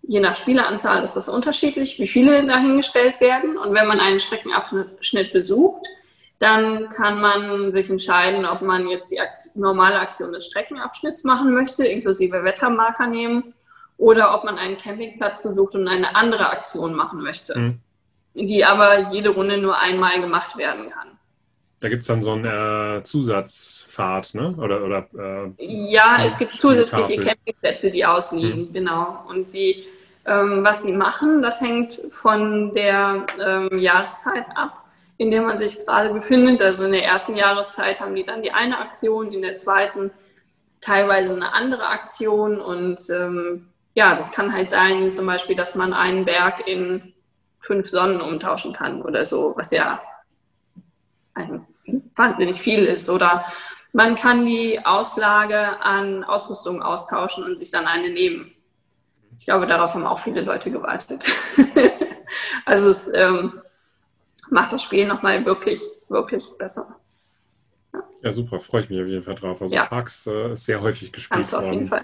Je 0.07 0.19
nach 0.19 0.35
Spieleranzahl 0.35 1.03
ist 1.03 1.15
das 1.15 1.29
unterschiedlich, 1.29 1.99
wie 1.99 2.07
viele 2.07 2.45
dahingestellt 2.45 3.19
werden. 3.19 3.57
Und 3.57 3.73
wenn 3.73 3.87
man 3.87 3.99
einen 3.99 4.19
Streckenabschnitt 4.19 5.33
besucht, 5.33 5.85
dann 6.39 6.89
kann 6.89 7.21
man 7.21 7.71
sich 7.71 7.89
entscheiden, 7.89 8.45
ob 8.45 8.61
man 8.61 8.87
jetzt 8.87 9.11
die 9.11 9.19
Aktion, 9.19 9.61
normale 9.61 9.99
Aktion 9.99 10.33
des 10.33 10.47
Streckenabschnitts 10.47 11.23
machen 11.23 11.53
möchte, 11.53 11.85
inklusive 11.85 12.43
Wettermarker 12.43 13.07
nehmen, 13.07 13.53
oder 13.97 14.35
ob 14.35 14.43
man 14.43 14.57
einen 14.57 14.77
Campingplatz 14.77 15.41
besucht 15.41 15.75
und 15.75 15.87
eine 15.87 16.15
andere 16.15 16.49
Aktion 16.49 16.93
machen 16.93 17.21
möchte, 17.21 17.57
mhm. 17.57 17.79
die 18.33 18.65
aber 18.65 19.11
jede 19.11 19.29
Runde 19.29 19.57
nur 19.57 19.79
einmal 19.79 20.19
gemacht 20.19 20.57
werden 20.57 20.89
kann. 20.89 21.07
Da 21.79 21.89
gibt 21.89 22.01
es 22.01 22.07
dann 22.07 22.21
so 22.21 22.31
eine 22.33 22.99
äh, 22.99 23.03
Zusatzfahrt, 23.03 24.33
ne? 24.33 24.55
Oder, 24.57 24.83
oder, 24.83 25.07
äh, 25.57 25.91
ja, 25.91 26.19
es 26.23 26.37
gibt 26.37 26.53
zusätzliche 26.53 27.21
Campingplätze, 27.21 27.91
die 27.91 28.05
ausliegen, 28.05 28.69
mhm. 28.69 28.73
genau. 28.73 29.23
Und 29.29 29.53
die, 29.53 29.85
was 30.25 30.83
sie 30.83 30.93
machen, 30.93 31.41
das 31.41 31.61
hängt 31.61 32.01
von 32.11 32.73
der 32.73 33.25
ähm, 33.39 33.77
Jahreszeit 33.77 34.45
ab 34.55 34.85
in 35.17 35.31
der 35.31 35.41
man 35.41 35.57
sich 35.57 35.85
gerade 35.85 36.13
befindet. 36.13 36.61
Also 36.61 36.85
in 36.85 36.91
der 36.91 37.05
ersten 37.05 37.35
Jahreszeit 37.35 38.01
haben 38.01 38.15
die 38.15 38.25
dann 38.25 38.43
die 38.43 38.51
eine 38.51 38.79
Aktion, 38.79 39.31
in 39.31 39.41
der 39.41 39.55
zweiten 39.55 40.11
teilweise 40.81 41.33
eine 41.33 41.53
andere 41.53 41.87
Aktion. 41.87 42.59
Und 42.59 43.09
ähm, 43.09 43.67
ja, 43.93 44.15
das 44.15 44.31
kann 44.31 44.53
halt 44.53 44.69
sein, 44.69 45.09
zum 45.11 45.25
Beispiel, 45.25 45.55
dass 45.55 45.75
man 45.75 45.93
einen 45.93 46.25
Berg 46.25 46.67
in 46.67 47.13
fünf 47.59 47.89
Sonnen 47.89 48.21
umtauschen 48.21 48.73
kann 48.73 49.01
oder 49.01 49.25
so, 49.25 49.53
was 49.55 49.71
ja 49.71 50.01
ein, 51.33 51.65
wahnsinnig 52.15 52.61
viel 52.61 52.85
ist. 52.85 53.09
Oder 53.09 53.45
man 53.93 54.15
kann 54.15 54.45
die 54.45 54.85
Auslage 54.85 55.81
an 55.81 56.23
Ausrüstung 56.25 56.83
austauschen 56.83 57.45
und 57.45 57.57
sich 57.57 57.71
dann 57.71 57.87
eine 57.87 58.09
nehmen. 58.09 58.51
Ich 59.37 59.45
glaube, 59.45 59.67
darauf 59.67 59.93
haben 59.93 60.05
auch 60.05 60.19
viele 60.19 60.41
Leute 60.41 60.71
gewartet. 60.71 61.25
also 62.65 62.89
es 62.89 63.11
ähm, 63.13 63.53
macht 64.49 64.73
das 64.73 64.83
Spiel 64.83 65.07
nochmal 65.07 65.45
wirklich, 65.45 65.81
wirklich 66.09 66.43
besser. 66.57 66.95
Ja. 67.93 68.03
ja, 68.23 68.31
super, 68.31 68.59
freue 68.59 68.83
ich 68.83 68.89
mich 68.89 69.01
auf 69.01 69.07
jeden 69.07 69.23
Fall 69.23 69.35
drauf. 69.35 69.61
Also 69.61 69.73
ja. 69.73 69.85
Parks 69.85 70.27
äh, 70.27 70.51
ist 70.51 70.65
sehr 70.65 70.81
häufig 70.81 71.11
gespielt 71.11 71.35
Kannst 71.35 71.53
worden. 71.53 71.65
Auf 71.65 71.73
jeden 71.73 71.87
Fall. 71.87 72.03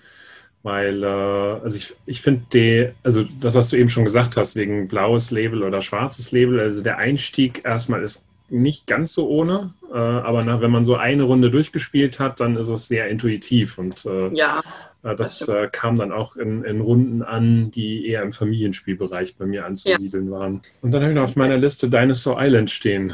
Weil, 0.63 1.03
äh, 1.03 1.07
also 1.07 1.75
ich, 1.75 1.95
ich 2.05 2.21
finde, 2.21 2.93
also 3.03 3.25
das, 3.39 3.55
was 3.55 3.69
du 3.69 3.77
eben 3.77 3.89
schon 3.89 4.03
gesagt 4.03 4.38
hast, 4.38 4.55
wegen 4.55 4.88
blaues 4.88 5.32
Label 5.32 5.63
oder 5.63 5.82
schwarzes 5.82 6.32
Label, 6.32 6.59
also 6.59 6.84
der 6.84 6.97
Einstieg 6.97 7.65
erstmal 7.65 8.03
ist 8.03 8.25
nicht 8.51 8.85
ganz 8.85 9.13
so 9.13 9.27
ohne, 9.29 9.73
äh, 9.91 9.97
aber 9.97 10.43
nach, 10.43 10.61
wenn 10.61 10.71
man 10.71 10.83
so 10.83 10.95
eine 10.95 11.23
Runde 11.23 11.49
durchgespielt 11.49 12.19
hat, 12.19 12.39
dann 12.39 12.55
ist 12.57 12.67
es 12.67 12.87
sehr 12.87 13.07
intuitiv 13.07 13.77
und 13.77 14.05
äh, 14.05 14.29
ja. 14.33 14.61
Äh, 15.03 15.15
das, 15.15 15.39
das 15.39 15.49
äh, 15.49 15.69
kam 15.71 15.95
dann 15.95 16.11
auch 16.11 16.35
in, 16.35 16.63
in, 16.63 16.81
Runden 16.81 17.23
an, 17.23 17.71
die 17.71 18.07
eher 18.07 18.21
im 18.21 18.33
Familienspielbereich 18.33 19.35
bei 19.37 19.45
mir 19.45 19.65
anzusiedeln 19.65 20.31
ja. 20.31 20.31
waren. 20.31 20.61
Und 20.81 20.91
dann 20.91 21.01
habe 21.01 21.11
ich 21.11 21.15
noch 21.15 21.23
auf 21.23 21.35
meiner 21.35 21.57
Liste 21.57 21.89
Dinosaur 21.89 22.37
Island 22.39 22.69
stehen. 22.69 23.13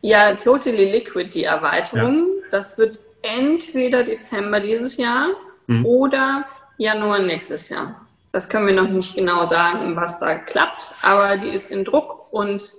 Ja, 0.00 0.34
Totally 0.36 0.90
Liquid, 0.90 1.30
die 1.34 1.44
Erweiterung. 1.44 2.26
Ja. 2.42 2.48
Das 2.50 2.78
wird 2.78 3.00
entweder 3.22 4.04
Dezember 4.04 4.60
dieses 4.60 4.96
Jahr 4.96 5.30
hm. 5.66 5.84
oder 5.84 6.46
Januar 6.76 7.18
nächstes 7.18 7.68
Jahr. 7.68 8.06
Das 8.30 8.48
können 8.48 8.66
wir 8.66 8.74
noch 8.74 8.88
nicht 8.88 9.16
genau 9.16 9.46
sagen, 9.46 9.96
was 9.96 10.20
da 10.20 10.36
klappt, 10.36 10.90
aber 11.02 11.36
die 11.38 11.48
ist 11.48 11.72
in 11.72 11.84
Druck 11.84 12.32
und 12.32 12.72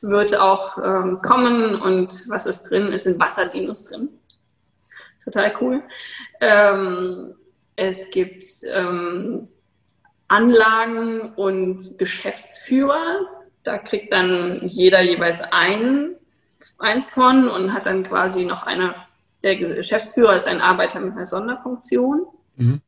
wird 0.00 0.38
auch 0.38 0.78
ähm, 0.78 1.20
kommen. 1.22 1.74
Und 1.74 2.28
was 2.28 2.46
ist 2.46 2.70
drin? 2.70 2.92
Es 2.92 3.04
sind 3.04 3.18
Wasserdinos 3.20 3.84
drin. 3.84 4.08
Total 5.24 5.52
cool. 5.60 5.82
Ähm, 6.40 7.34
es 7.74 8.10
gibt 8.10 8.44
ähm, 8.72 9.48
Anlagen 10.28 11.34
und 11.34 11.98
Geschäftsführer. 11.98 13.20
Da 13.62 13.78
kriegt 13.78 14.12
dann 14.12 14.56
jeder 14.62 15.02
jeweils 15.02 15.42
ein, 15.52 16.14
eins 16.78 17.10
von 17.10 17.48
und 17.48 17.72
hat 17.72 17.86
dann 17.86 18.02
quasi 18.02 18.44
noch 18.44 18.62
eine, 18.62 18.94
der 19.42 19.56
Geschäftsführer 19.56 20.36
ist 20.36 20.46
ein 20.46 20.60
Arbeiter 20.60 21.00
mit 21.00 21.14
einer 21.14 21.24
Sonderfunktion. 21.24 22.26
Mhm. 22.56 22.80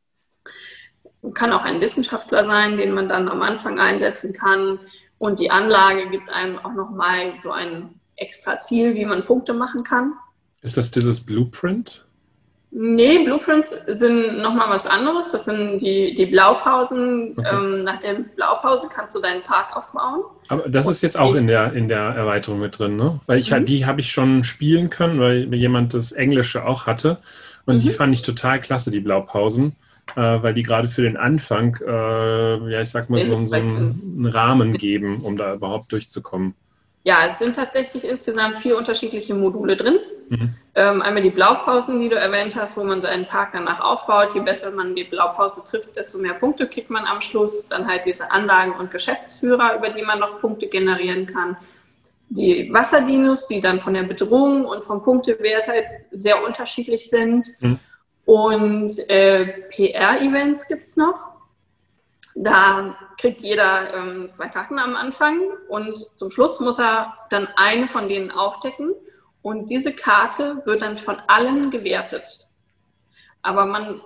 Kann 1.33 1.51
auch 1.51 1.63
ein 1.63 1.81
Wissenschaftler 1.81 2.43
sein, 2.45 2.77
den 2.77 2.91
man 2.91 3.09
dann 3.09 3.27
am 3.27 3.41
Anfang 3.41 3.79
einsetzen 3.79 4.33
kann. 4.33 4.79
Und 5.19 5.39
die 5.39 5.51
Anlage 5.51 6.09
gibt 6.09 6.29
einem 6.29 6.57
auch 6.57 6.73
nochmal 6.73 7.31
so 7.33 7.51
ein 7.51 7.99
extra 8.15 8.57
Ziel, 8.57 8.95
wie 8.95 9.05
man 9.05 9.25
Punkte 9.25 9.53
machen 9.53 9.83
kann. 9.83 10.13
Ist 10.61 10.77
das 10.77 10.91
dieses 10.91 11.25
Blueprint? 11.25 12.05
Nee, 12.71 13.23
Blueprints 13.23 13.71
sind 13.87 14.41
nochmal 14.41 14.69
was 14.69 14.85
anderes. 14.85 15.31
Das 15.31 15.45
sind 15.45 15.79
die, 15.79 16.13
die 16.13 16.27
Blaupausen. 16.27 17.33
Okay. 17.35 17.49
Ähm, 17.51 17.83
nach 17.83 17.99
der 17.99 18.13
Blaupause 18.35 18.87
kannst 18.93 19.15
du 19.15 19.21
deinen 19.21 19.41
Park 19.41 19.75
aufbauen. 19.75 20.23
Aber 20.49 20.69
das 20.69 20.87
ist 20.87 21.01
jetzt 21.01 21.17
auch 21.17 21.33
in 21.33 21.47
der, 21.47 21.73
in 21.73 21.87
der 21.87 21.99
Erweiterung 21.99 22.59
mit 22.59 22.77
drin, 22.77 22.95
ne? 22.95 23.19
Weil 23.25 23.39
ich 23.39 23.51
mhm. 23.51 23.65
die 23.65 23.85
habe 23.85 24.01
ich 24.01 24.11
schon 24.11 24.43
spielen 24.43 24.89
können, 24.89 25.19
weil 25.19 25.53
jemand 25.55 25.95
das 25.95 26.11
Englische 26.11 26.63
auch 26.63 26.85
hatte. 26.85 27.17
Und 27.65 27.77
mhm. 27.77 27.81
die 27.81 27.89
fand 27.89 28.13
ich 28.13 28.21
total 28.21 28.59
klasse, 28.59 28.91
die 28.91 28.99
Blaupausen. 28.99 29.75
Äh, 30.15 30.43
weil 30.43 30.53
die 30.53 30.63
gerade 30.63 30.87
für 30.87 31.01
den 31.01 31.17
Anfang, 31.17 31.77
äh, 31.85 32.71
ja, 32.71 32.81
ich 32.81 32.89
sag 32.89 33.09
mal, 33.09 33.21
so, 33.21 33.47
so 33.47 33.55
einen, 33.55 34.25
Rahmen 34.25 34.73
geben, 34.73 35.21
um 35.21 35.37
da 35.37 35.53
überhaupt 35.53 35.91
durchzukommen. 35.91 36.55
Ja, 37.03 37.25
es 37.25 37.39
sind 37.39 37.55
tatsächlich 37.55 38.03
insgesamt 38.03 38.59
vier 38.59 38.77
unterschiedliche 38.77 39.33
Module 39.33 39.77
drin. 39.77 39.99
Mhm. 40.29 40.55
Ähm, 40.75 41.01
einmal 41.01 41.23
die 41.23 41.29
Blaupausen, 41.29 41.99
die 42.01 42.09
du 42.09 42.15
erwähnt 42.15 42.55
hast, 42.55 42.77
wo 42.77 42.83
man 42.83 43.01
seinen 43.01 43.25
Park 43.25 43.49
danach 43.53 43.79
aufbaut. 43.79 44.35
Je 44.35 44.41
besser 44.41 44.71
man 44.71 44.95
die 44.95 45.05
Blaupause 45.05 45.63
trifft, 45.65 45.95
desto 45.95 46.19
mehr 46.19 46.33
Punkte 46.33 46.67
kriegt 46.67 46.89
man 46.89 47.05
am 47.05 47.21
Schluss. 47.21 47.67
Dann 47.67 47.87
halt 47.87 48.05
diese 48.05 48.31
Anlagen 48.31 48.73
und 48.73 48.91
Geschäftsführer, 48.91 49.77
über 49.77 49.89
die 49.89 50.03
man 50.03 50.19
noch 50.19 50.39
Punkte 50.39 50.67
generieren 50.67 51.25
kann. 51.25 51.57
Die 52.29 52.71
Wasserdinos, 52.71 53.47
die 53.47 53.59
dann 53.59 53.81
von 53.81 53.95
der 53.95 54.03
Bedrohung 54.03 54.65
und 54.65 54.83
vom 54.83 55.01
Punktewert 55.01 55.67
halt 55.67 55.85
sehr 56.11 56.43
unterschiedlich 56.43 57.09
sind. 57.09 57.47
Mhm. 57.59 57.79
Und 58.29 59.09
äh, 59.09 59.63
PR-Events 59.71 60.67
gibt 60.67 60.83
es 60.83 60.97
noch. 60.97 61.15
Da 62.35 62.95
kriegt 63.19 63.41
jeder 63.41 63.91
ähm, 63.95 64.29
zwei 64.29 64.49
Karten 64.49 64.77
am 64.77 64.95
Anfang 64.95 65.39
und 65.67 66.15
zum 66.15 66.29
Schluss 66.29 66.59
muss 66.59 66.77
er 66.79 67.15
dann 67.31 67.47
eine 67.55 67.89
von 67.89 68.07
denen 68.07 68.29
aufdecken 68.29 68.93
und 69.41 69.71
diese 69.71 69.95
Karte 69.95 70.61
wird 70.65 70.83
dann 70.83 70.95
von 70.95 71.15
allen 71.25 71.71
gewertet. 71.71 72.45
Aber 73.41 73.65
man 73.65 73.99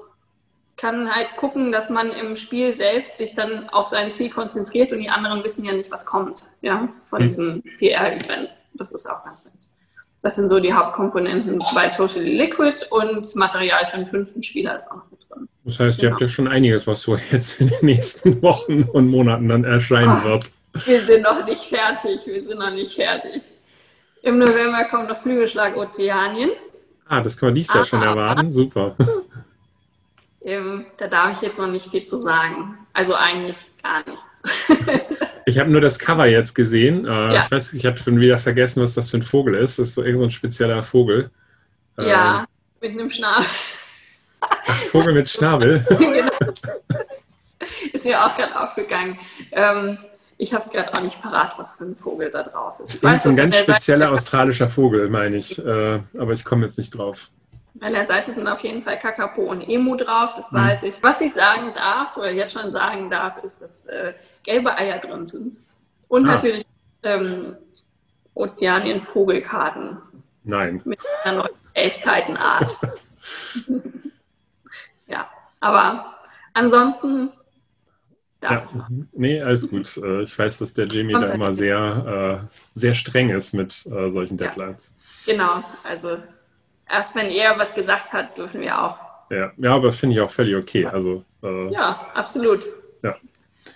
kann 0.78 1.14
halt 1.14 1.36
gucken, 1.36 1.74
dass 1.74 1.90
man 1.90 2.10
im 2.10 2.38
Spiel 2.38 2.72
selbst 2.72 3.18
sich 3.18 3.36
dann 3.36 3.68
auf 3.72 3.88
sein 3.88 4.14
Ziel 4.14 4.30
konzentriert 4.30 4.94
und 4.94 5.00
die 5.00 5.10
anderen 5.10 5.44
wissen 5.44 5.66
ja 5.66 5.74
nicht, 5.74 5.92
was 5.92 6.06
kommt 6.06 6.48
ja, 6.62 6.88
von 7.04 7.20
hm. 7.20 7.28
diesen 7.28 7.64
PR-Events. 7.78 8.64
Das 8.76 8.94
ist 8.94 9.06
auch 9.06 9.26
ganz 9.26 9.54
nett. 9.54 9.73
Das 10.24 10.38
sind 10.38 10.48
so 10.48 10.62
die 10.62 10.74
Hauptkomponenten 10.74 11.60
bei 11.76 11.90
Totally 11.90 12.38
Liquid 12.38 12.86
und 12.90 13.36
Material 13.36 13.86
für 13.88 13.98
den 13.98 14.08
fünften 14.08 14.42
Spieler 14.42 14.78
ist 14.78 14.90
auch 14.90 14.96
noch 14.96 15.12
mit 15.12 15.20
drin. 15.30 15.50
Das 15.66 15.78
heißt, 15.78 16.02
ihr 16.02 16.12
habt 16.12 16.22
ja 16.22 16.30
schon 16.30 16.48
einiges, 16.48 16.88
was 16.88 17.02
so 17.02 17.18
jetzt 17.32 17.60
in 17.60 17.68
den 17.68 17.86
nächsten 17.86 18.42
Wochen 18.42 18.84
und 18.84 19.10
Monaten 19.10 19.50
dann 19.50 19.66
erscheinen 19.66 20.22
oh, 20.24 20.30
wird. 20.30 20.52
Wir 20.86 21.02
sind 21.02 21.24
noch 21.24 21.46
nicht 21.46 21.64
fertig, 21.64 22.22
wir 22.26 22.42
sind 22.42 22.58
noch 22.58 22.72
nicht 22.72 22.96
fertig. 22.96 23.44
Im 24.22 24.40
November 24.40 24.86
kommt 24.86 25.10
noch 25.10 25.18
Flügelschlag 25.18 25.76
Ozeanien. 25.76 26.52
Ah, 27.10 27.20
das 27.20 27.36
kann 27.36 27.48
man 27.48 27.56
dies 27.56 27.74
Jahr 27.74 27.84
schon 27.84 28.02
erwarten, 28.02 28.50
super. 28.50 28.96
Ähm, 30.46 30.86
da 30.98 31.08
darf 31.08 31.38
ich 31.38 31.42
jetzt 31.42 31.58
noch 31.58 31.68
nicht 31.68 31.90
viel 31.90 32.06
zu 32.06 32.22
sagen. 32.22 32.78
Also 32.94 33.14
eigentlich 33.16 33.58
gar 33.82 34.04
nichts. 34.10 34.44
ich 35.46 35.60
habe 35.60 35.70
nur 35.70 35.82
das 35.82 36.00
Cover 36.00 36.26
jetzt 36.26 36.54
gesehen. 36.54 37.06
Äh, 37.06 37.10
ja. 37.10 37.40
Ich 37.40 37.52
weiß, 37.52 37.74
ich 37.74 37.86
habe 37.86 37.98
schon 37.98 38.20
wieder 38.20 38.38
vergessen, 38.38 38.82
was 38.84 38.94
das 38.94 39.10
für 39.10 39.18
ein 39.18 39.24
Vogel 39.24 39.56
ist. 39.56 39.80
Das 39.80 39.90
ist 39.90 39.96
so 39.96 40.04
irgendein 40.04 40.30
so 40.30 40.36
spezieller 40.36 40.84
Vogel. 40.84 41.30
Ja, 41.98 42.40
ähm, 42.40 42.46
mit 42.82 42.92
einem 42.92 43.10
Schnabel. 43.10 43.46
Ach, 44.42 44.76
Vogel 44.92 45.14
mit 45.14 45.30
Schnabel. 45.30 45.86
genau. 45.90 46.32
Ist 47.94 48.06
mir 48.06 48.24
auch 48.24 48.36
gerade 48.36 48.60
aufgegangen. 48.60 49.18
Ähm, 49.52 49.98
ich 50.38 50.54
habe 50.54 50.64
es 50.64 50.70
gerade 50.70 50.94
auch 50.94 51.02
nicht 51.02 51.22
parat, 51.22 51.58
was 51.58 51.78
für 51.78 51.86
ein 51.86 51.96
Vogel 51.96 52.30
da 52.32 52.44
drauf 52.44 52.80
ist. 52.80 52.96
Ich 52.96 53.04
weiß, 53.04 53.28
ein 53.28 53.36
ganz 53.36 53.58
spezieller 53.58 54.12
australischer 54.12 54.70
Vogel, 54.70 55.10
meine 55.10 55.38
ich. 55.38 55.58
Äh, 55.58 56.00
aber 56.18 56.34
ich 56.34 56.44
komme 56.44 56.64
jetzt 56.64 56.78
nicht 56.78 56.98
drauf. 56.98 57.30
An 57.80 57.94
der 57.94 58.06
Seite 58.06 58.34
sind 58.34 58.48
auf 58.48 58.62
jeden 58.62 58.82
Fall 58.82 59.00
Kakapo 59.00 59.44
und 59.44 59.62
Emu 59.62 59.96
drauf, 59.96 60.34
das 60.36 60.52
mhm. 60.52 60.58
weiß 60.58 60.84
ich. 60.84 61.02
Was 61.02 61.22
ich 61.22 61.34
sagen 61.34 61.74
darf, 61.76 62.18
oder 62.18 62.32
jetzt 62.32 62.54
schon 62.54 62.72
sagen 62.72 63.10
darf, 63.10 63.44
ist, 63.44 63.62
dass 63.62 63.88
äh, 63.88 64.14
gelbe 64.44 64.76
Eier 64.78 65.00
drin 65.00 65.26
sind. 65.26 65.58
Und 66.08 66.28
ah. 66.28 66.34
natürlich 66.34 66.66
ähm, 67.04 67.56
Ozeanien-Vogelkarten. 68.36 69.98
Nein. 70.44 70.82
Mit 70.86 71.00
einer 71.24 71.38
neuen 71.38 71.54
Echtkeitenart. 71.74 72.80
ja, 75.08 75.30
aber 75.60 76.16
ansonsten 76.54 77.32
ja, 78.44 78.68
nee, 79.14 79.42
alles 79.42 79.70
gut. 79.70 79.98
Äh, 79.98 80.24
ich 80.24 80.38
weiß, 80.38 80.60
dass 80.60 80.74
der 80.74 80.88
Jamie 80.88 81.14
da 81.14 81.28
immer 81.28 81.54
sehr, 81.54 82.44
äh, 82.44 82.58
sehr 82.74 82.94
streng 82.94 83.30
ist 83.30 83.54
mit 83.54 83.86
äh, 83.86 84.10
solchen 84.10 84.38
Deadlines. 84.38 84.94
Ja, 85.26 85.34
genau, 85.34 85.64
also 85.84 86.18
erst 86.90 87.16
wenn 87.16 87.30
er 87.30 87.58
was 87.58 87.74
gesagt 87.74 88.12
hat, 88.12 88.38
dürfen 88.38 88.62
wir 88.62 88.82
auch. 88.82 88.98
Ja, 89.30 89.52
ja 89.58 89.74
aber 89.74 89.92
finde 89.94 90.16
ich 90.16 90.22
auch 90.22 90.30
völlig 90.30 90.56
okay. 90.56 90.86
Also, 90.86 91.24
äh, 91.42 91.72
ja, 91.72 92.12
absolut. 92.14 92.66
Ja. 93.02 93.16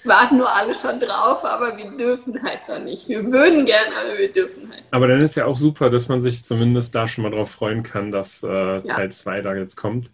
Warten 0.04 0.38
nur 0.38 0.54
alle 0.54 0.74
schon 0.74 1.00
drauf, 1.00 1.44
aber 1.44 1.78
wir 1.78 1.92
dürfen 1.98 2.42
halt 2.44 2.68
noch 2.68 2.80
nicht. 2.80 3.08
Wir 3.10 3.26
würden 3.32 3.66
gerne, 3.66 3.96
aber 3.96 4.18
wir 4.18 4.32
dürfen 4.32 4.70
halt. 4.72 4.84
Aber 4.92 5.08
dann 5.08 5.22
ist 5.22 5.36
ja 5.36 5.46
auch 5.46 5.58
super, 5.58 5.90
dass 5.90 6.08
man 6.08 6.22
sich 6.22 6.44
zumindest 6.46 6.96
da 6.96 7.08
schon 7.08 7.24
mal 7.24 7.32
drauf 7.32 7.52
freuen 7.52 7.84
kann, 7.84 8.12
dass 8.12 8.44
äh, 8.44 8.82
Teil 8.82 9.12
2 9.12 9.42
da 9.42 9.56
jetzt 9.56 9.76
kommt. 9.76 10.12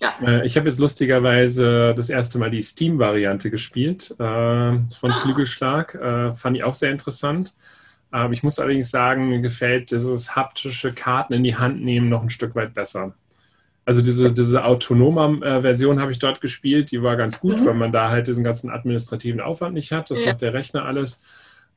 Ja. 0.00 0.14
Äh, 0.20 0.46
ich 0.46 0.56
habe 0.56 0.68
jetzt 0.68 0.78
lustigerweise 0.78 1.94
das 1.96 2.10
erste 2.10 2.38
Mal 2.38 2.50
die 2.50 2.62
Steam-Variante 2.62 3.50
gespielt 3.50 4.10
äh, 4.12 4.22
von 4.22 5.10
ah. 5.10 5.20
Flügelschlag. 5.22 5.94
Äh, 5.94 6.32
fand 6.32 6.56
ich 6.56 6.64
auch 6.64 6.74
sehr 6.74 6.90
interessant. 6.90 7.54
Aber 8.10 8.32
ich 8.32 8.42
muss 8.42 8.58
allerdings 8.58 8.90
sagen, 8.90 9.28
mir 9.28 9.40
gefällt 9.40 9.90
dieses 9.90 10.36
haptische 10.36 10.92
Karten 10.92 11.32
in 11.32 11.44
die 11.44 11.56
Hand 11.56 11.82
nehmen 11.82 12.08
noch 12.08 12.22
ein 12.22 12.30
Stück 12.30 12.54
weit 12.54 12.72
besser. 12.72 13.14
Also 13.86 14.02
diese, 14.02 14.32
diese 14.32 14.64
autonome 14.64 15.46
äh, 15.46 15.60
Version 15.62 16.00
habe 16.00 16.10
ich 16.10 16.18
dort 16.18 16.40
gespielt, 16.40 16.90
die 16.90 17.02
war 17.02 17.16
ganz 17.16 17.40
gut, 17.40 17.60
mhm. 17.60 17.66
weil 17.66 17.74
man 17.74 17.92
da 17.92 18.10
halt 18.10 18.26
diesen 18.26 18.44
ganzen 18.44 18.68
administrativen 18.68 19.40
Aufwand 19.40 19.74
nicht 19.74 19.92
hat. 19.92 20.10
Das 20.10 20.20
ja. 20.20 20.26
macht 20.26 20.42
der 20.42 20.52
Rechner 20.52 20.84
alles. 20.84 21.22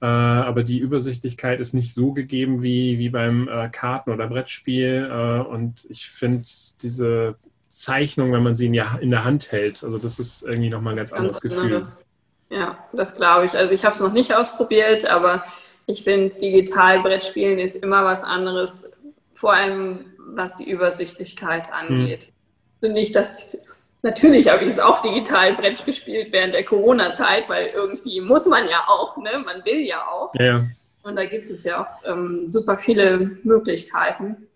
Äh, 0.01 0.05
aber 0.05 0.63
die 0.63 0.79
Übersichtlichkeit 0.79 1.59
ist 1.59 1.73
nicht 1.73 1.93
so 1.93 2.11
gegeben 2.11 2.63
wie, 2.63 2.97
wie 2.97 3.09
beim 3.09 3.47
äh, 3.47 3.69
Karten- 3.69 4.11
oder 4.11 4.27
Brettspiel. 4.27 5.45
Und 5.49 5.85
ich 5.89 6.09
finde 6.09 6.43
diese 6.81 7.35
Zeichnung, 7.69 8.33
wenn 8.33 8.43
man 8.43 8.55
sie 8.55 8.65
in, 8.65 8.73
der 8.73 9.23
Hand 9.23 9.51
hält. 9.51 9.83
Also 9.83 9.99
das 9.99 10.19
ist 10.19 10.41
irgendwie 10.41 10.69
nochmal 10.69 10.93
ein 10.93 10.97
ganz, 10.97 11.11
ganz 11.11 11.19
anderes 11.19 11.41
Gefühl. 11.41 11.61
Anderes. 11.61 12.05
Ja, 12.49 12.77
das 12.93 13.15
glaube 13.15 13.45
ich. 13.45 13.55
Also 13.55 13.73
ich 13.73 13.85
habe 13.85 13.93
es 13.93 14.01
noch 14.01 14.13
nicht 14.13 14.33
ausprobiert, 14.33 15.05
aber 15.05 15.43
ich 15.85 16.03
finde, 16.03 16.35
digital 16.35 17.01
Brettspielen 17.01 17.59
ist 17.59 17.75
immer 17.75 18.03
was 18.03 18.23
anderes, 18.23 18.89
vor 19.33 19.53
allem 19.53 20.05
was 20.35 20.55
die 20.55 20.69
Übersichtlichkeit 20.69 21.71
angeht. 21.71 22.25
Hm. 22.25 22.33
Also 22.81 22.93
nicht, 22.93 23.15
dass 23.15 23.57
natürlich 24.03 24.47
habe 24.47 24.63
ich 24.63 24.69
jetzt 24.69 24.81
auch 24.81 25.01
digital 25.01 25.55
Brett 25.55 25.85
gespielt 25.85 26.29
während 26.31 26.53
der 26.53 26.63
Corona-Zeit, 26.63 27.49
weil 27.49 27.67
irgendwie 27.67 28.21
muss 28.21 28.45
man 28.45 28.67
ja 28.69 28.85
auch, 28.87 29.17
ne? 29.17 29.43
Man 29.45 29.63
will 29.65 29.79
ja 29.79 30.07
auch. 30.07 30.33
Ja. 30.35 30.65
Und 31.03 31.15
da 31.15 31.25
gibt 31.25 31.49
es 31.49 31.63
ja 31.63 31.83
auch 31.83 32.09
ähm, 32.09 32.47
super 32.47 32.77
viele 32.77 33.37
Möglichkeiten. 33.43 34.47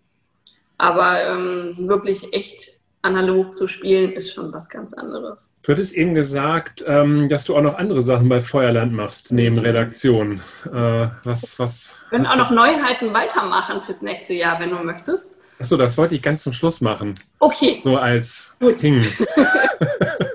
Aber 0.76 1.22
ähm, 1.22 1.74
wirklich 1.88 2.32
echt 2.32 2.84
analog 3.02 3.54
zu 3.54 3.66
spielen, 3.66 4.12
ist 4.12 4.32
schon 4.32 4.52
was 4.52 4.68
ganz 4.68 4.94
anderes. 4.94 5.54
Du 5.62 5.72
hattest 5.72 5.94
eben 5.94 6.14
gesagt, 6.14 6.82
ähm, 6.86 7.28
dass 7.28 7.44
du 7.44 7.54
auch 7.54 7.60
noch 7.60 7.76
andere 7.76 8.00
Sachen 8.00 8.28
bei 8.28 8.40
Feuerland 8.40 8.92
machst, 8.92 9.30
neben 9.30 9.56
mhm. 9.56 9.62
Redaktion. 9.62 10.40
Äh, 10.66 11.08
was, 11.22 11.58
was 11.58 11.96
Wir 12.10 12.18
können 12.18 12.26
auch 12.26 12.36
noch 12.36 12.50
Neuheiten 12.50 13.12
weitermachen 13.12 13.82
fürs 13.82 14.00
nächste 14.00 14.34
Jahr, 14.34 14.58
wenn 14.58 14.70
du 14.70 14.76
möchtest. 14.76 15.40
Achso, 15.58 15.76
das 15.76 15.96
wollte 15.96 16.14
ich 16.14 16.22
ganz 16.22 16.42
zum 16.42 16.52
Schluss 16.52 16.80
machen. 16.80 17.14
Okay. 17.38 17.78
So 17.82 17.96
als 17.96 18.56
Gut. 18.58 18.82
Ding. 18.82 19.04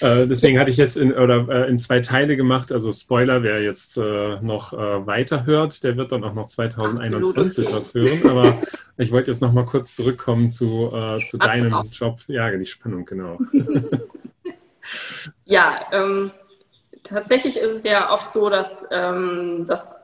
Äh, 0.00 0.26
deswegen 0.26 0.58
hatte 0.58 0.70
ich 0.70 0.78
jetzt 0.78 0.96
in, 0.96 1.12
oder, 1.12 1.46
äh, 1.48 1.68
in 1.68 1.78
zwei 1.78 2.00
Teile 2.00 2.36
gemacht. 2.36 2.72
Also 2.72 2.90
Spoiler, 2.90 3.42
wer 3.42 3.62
jetzt 3.62 3.98
äh, 3.98 4.40
noch 4.40 4.72
äh, 4.72 5.06
weiter 5.06 5.44
hört, 5.44 5.84
der 5.84 5.96
wird 5.96 6.12
dann 6.12 6.24
auch 6.24 6.32
noch 6.32 6.46
2021 6.46 7.66
okay. 7.66 7.76
was 7.76 7.94
hören. 7.94 8.30
Aber 8.30 8.58
ich 8.96 9.12
wollte 9.12 9.30
jetzt 9.30 9.42
noch 9.42 9.52
mal 9.52 9.66
kurz 9.66 9.96
zurückkommen 9.96 10.48
zu, 10.48 10.90
zu 11.26 11.38
deinem 11.38 11.74
Job. 11.92 12.20
Ja, 12.28 12.50
die 12.50 12.66
Spannung, 12.66 13.04
genau. 13.04 13.38
ja, 15.44 15.80
ähm, 15.92 16.30
tatsächlich 17.04 17.58
ist 17.58 17.72
es 17.72 17.84
ja 17.84 18.10
oft 18.10 18.32
so, 18.32 18.48
dass, 18.48 18.86
ähm, 18.90 19.66
dass 19.68 19.94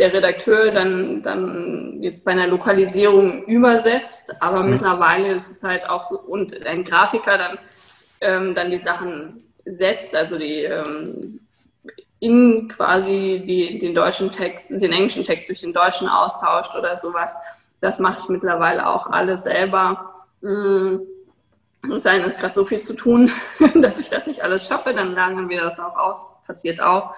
der 0.00 0.12
Redakteur 0.12 0.72
dann, 0.72 1.22
dann 1.22 2.02
jetzt 2.02 2.24
bei 2.24 2.32
einer 2.32 2.46
Lokalisierung 2.46 3.44
übersetzt, 3.44 4.34
aber 4.40 4.62
mhm. 4.62 4.70
mittlerweile 4.70 5.34
ist 5.34 5.50
es 5.50 5.62
halt 5.62 5.88
auch 5.88 6.02
so, 6.02 6.18
und 6.18 6.66
ein 6.66 6.82
Grafiker 6.84 7.38
dann 7.38 7.58
ähm, 8.20 8.54
dann 8.54 8.70
die 8.70 8.78
Sachen 8.78 9.44
setzt, 9.64 10.14
also 10.14 10.38
die 10.38 10.64
ähm, 10.64 11.40
in 12.18 12.68
quasi 12.68 13.42
die, 13.46 13.78
den 13.78 13.94
deutschen 13.94 14.30
Text, 14.30 14.70
den 14.70 14.92
englischen 14.92 15.24
Text 15.24 15.48
durch 15.48 15.60
den 15.60 15.72
deutschen 15.72 16.08
austauscht 16.08 16.74
oder 16.76 16.96
sowas. 16.96 17.36
Das 17.80 17.98
mache 17.98 18.18
ich 18.20 18.28
mittlerweile 18.28 18.86
auch 18.86 19.06
alles 19.06 19.44
selber. 19.44 20.26
Mhm. 20.42 21.00
Es 21.94 22.02
sei 22.02 22.18
denn, 22.18 22.26
es 22.26 22.34
ist 22.34 22.40
gerade 22.40 22.52
so 22.52 22.66
viel 22.66 22.80
zu 22.80 22.92
tun, 22.92 23.32
dass 23.76 23.98
ich 23.98 24.10
das 24.10 24.26
nicht 24.26 24.42
alles 24.42 24.66
schaffe, 24.66 24.92
dann 24.92 25.14
lernen 25.14 25.48
wir 25.48 25.62
das 25.62 25.80
auch 25.80 25.96
aus. 25.96 26.36
Passiert 26.46 26.82
auch. 26.82 27.14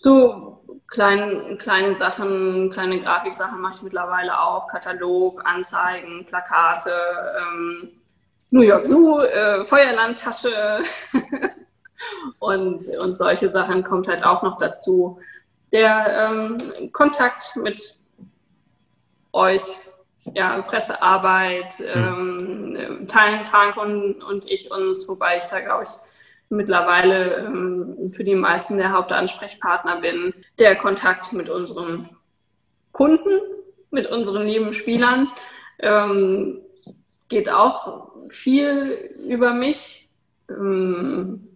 So 0.00 0.64
kleine, 0.88 1.56
kleine 1.58 1.98
Sachen, 1.98 2.70
kleine 2.70 2.98
Grafiksachen 2.98 3.60
mache 3.60 3.74
ich 3.76 3.82
mittlerweile 3.82 4.40
auch. 4.40 4.66
Katalog, 4.66 5.42
Anzeigen, 5.44 6.24
Plakate, 6.26 6.90
ähm, 7.38 7.90
New 8.50 8.62
York 8.62 8.86
Zoo, 8.86 9.20
äh, 9.20 9.64
Feuerlandtasche 9.66 10.82
und, 12.38 12.82
und 12.96 13.18
solche 13.18 13.50
Sachen 13.50 13.84
kommt 13.84 14.08
halt 14.08 14.24
auch 14.24 14.42
noch 14.42 14.56
dazu. 14.56 15.20
Der 15.70 16.30
ähm, 16.30 16.90
Kontakt 16.92 17.54
mit 17.56 17.98
euch, 19.32 19.62
ja, 20.34 20.62
Pressearbeit, 20.62 21.74
hm. 21.74 22.76
ähm, 22.76 23.06
teilen 23.06 23.44
Frank 23.44 23.76
und, 23.76 24.24
und 24.24 24.50
ich 24.50 24.70
uns, 24.70 25.06
wobei 25.08 25.38
ich 25.38 25.44
da, 25.44 25.60
glaube 25.60 25.84
ich, 25.84 25.90
mittlerweile 26.50 27.36
ähm, 27.36 28.12
für 28.12 28.24
die 28.24 28.34
meisten 28.34 28.76
der 28.76 28.92
Hauptansprechpartner 28.92 30.00
bin. 30.00 30.34
Der 30.58 30.76
Kontakt 30.76 31.32
mit 31.32 31.48
unseren 31.48 32.10
Kunden, 32.92 33.40
mit 33.90 34.06
unseren 34.08 34.46
lieben 34.46 34.72
Spielern 34.72 35.28
ähm, 35.78 36.60
geht 37.28 37.50
auch 37.50 38.10
viel 38.28 39.14
über 39.26 39.54
mich. 39.54 40.08
Ähm, 40.48 41.46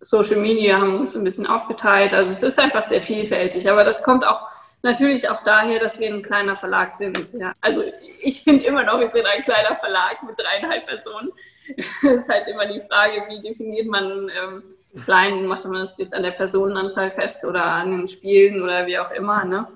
Social 0.00 0.40
Media 0.40 0.78
haben 0.78 1.00
uns 1.00 1.16
ein 1.16 1.24
bisschen 1.24 1.46
aufgeteilt. 1.46 2.14
Also 2.14 2.30
es 2.30 2.42
ist 2.42 2.58
einfach 2.60 2.82
sehr 2.82 3.02
vielfältig. 3.02 3.68
Aber 3.70 3.84
das 3.84 4.02
kommt 4.02 4.24
auch 4.24 4.46
natürlich 4.82 5.28
auch 5.28 5.42
daher, 5.44 5.80
dass 5.80 5.98
wir 5.98 6.12
ein 6.12 6.22
kleiner 6.22 6.56
Verlag 6.56 6.94
sind. 6.94 7.32
Ja. 7.32 7.52
Also 7.60 7.82
ich 8.20 8.44
finde 8.44 8.64
immer 8.66 8.84
noch, 8.84 9.00
wir 9.00 9.10
sind 9.10 9.26
ein 9.26 9.42
kleiner 9.42 9.74
Verlag 9.76 10.22
mit 10.22 10.38
dreieinhalb 10.38 10.86
Personen. 10.86 11.32
Es 11.76 12.02
ist 12.02 12.28
halt 12.28 12.46
immer 12.48 12.66
die 12.66 12.80
Frage, 12.88 13.24
wie 13.28 13.42
definiert 13.42 13.86
man 13.86 14.28
ähm, 14.28 14.62
klein, 15.04 15.46
macht 15.46 15.64
man 15.64 15.80
das 15.80 15.98
jetzt 15.98 16.14
an 16.14 16.22
der 16.22 16.32
Personenanzahl 16.32 17.10
fest 17.10 17.44
oder 17.44 17.64
an 17.64 17.90
den 17.90 18.08
Spielen 18.08 18.62
oder 18.62 18.86
wie 18.86 18.98
auch 18.98 19.10
immer. 19.10 19.44
Ne? 19.44 19.66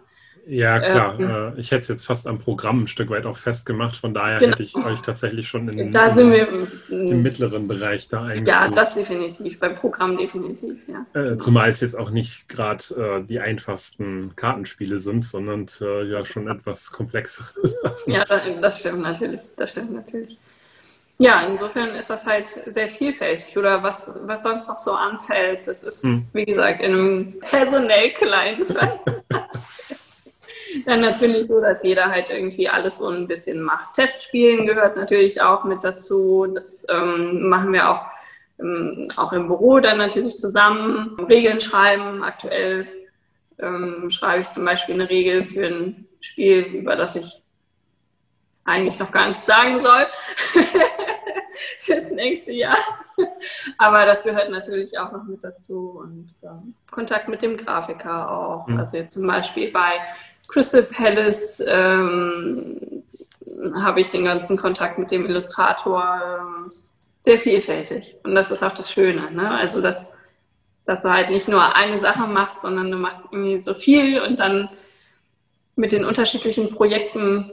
Ja, 0.49 0.79
klar. 0.81 1.21
Ähm, 1.21 1.55
äh, 1.57 1.61
ich 1.61 1.71
hätte 1.71 1.83
es 1.83 1.89
jetzt 1.89 2.07
fast 2.07 2.27
am 2.27 2.39
Programm 2.39 2.85
ein 2.85 2.87
Stück 2.87 3.11
weit 3.11 3.27
auch 3.27 3.37
festgemacht. 3.37 3.97
Von 3.97 4.15
daher 4.15 4.39
genau. 4.39 4.53
hätte 4.53 4.63
ich 4.63 4.75
euch 4.77 5.01
tatsächlich 5.01 5.47
schon 5.47 5.69
in, 5.69 5.93
da 5.93 6.11
sind 6.11 6.33
wir, 6.33 6.49
im 6.89 7.23
mittleren 7.23 7.69
Bereich 7.69 8.09
da 8.09 8.25
eigentlich. 8.25 8.49
Ja, 8.49 8.69
das 8.69 8.95
definitiv. 8.95 9.61
Beim 9.61 9.77
Programm 9.77 10.17
definitiv, 10.17 10.79
ja. 10.87 11.21
Äh, 11.21 11.37
zumal 11.37 11.69
es 11.69 11.81
jetzt 11.81 11.99
auch 11.99 12.11
nicht 12.11 12.49
gerade 12.49 12.83
äh, 12.97 13.25
die 13.25 13.41
einfachsten 13.41 14.35
Kartenspiele 14.37 14.99
sind, 14.99 15.25
sondern 15.25 15.67
äh, 15.83 16.05
ja 16.05 16.25
schon 16.25 16.49
etwas 16.49 16.93
komplexere 16.93 17.67
Sachen. 17.83 18.13
Ja, 18.13 18.25
das 18.61 18.81
stimmt 18.81 19.03
natürlich. 19.03 19.43
Das 19.57 19.73
stimmt 19.73 19.93
natürlich. 19.93 20.39
Ja, 21.21 21.43
insofern 21.43 21.91
ist 21.91 22.11
das 22.11 22.27
halt 22.27 22.49
sehr 22.49 22.89
vielfältig. 22.89 23.57
Oder 23.59 23.83
was, 23.83 24.17
was 24.23 24.45
sonst 24.45 24.69
noch 24.69 24.79
so 24.79 24.93
anfällt, 24.93 25.67
das 25.67 25.83
ist, 25.83 26.05
hm. 26.05 26.29
wie 26.33 26.45
gesagt, 26.45 26.81
in 26.81 26.93
einem 26.93 27.41
personell 27.41 28.11
kleinen 28.11 28.67
dann 30.87 31.01
natürlich 31.01 31.49
so, 31.49 31.61
dass 31.61 31.83
jeder 31.83 32.07
halt 32.07 32.31
irgendwie 32.31 32.69
alles 32.69 32.99
so 32.99 33.09
ein 33.09 33.27
bisschen 33.27 33.61
macht. 33.63 33.95
Testspielen 33.95 34.67
gehört 34.67 34.97
natürlich 34.97 35.41
auch 35.43 35.65
mit 35.65 35.85
dazu. 35.85 36.47
Das 36.55 36.87
ähm, 36.89 37.49
machen 37.49 37.73
wir 37.73 37.91
auch, 37.91 38.03
ähm, 38.61 39.09
auch 39.17 39.33
im 39.33 39.49
Büro 39.49 39.81
dann 39.81 39.99
natürlich 39.99 40.39
zusammen. 40.39 41.17
Regeln 41.29 41.61
schreiben. 41.61 42.23
Aktuell 42.23 42.87
ähm, 43.59 44.09
schreibe 44.11 44.43
ich 44.43 44.49
zum 44.51 44.65
Beispiel 44.65 44.95
eine 44.95 45.11
Regel 45.11 45.45
für 45.45 45.67
ein 45.67 46.07
Spiel, 46.21 46.63
über 46.65 46.97
das 46.97 47.17
ich 47.17 47.43
eigentlich 48.65 48.99
noch 48.99 49.11
gar 49.11 49.27
nichts 49.27 49.47
sagen 49.47 49.81
soll. 49.81 50.07
fürs 51.81 52.11
nächste 52.11 52.53
Jahr. 52.53 52.77
Aber 53.79 54.07
das 54.07 54.23
gehört 54.23 54.51
natürlich 54.51 54.99
auch 54.99 55.13
noch 55.13 55.25
mit 55.25 55.43
dazu 55.43 56.01
und 56.03 56.35
ja, 56.43 56.63
Kontakt 56.91 57.29
mit 57.29 57.43
dem 57.43 57.57
Grafiker 57.57 58.31
auch. 58.31 58.67
Mhm. 58.67 58.79
Also 58.79 58.97
jetzt 58.99 59.15
zum 59.15 59.27
Beispiel 59.27 59.71
bei 59.71 60.01
Crystal 60.49 60.83
Palace 60.83 61.63
ähm, 61.67 63.03
habe 63.75 64.01
ich 64.01 64.11
den 64.11 64.25
ganzen 64.25 64.57
Kontakt 64.57 64.99
mit 64.99 65.11
dem 65.11 65.27
Illustrator 65.27 66.21
ähm, 66.41 66.73
sehr 67.21 67.39
vielfältig. 67.39 68.17
Und 68.23 68.35
das 68.35 68.51
ist 68.51 68.63
auch 68.63 68.73
das 68.73 68.91
Schöne. 68.91 69.31
Ne? 69.31 69.51
Also, 69.51 69.83
dass, 69.83 70.15
dass 70.87 71.03
du 71.03 71.11
halt 71.11 71.31
nicht 71.31 71.49
nur 71.49 71.75
eine 71.75 71.99
Sache 71.99 72.27
machst, 72.27 72.63
sondern 72.63 72.91
du 72.91 72.97
machst 72.97 73.27
irgendwie 73.31 73.61
so 73.61 73.75
viel 73.75 74.21
und 74.21 74.39
dann 74.39 74.71
mit 75.77 75.93
den 75.93 76.05
unterschiedlichen 76.05 76.75
Projekten 76.75 77.53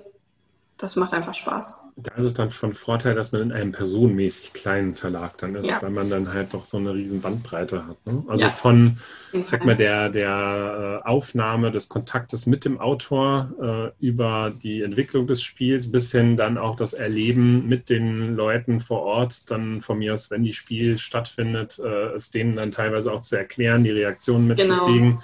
das 0.77 0.97
macht 0.97 1.13
einfach 1.13 1.33
Spaß. 1.33 1.81
Da 1.95 2.13
ist 2.15 2.25
es 2.25 2.33
dann 2.33 2.51
von 2.51 2.73
Vorteil, 2.73 3.15
dass 3.15 3.31
man 3.31 3.41
in 3.41 3.51
einem 3.53 3.71
personenmäßig 3.71 4.51
kleinen 4.51 4.95
Verlag 4.95 5.37
dann 5.37 5.55
ist, 5.55 5.69
ja. 5.69 5.81
weil 5.81 5.89
man 5.89 6.09
dann 6.09 6.33
halt 6.33 6.53
doch 6.53 6.65
so 6.65 6.75
eine 6.75 6.93
riesen 6.93 7.21
Bandbreite 7.21 7.87
hat. 7.87 8.05
Ne? 8.05 8.25
Also 8.27 8.43
ja. 8.43 8.51
von, 8.51 8.97
sag 9.43 9.63
mal, 9.63 9.77
der, 9.77 10.09
der 10.09 11.01
äh, 11.05 11.07
Aufnahme 11.07 11.71
des 11.71 11.87
Kontaktes 11.87 12.45
mit 12.45 12.65
dem 12.65 12.81
Autor 12.81 13.93
äh, 14.01 14.05
über 14.05 14.51
die 14.51 14.81
Entwicklung 14.81 15.27
des 15.27 15.41
Spiels 15.41 15.89
bis 15.89 16.11
hin 16.11 16.35
dann 16.35 16.57
auch 16.57 16.75
das 16.75 16.91
Erleben 16.91 17.69
mit 17.69 17.89
den 17.89 18.35
Leuten 18.35 18.81
vor 18.81 19.03
Ort, 19.03 19.49
dann 19.49 19.81
von 19.81 19.99
mir 19.99 20.13
aus, 20.13 20.29
wenn 20.29 20.43
die 20.43 20.53
Spiel 20.53 20.97
stattfindet, 20.97 21.79
äh, 21.79 22.15
es 22.15 22.31
denen 22.31 22.57
dann 22.57 22.71
teilweise 22.71 23.13
auch 23.13 23.21
zu 23.21 23.37
erklären, 23.37 23.85
die 23.85 23.91
Reaktionen 23.91 24.47
mitzukriegen. 24.47 25.11
Genau 25.11 25.21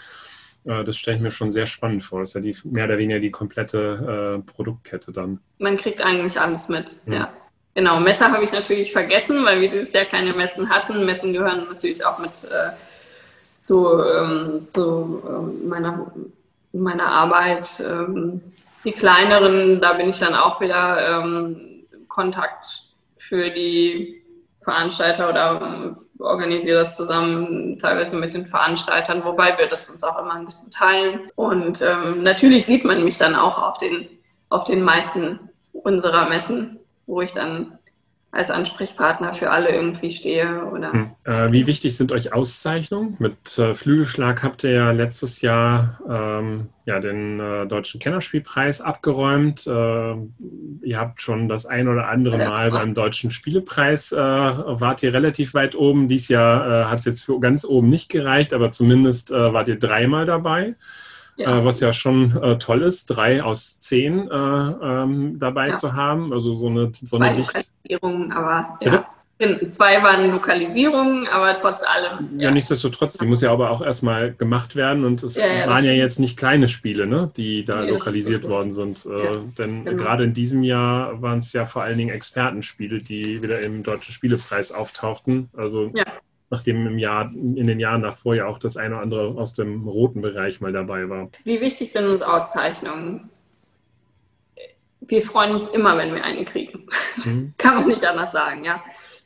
das 0.64 0.98
stelle 0.98 1.18
ich 1.18 1.24
mir 1.24 1.32
schon 1.32 1.52
sehr 1.52 1.68
spannend 1.68 2.04
vor. 2.04 2.20
Das 2.20 2.30
ist 2.30 2.36
ja 2.36 2.42
die, 2.42 2.56
mehr 2.64 2.86
oder 2.86 2.98
weniger 2.98 3.20
die 3.20 3.32
komplette 3.32 4.42
äh, 4.46 4.52
Produktkette 4.52 5.12
dann. 5.12 5.40
Man 5.58 5.78
kriegt 5.78 6.02
eigentlich 6.02 6.40
alles 6.40 6.70
mit, 6.70 7.00
ja. 7.06 7.14
ja. 7.14 7.34
Genau, 7.74 8.00
Messer 8.02 8.32
habe 8.32 8.44
ich 8.44 8.52
natürlich 8.52 8.92
vergessen, 8.92 9.46
weil 9.46 9.62
wir 9.62 9.70
dieses 9.70 9.94
Jahr 9.94 10.06
keine 10.06 10.34
Messen 10.34 10.70
hatten. 10.70 11.06
Messen 11.06 11.32
gehören 11.32 11.68
natürlich 11.70 12.06
auch 12.06 12.20
mit 12.20 12.30
äh, 12.30 12.72
zu, 13.58 14.04
ähm, 14.04 14.68
zu 14.68 15.24
äh, 15.26 15.68
meiner, 15.68 16.12
meiner 16.74 17.08
Arbeit. 17.08 17.82
Ähm, 17.86 18.42
die 18.84 18.92
kleineren, 18.92 19.80
da 19.80 19.94
bin 19.94 20.10
ich 20.10 20.20
dann 20.20 20.34
auch 20.34 20.60
wieder 20.60 21.22
ähm, 21.22 21.86
Kontakt 22.08 22.84
für 23.18 23.50
die 23.52 24.22
Veranstalter 24.62 25.30
oder 25.30 25.98
organisiere 26.22 26.80
das 26.80 26.96
zusammen 26.96 27.78
teilweise 27.78 28.16
mit 28.16 28.34
den 28.34 28.48
Veranstaltern, 28.48 29.24
wobei 29.24 29.58
wir 29.58 29.68
das 29.68 29.90
uns 29.90 30.04
auch 30.04 30.20
immer 30.20 30.34
ein 30.34 30.46
bisschen 30.46 30.72
teilen. 30.72 31.32
Und 31.36 31.82
ähm, 31.82 32.24
natürlich 32.24 32.66
sieht 32.66 32.86
man 32.86 33.04
mich 33.04 33.18
dann 33.18 33.36
auch 33.36 33.58
auf 33.58 33.78
den, 33.78 34.08
auf 34.50 34.64
den 34.64 34.84
meisten 34.84 35.40
unserer 35.74 36.30
Messen, 36.30 36.80
wo 37.08 37.22
ich 37.22 37.34
dann 37.34 37.78
als 38.34 38.50
Ansprechpartner 38.50 39.34
für 39.34 39.52
alle 39.52 39.70
irgendwie 39.70 40.10
stehe. 40.10 40.66
Oder 40.66 40.94
hm. 40.94 41.12
äh, 41.26 41.52
wie 41.52 41.68
wichtig 41.68 41.98
sind 41.98 42.14
euch 42.14 42.32
Auszeichnungen? 42.32 43.18
Mit 43.20 43.58
äh, 43.58 43.76
Flügelschlag 43.76 44.42
habt 44.42 44.64
ihr 44.64 44.72
ja 44.72 44.92
letztes 44.92 45.42
Jahr 45.42 46.00
ähm, 46.10 46.70
ja, 46.86 47.02
den 47.02 47.42
äh, 47.42 47.68
Deutschen 47.68 48.00
Kennerspielpreis 48.00 48.80
abgeräumt. 48.80 49.68
Äh, 49.68 50.16
ihr 50.82 50.98
habt 50.98 51.22
schon 51.22 51.50
das 51.50 51.66
ein 51.66 51.90
oder 51.90 52.08
andere 52.08 52.38
Mal 52.38 52.72
beim 52.72 52.94
Deutschen 52.94 53.32
Spielepreis, 53.32 54.14
äh, 54.14 54.18
wart 54.18 55.04
ihr 55.04 55.14
relativ 55.14 55.54
weit 55.54 55.76
oben. 55.76 56.08
Dies 56.08 56.30
Jahr 56.30 56.66
äh, 56.66 56.86
hat 56.86 57.00
es 57.00 57.06
jetzt 57.06 57.24
für 57.24 57.38
ganz 57.42 57.66
oben 57.66 57.90
nicht 57.90 58.08
gereicht, 58.08 58.54
aber 58.54 58.72
zumindest 58.72 59.32
wart 59.32 59.68
ihr 59.68 59.78
dreimal 59.78 60.26
dabei 60.26 60.76
ja. 61.38 61.60
Äh, 61.60 61.66
was 61.66 61.80
ja 61.80 61.94
schon 61.94 62.42
äh, 62.42 62.58
toll 62.58 62.84
ist, 62.84 63.08
drei 63.08 63.44
aus 63.44 63.80
zehn 63.80 64.30
äh, 64.30 64.36
ähm, 64.36 65.40
dabei 65.40 65.70
ja. 65.70 65.74
zu 65.76 65.94
haben. 65.94 66.34
Also 66.34 66.54
so 66.54 66.68
eine, 66.68 66.92
so 67.02 67.18
eine 67.18 67.38
Lokalisierungen, 67.38 68.32
aber 68.32 68.78
ja. 68.82 69.06
Zwei 69.70 70.04
waren 70.04 70.30
Lokalisierungen, 70.30 71.28
aber 71.28 71.56
trotz 71.56 71.82
allem. 71.82 72.30
Ja, 72.38 72.44
ja 72.46 72.52
nichtsdestotrotz, 72.52 73.18
die 73.18 73.26
muss 73.26 73.42
ja 73.42 73.52
aber 73.52 73.72
auch 73.72 73.82
erstmal 73.82 74.34
gemacht 74.34 74.76
werden 74.76 75.04
und 75.04 75.24
es 75.24 75.36
waren 75.36 75.84
ja 75.84 75.94
jetzt 75.94 76.20
nicht 76.20 76.38
kleine 76.38 76.70
Spiele, 76.70 77.08
ne, 77.08 77.32
die 77.36 77.66
da 77.66 77.82
lokalisiert 77.82 78.48
worden 78.48 78.72
sind. 78.72 79.04
Äh, 79.08 79.38
denn 79.58 79.86
genau. 79.86 80.04
gerade 80.04 80.26
in 80.26 80.36
diesem 80.36 80.62
Jahr 80.62 81.24
waren 81.24 81.40
es 81.40 81.54
ja 81.54 81.66
vor 81.66 81.82
allen 81.82 81.98
Dingen 81.98 82.14
Expertenspiele, 82.14 83.00
die 83.00 83.42
wieder 83.42 83.62
im 83.62 83.82
Deutschen 83.82 84.14
Spielepreis 84.14 84.72
auftauchten. 84.72 85.50
Also 85.58 85.90
ja 85.96 86.06
nachdem 86.52 86.86
im 86.86 87.00
Jahr, 87.00 87.32
in 87.32 87.66
den 87.66 87.80
Jahren 87.80 88.04
davor 88.04 88.36
ja 88.36 88.46
auch 88.46 88.60
das 88.60 88.78
eine 88.78 88.96
oder 88.96 89.04
andere 89.04 89.28
aus 89.40 89.54
dem 89.54 89.88
roten 89.88 90.22
Bereich 90.22 90.62
mal 90.62 90.74
dabei 90.74 91.10
war. 91.10 91.30
Wie 91.46 91.62
wichtig 91.62 91.92
sind 91.92 92.06
uns 92.06 92.22
Auszeichnungen? 92.22 93.30
Wir 95.00 95.22
freuen 95.22 95.54
uns 95.54 95.68
immer, 95.68 95.98
wenn 95.98 96.14
wir 96.14 96.24
eine 96.24 96.46
kriegen. 96.46 96.88
Mhm. 97.24 97.52
Kann 97.58 97.76
man 97.76 97.88
nicht 97.88 98.04
anders 98.04 98.34
sagen, 98.34 98.66
ja. 98.66 98.84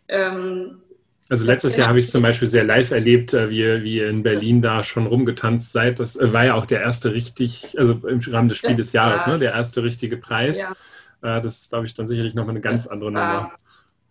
Ähm, 0.07 0.81
also 1.27 1.45
letztes 1.45 1.75
Jahr 1.75 1.87
habe 1.87 1.97
ich 1.97 2.05
es 2.05 2.11
zum 2.11 2.21
Beispiel 2.21 2.47
sehr 2.47 2.63
live 2.63 2.91
erlebt, 2.91 3.33
äh, 3.33 3.49
wie, 3.49 3.83
wie 3.83 3.95
ihr 3.97 4.09
in 4.09 4.21
Berlin 4.21 4.61
da 4.61 4.83
schon 4.83 5.07
rumgetanzt 5.07 5.71
seid. 5.71 5.99
Das 5.99 6.15
äh, 6.15 6.31
war 6.31 6.45
ja 6.45 6.53
auch 6.53 6.67
der 6.67 6.81
erste 6.81 7.13
richtig, 7.13 7.75
also 7.79 7.93
im 8.07 8.19
Rahmen 8.19 8.49
des 8.49 8.59
Spiels 8.59 8.77
des 8.77 8.93
Jahres, 8.93 9.23
ja. 9.25 9.33
ne, 9.33 9.39
der 9.39 9.53
erste 9.53 9.81
richtige 9.81 10.17
Preis. 10.17 10.59
Ja. 10.59 10.71
Äh, 11.23 11.41
das 11.41 11.61
ist, 11.61 11.69
glaube 11.71 11.87
ich, 11.87 11.95
dann 11.95 12.07
sicherlich 12.07 12.35
nochmal 12.35 12.51
eine 12.51 12.61
ganz 12.61 12.83
das 12.83 12.91
andere 12.91 13.11
Nummer. 13.11 13.51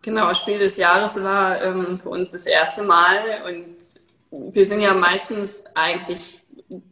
Genau, 0.04 0.34
Spiel 0.34 0.58
des 0.58 0.76
Jahres 0.76 1.22
war 1.22 1.62
ähm, 1.62 1.98
für 1.98 2.10
uns 2.10 2.32
das 2.32 2.46
erste 2.46 2.84
Mal 2.84 3.22
und 3.48 4.52
wir 4.54 4.66
sind 4.66 4.82
ja 4.82 4.92
meistens 4.92 5.64
eigentlich 5.74 6.42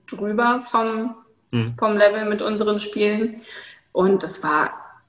drüber 0.06 0.62
vom, 0.62 1.14
mhm. 1.50 1.74
vom 1.78 1.98
Level 1.98 2.24
mit 2.24 2.40
unseren 2.40 2.80
Spielen 2.80 3.42
und 3.92 4.22
das 4.22 4.42
war 4.42 5.02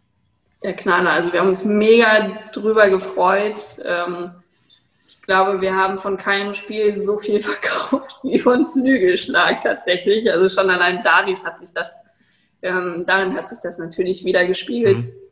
der 0.63 0.73
Knaller. 0.73 1.11
Also 1.11 1.31
wir 1.31 1.39
haben 1.39 1.47
uns 1.47 1.63
mega 1.63 2.39
drüber 2.51 2.89
gefreut. 2.89 3.61
Ähm, 3.85 4.31
ich 5.07 5.21
glaube, 5.21 5.61
wir 5.61 5.73
haben 5.73 5.97
von 5.97 6.17
keinem 6.17 6.53
Spiel 6.53 6.97
so 6.97 7.17
viel 7.17 7.39
verkauft 7.39 8.19
wie 8.23 8.37
von 8.37 8.67
Flügelschlag 8.67 9.61
tatsächlich. 9.61 10.29
Also 10.29 10.49
schon 10.49 10.69
allein 10.69 10.99
dadurch 11.05 11.41
hat 11.45 11.57
sich 11.57 11.71
das, 11.71 11.95
ähm, 12.63 13.05
darin 13.07 13.37
hat 13.37 13.47
sich 13.47 13.59
das 13.63 13.77
natürlich 13.77 14.25
wieder 14.25 14.45
gespiegelt. 14.45 14.97
Mhm 14.97 15.22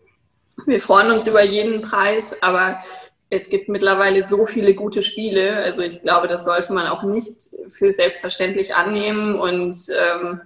wir 0.66 0.80
freuen 0.80 1.12
uns 1.12 1.28
über 1.28 1.44
jeden 1.44 1.82
Preis, 1.82 2.42
aber 2.42 2.84
es 3.30 3.50
gibt 3.50 3.70
mittlerweile 3.70 4.28
so 4.28 4.46
viele 4.46 4.76
gute 4.76 5.02
Spiele. 5.02 5.56
Also 5.56 5.82
ich 5.82 6.02
glaube, 6.02 6.28
das 6.28 6.46
sollte 6.46 6.74
man 6.74 6.88
auch 6.88 7.04
nicht 7.04 7.56
für 7.68 7.90
selbstverständlich 7.90 8.76
annehmen. 8.76 9.40
Und 9.40 9.78
ähm, 9.98 10.42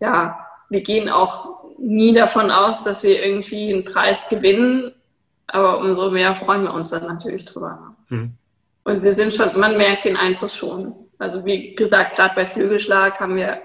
ja, 0.00 0.46
wir 0.70 0.80
gehen 0.80 1.10
auch 1.10 1.64
nie 1.78 2.14
davon 2.14 2.50
aus, 2.50 2.82
dass 2.82 3.02
wir 3.02 3.22
irgendwie 3.22 3.72
einen 3.72 3.84
Preis 3.84 4.28
gewinnen. 4.30 4.92
Aber 5.48 5.78
umso 5.78 6.10
mehr 6.10 6.34
freuen 6.34 6.62
wir 6.62 6.72
uns 6.72 6.90
dann 6.90 7.06
natürlich 7.06 7.44
drüber. 7.44 7.94
Mhm. 8.08 8.32
Und 8.84 8.96
sie 8.96 9.12
sind 9.12 9.34
schon, 9.34 9.58
man 9.60 9.76
merkt 9.76 10.06
den 10.06 10.16
Einfluss 10.16 10.56
schon. 10.56 10.94
Also 11.18 11.44
wie 11.44 11.74
gesagt, 11.74 12.16
gerade 12.16 12.34
bei 12.34 12.46
Flügelschlag 12.46 13.20
haben 13.20 13.36
wir, 13.36 13.60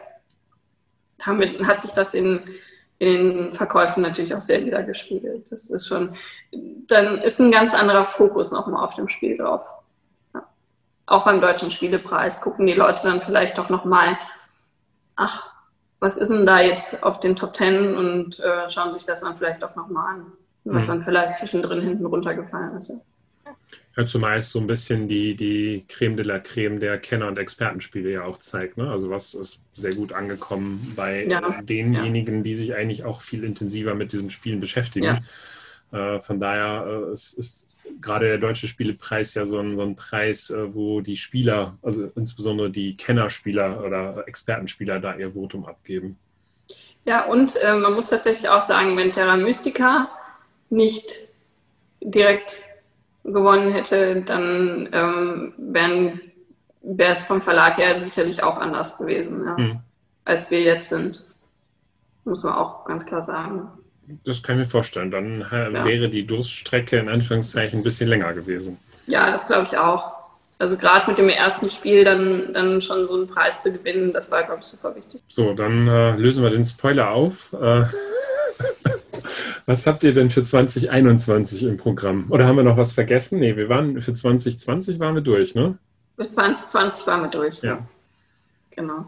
haben 1.21 1.39
wir, 1.39 1.65
hat 1.65 1.81
sich 1.81 1.91
das 1.91 2.13
in 2.13 2.41
in 3.01 3.35
den 3.35 3.53
Verkäufen 3.53 4.03
natürlich 4.03 4.35
auch 4.35 4.41
sehr 4.41 4.63
wieder 4.63 4.83
gespiegelt. 4.83 5.51
Das 5.51 5.71
ist 5.71 5.87
schon, 5.87 6.13
dann 6.85 7.17
ist 7.23 7.39
ein 7.39 7.51
ganz 7.51 7.73
anderer 7.73 8.05
Fokus 8.05 8.51
nochmal 8.51 8.85
auf 8.85 8.93
dem 8.93 9.09
Spiel 9.09 9.37
drauf. 9.37 9.61
Ja. 10.35 10.43
Auch 11.07 11.25
beim 11.25 11.41
Deutschen 11.41 11.71
Spielepreis 11.71 12.41
gucken 12.41 12.67
die 12.67 12.73
Leute 12.73 13.01
dann 13.01 13.23
vielleicht 13.23 13.57
doch 13.57 13.69
nochmal, 13.69 14.19
ach, 15.15 15.47
was 15.99 16.17
ist 16.17 16.29
denn 16.29 16.45
da 16.45 16.59
jetzt 16.59 17.01
auf 17.01 17.19
den 17.19 17.35
Top 17.35 17.53
Ten 17.53 17.95
und 17.97 18.39
äh, 18.39 18.69
schauen 18.69 18.91
sich 18.91 19.03
das 19.07 19.21
dann 19.21 19.35
vielleicht 19.35 19.63
doch 19.63 19.75
nochmal 19.75 20.13
an, 20.13 20.25
was 20.65 20.85
mhm. 20.85 20.91
dann 20.91 21.03
vielleicht 21.03 21.37
zwischendrin 21.37 21.81
hinten 21.81 22.05
runtergefallen 22.05 22.77
ist 22.77 23.03
ja, 23.97 24.05
zumeist 24.05 24.51
so 24.51 24.59
ein 24.59 24.67
bisschen 24.67 25.07
die, 25.07 25.35
die 25.35 25.85
Creme 25.87 26.15
de 26.15 26.25
la 26.25 26.39
Creme 26.39 26.79
der 26.79 26.97
Kenner- 26.97 27.27
und 27.27 27.37
Expertenspiele 27.37 28.11
ja 28.11 28.23
auch 28.23 28.37
zeigt. 28.37 28.77
Ne? 28.77 28.89
Also 28.89 29.09
was 29.09 29.33
ist 29.33 29.63
sehr 29.73 29.93
gut 29.93 30.13
angekommen 30.13 30.93
bei 30.95 31.25
ja, 31.25 31.61
denjenigen, 31.61 32.37
ja. 32.37 32.41
die 32.41 32.55
sich 32.55 32.73
eigentlich 32.73 33.03
auch 33.03 33.21
viel 33.21 33.43
intensiver 33.43 33.93
mit 33.93 34.13
diesen 34.13 34.29
Spielen 34.29 34.61
beschäftigen. 34.61 35.19
Ja. 35.91 36.15
Äh, 36.15 36.21
von 36.21 36.39
daher 36.39 37.07
äh, 37.09 37.13
ist, 37.13 37.33
ist 37.33 37.67
gerade 37.99 38.27
der 38.27 38.37
Deutsche 38.37 38.67
Spielepreis 38.67 39.33
ja 39.33 39.45
so 39.45 39.59
ein, 39.59 39.75
so 39.75 39.81
ein 39.81 39.95
Preis, 39.95 40.49
äh, 40.49 40.73
wo 40.73 41.01
die 41.01 41.17
Spieler, 41.17 41.77
also 41.81 42.09
insbesondere 42.15 42.69
die 42.69 42.95
Kennerspieler 42.95 43.83
oder 43.83 44.23
Expertenspieler 44.27 44.99
da 44.99 45.15
ihr 45.15 45.31
Votum 45.31 45.65
abgeben. 45.65 46.17
Ja, 47.03 47.25
und 47.25 47.55
äh, 47.61 47.73
man 47.73 47.93
muss 47.93 48.09
tatsächlich 48.09 48.47
auch 48.47 48.61
sagen, 48.61 48.95
wenn 48.95 49.11
Terra 49.11 49.35
Mystica 49.35 50.09
nicht 50.69 51.27
direkt 51.99 52.63
gewonnen 53.23 53.71
hätte, 53.71 54.21
dann 54.21 54.89
ähm, 54.91 55.53
wäre 56.81 57.11
es 57.11 57.25
vom 57.25 57.41
Verlag 57.41 57.77
her 57.77 57.99
sicherlich 57.99 58.43
auch 58.43 58.57
anders 58.57 58.97
gewesen, 58.97 59.45
ja, 59.45 59.57
hm. 59.57 59.79
als 60.25 60.49
wir 60.51 60.61
jetzt 60.61 60.89
sind. 60.89 61.25
Muss 62.23 62.43
man 62.43 62.53
auch 62.53 62.85
ganz 62.85 63.05
klar 63.05 63.21
sagen. 63.21 63.67
Das 64.25 64.43
kann 64.43 64.59
ich 64.59 64.65
mir 64.65 64.69
vorstellen. 64.69 65.11
Dann 65.11 65.41
äh, 65.51 65.71
ja. 65.71 65.85
wäre 65.85 66.09
die 66.09 66.25
Durststrecke 66.25 66.97
in 66.97 67.09
Anführungszeichen 67.09 67.79
ein 67.79 67.83
bisschen 67.83 68.09
länger 68.09 68.33
gewesen. 68.33 68.77
Ja, 69.07 69.31
das 69.31 69.47
glaube 69.47 69.63
ich 69.63 69.77
auch. 69.77 70.13
Also 70.59 70.77
gerade 70.77 71.09
mit 71.09 71.17
dem 71.17 71.29
ersten 71.29 71.71
Spiel 71.71 72.03
dann, 72.03 72.53
dann 72.53 72.81
schon 72.81 73.07
so 73.07 73.15
einen 73.15 73.27
Preis 73.27 73.63
zu 73.63 73.73
gewinnen, 73.73 74.13
das 74.13 74.29
war, 74.29 74.43
glaube 74.43 74.59
ich, 74.61 74.67
super 74.67 74.95
wichtig. 74.95 75.21
So, 75.27 75.53
dann 75.53 75.87
äh, 75.87 76.15
lösen 76.17 76.43
wir 76.43 76.51
den 76.51 76.63
Spoiler 76.63 77.09
auf. 77.09 77.51
Äh, 77.53 77.85
Was 79.71 79.87
habt 79.87 80.03
ihr 80.03 80.13
denn 80.13 80.29
für 80.29 80.43
2021 80.43 81.63
im 81.63 81.77
Programm? 81.77 82.25
Oder 82.29 82.45
haben 82.45 82.57
wir 82.57 82.63
noch 82.63 82.75
was 82.75 82.91
vergessen? 82.91 83.39
Nee, 83.39 83.55
wir 83.55 83.69
waren 83.69 84.01
für 84.01 84.13
2020 84.13 84.99
waren 84.99 85.15
wir 85.15 85.21
durch, 85.21 85.55
ne? 85.55 85.77
Für 86.17 86.29
2020 86.29 87.07
waren 87.07 87.21
wir 87.21 87.29
durch. 87.29 87.61
Ja. 87.61 87.87
Genau. 88.71 89.05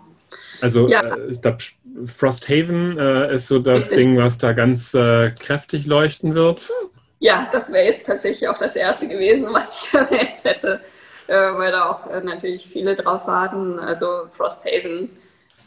Also 0.61 0.87
Ja. 0.87 1.01
äh, 1.01 1.31
ich 1.31 1.41
glaube, 1.41 1.57
Frosthaven 2.05 2.97
äh, 2.97 3.35
ist 3.35 3.49
so 3.49 3.59
das 3.59 3.89
Richtig. 3.91 4.05
Ding, 4.05 4.17
was 4.17 4.37
da 4.37 4.53
ganz 4.53 4.93
äh, 4.93 5.31
kräftig 5.31 5.85
leuchten 5.85 6.33
wird. 6.33 6.71
Ja, 7.19 7.49
das 7.51 7.73
wäre 7.73 7.83
jetzt 7.87 8.05
tatsächlich 8.05 8.47
auch 8.47 8.57
das 8.57 8.77
erste 8.77 9.09
gewesen, 9.09 9.49
was 9.51 9.83
ich 9.83 9.93
erwähnt 9.99 10.45
hätte, 10.45 10.79
äh, 11.27 11.33
weil 11.55 11.73
da 11.73 11.89
auch 11.89 12.07
äh, 12.09 12.21
natürlich 12.21 12.67
viele 12.67 12.95
drauf 12.95 13.27
warten. 13.27 13.79
Also 13.79 14.07
Frosthaven 14.29 15.09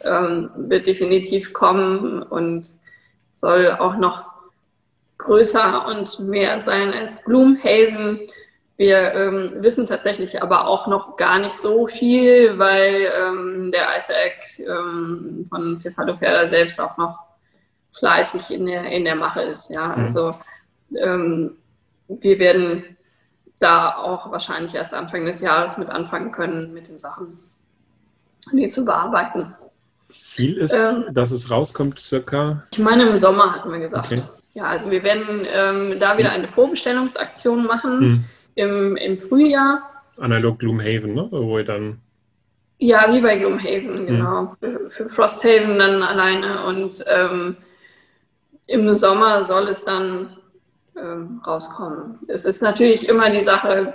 ähm, 0.05 0.49
wird 0.57 0.87
definitiv 0.87 1.53
kommen 1.53 2.23
und 2.23 2.71
soll 3.35 3.71
auch 3.73 3.99
noch 3.99 4.26
größer 5.27 5.87
und 5.87 6.19
mehr 6.21 6.61
sein 6.61 6.93
als 6.95 7.23
Gloomhaven. 7.25 8.21
Wir 8.79 9.15
ähm, 9.15 9.53
wissen 9.57 9.87
tatsächlich 9.87 10.43
aber 10.43 10.67
auch 10.67 10.87
noch 10.87 11.17
gar 11.17 11.39
nicht 11.39 11.57
so 11.59 11.87
viel, 11.87 12.59
weil 12.59 13.11
ähm, 13.21 13.73
der 13.73 13.97
Isaac 13.97 14.35
ähm, 14.59 15.47
von 15.49 15.79
Cephaloferda 15.79 16.47
selbst 16.47 16.81
auch 16.81 16.97
noch 16.99 17.19
fleißig 17.93 18.53
in 18.53 18.67
der, 18.67 18.85
in 18.85 19.05
der 19.05 19.15
Mache 19.17 19.43
ist. 19.43 19.71
Ja, 19.71 19.89
Mhm. 19.89 20.03
also 20.03 20.35
ähm, 20.99 21.57
wir 22.09 22.39
werden 22.39 22.85
da 23.59 23.97
auch 23.97 24.31
wahrscheinlich 24.31 24.75
erst 24.75 24.93
Anfang 24.93 25.25
des 25.25 25.41
Jahres 25.41 25.79
mit 25.79 25.89
anfangen 25.89 26.31
können, 26.31 26.75
mit 26.75 26.89
den 26.89 26.99
Sachen, 26.99 27.39
die 28.53 28.69
zu 28.69 28.85
bearbeiten. 28.85 29.55
Ziel 30.21 30.59
ist, 30.59 30.75
Ähm. 30.75 31.07
dass 31.15 31.31
es 31.31 31.51
rauskommt, 31.51 31.99
circa. 31.99 32.63
Ich 32.73 32.79
meine, 32.79 33.09
im 33.09 33.17
Sommer 33.17 33.55
hatten 33.55 33.73
wir 33.73 33.79
gesagt. 33.79 34.13
Okay. 34.13 34.23
Ja, 34.57 34.65
also 34.65 34.91
wir 34.91 35.03
werden 35.03 35.47
ähm, 35.53 36.01
da 36.01 36.17
wieder 36.17 36.31
eine 36.33 36.49
Vorbestellungsaktion 36.49 37.67
machen 37.67 38.01
Hm. 38.01 38.25
im, 38.55 38.97
im 38.97 39.19
Frühjahr. 39.19 39.83
Analog 40.17 40.61
Gloomhaven, 40.61 41.13
ne? 41.13 41.29
wo 41.31 41.59
ihr 41.59 41.65
dann. 41.65 41.99
Ja, 42.79 43.13
wie 43.13 43.21
bei 43.21 43.37
Gloomhaven, 43.37 44.07
genau. 44.07 44.55
Für, 44.59 44.89
für 44.89 45.09
Frosthaven 45.11 45.79
dann 45.79 46.03
alleine. 46.03 46.65
Und 46.65 47.05
ähm, 47.07 47.57
im 48.69 48.95
Sommer 48.95 49.45
soll 49.45 49.69
es 49.69 49.85
dann 49.85 50.39
ähm, 50.97 51.43
rauskommen. 51.47 52.19
Es 52.27 52.47
ist 52.47 52.63
natürlich 52.63 53.11
immer 53.11 53.29
die 53.29 53.43
Sache, 53.43 53.93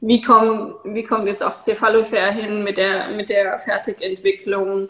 wie, 0.00 0.22
kommen, 0.22 0.74
wie 0.84 1.02
kommt 1.02 1.26
jetzt 1.26 1.42
auch 1.42 1.60
Cephalofair 1.60 2.30
hin 2.30 2.62
mit 2.62 2.76
der, 2.76 3.08
mit 3.08 3.28
der 3.28 3.58
Fertigentwicklung, 3.58 4.88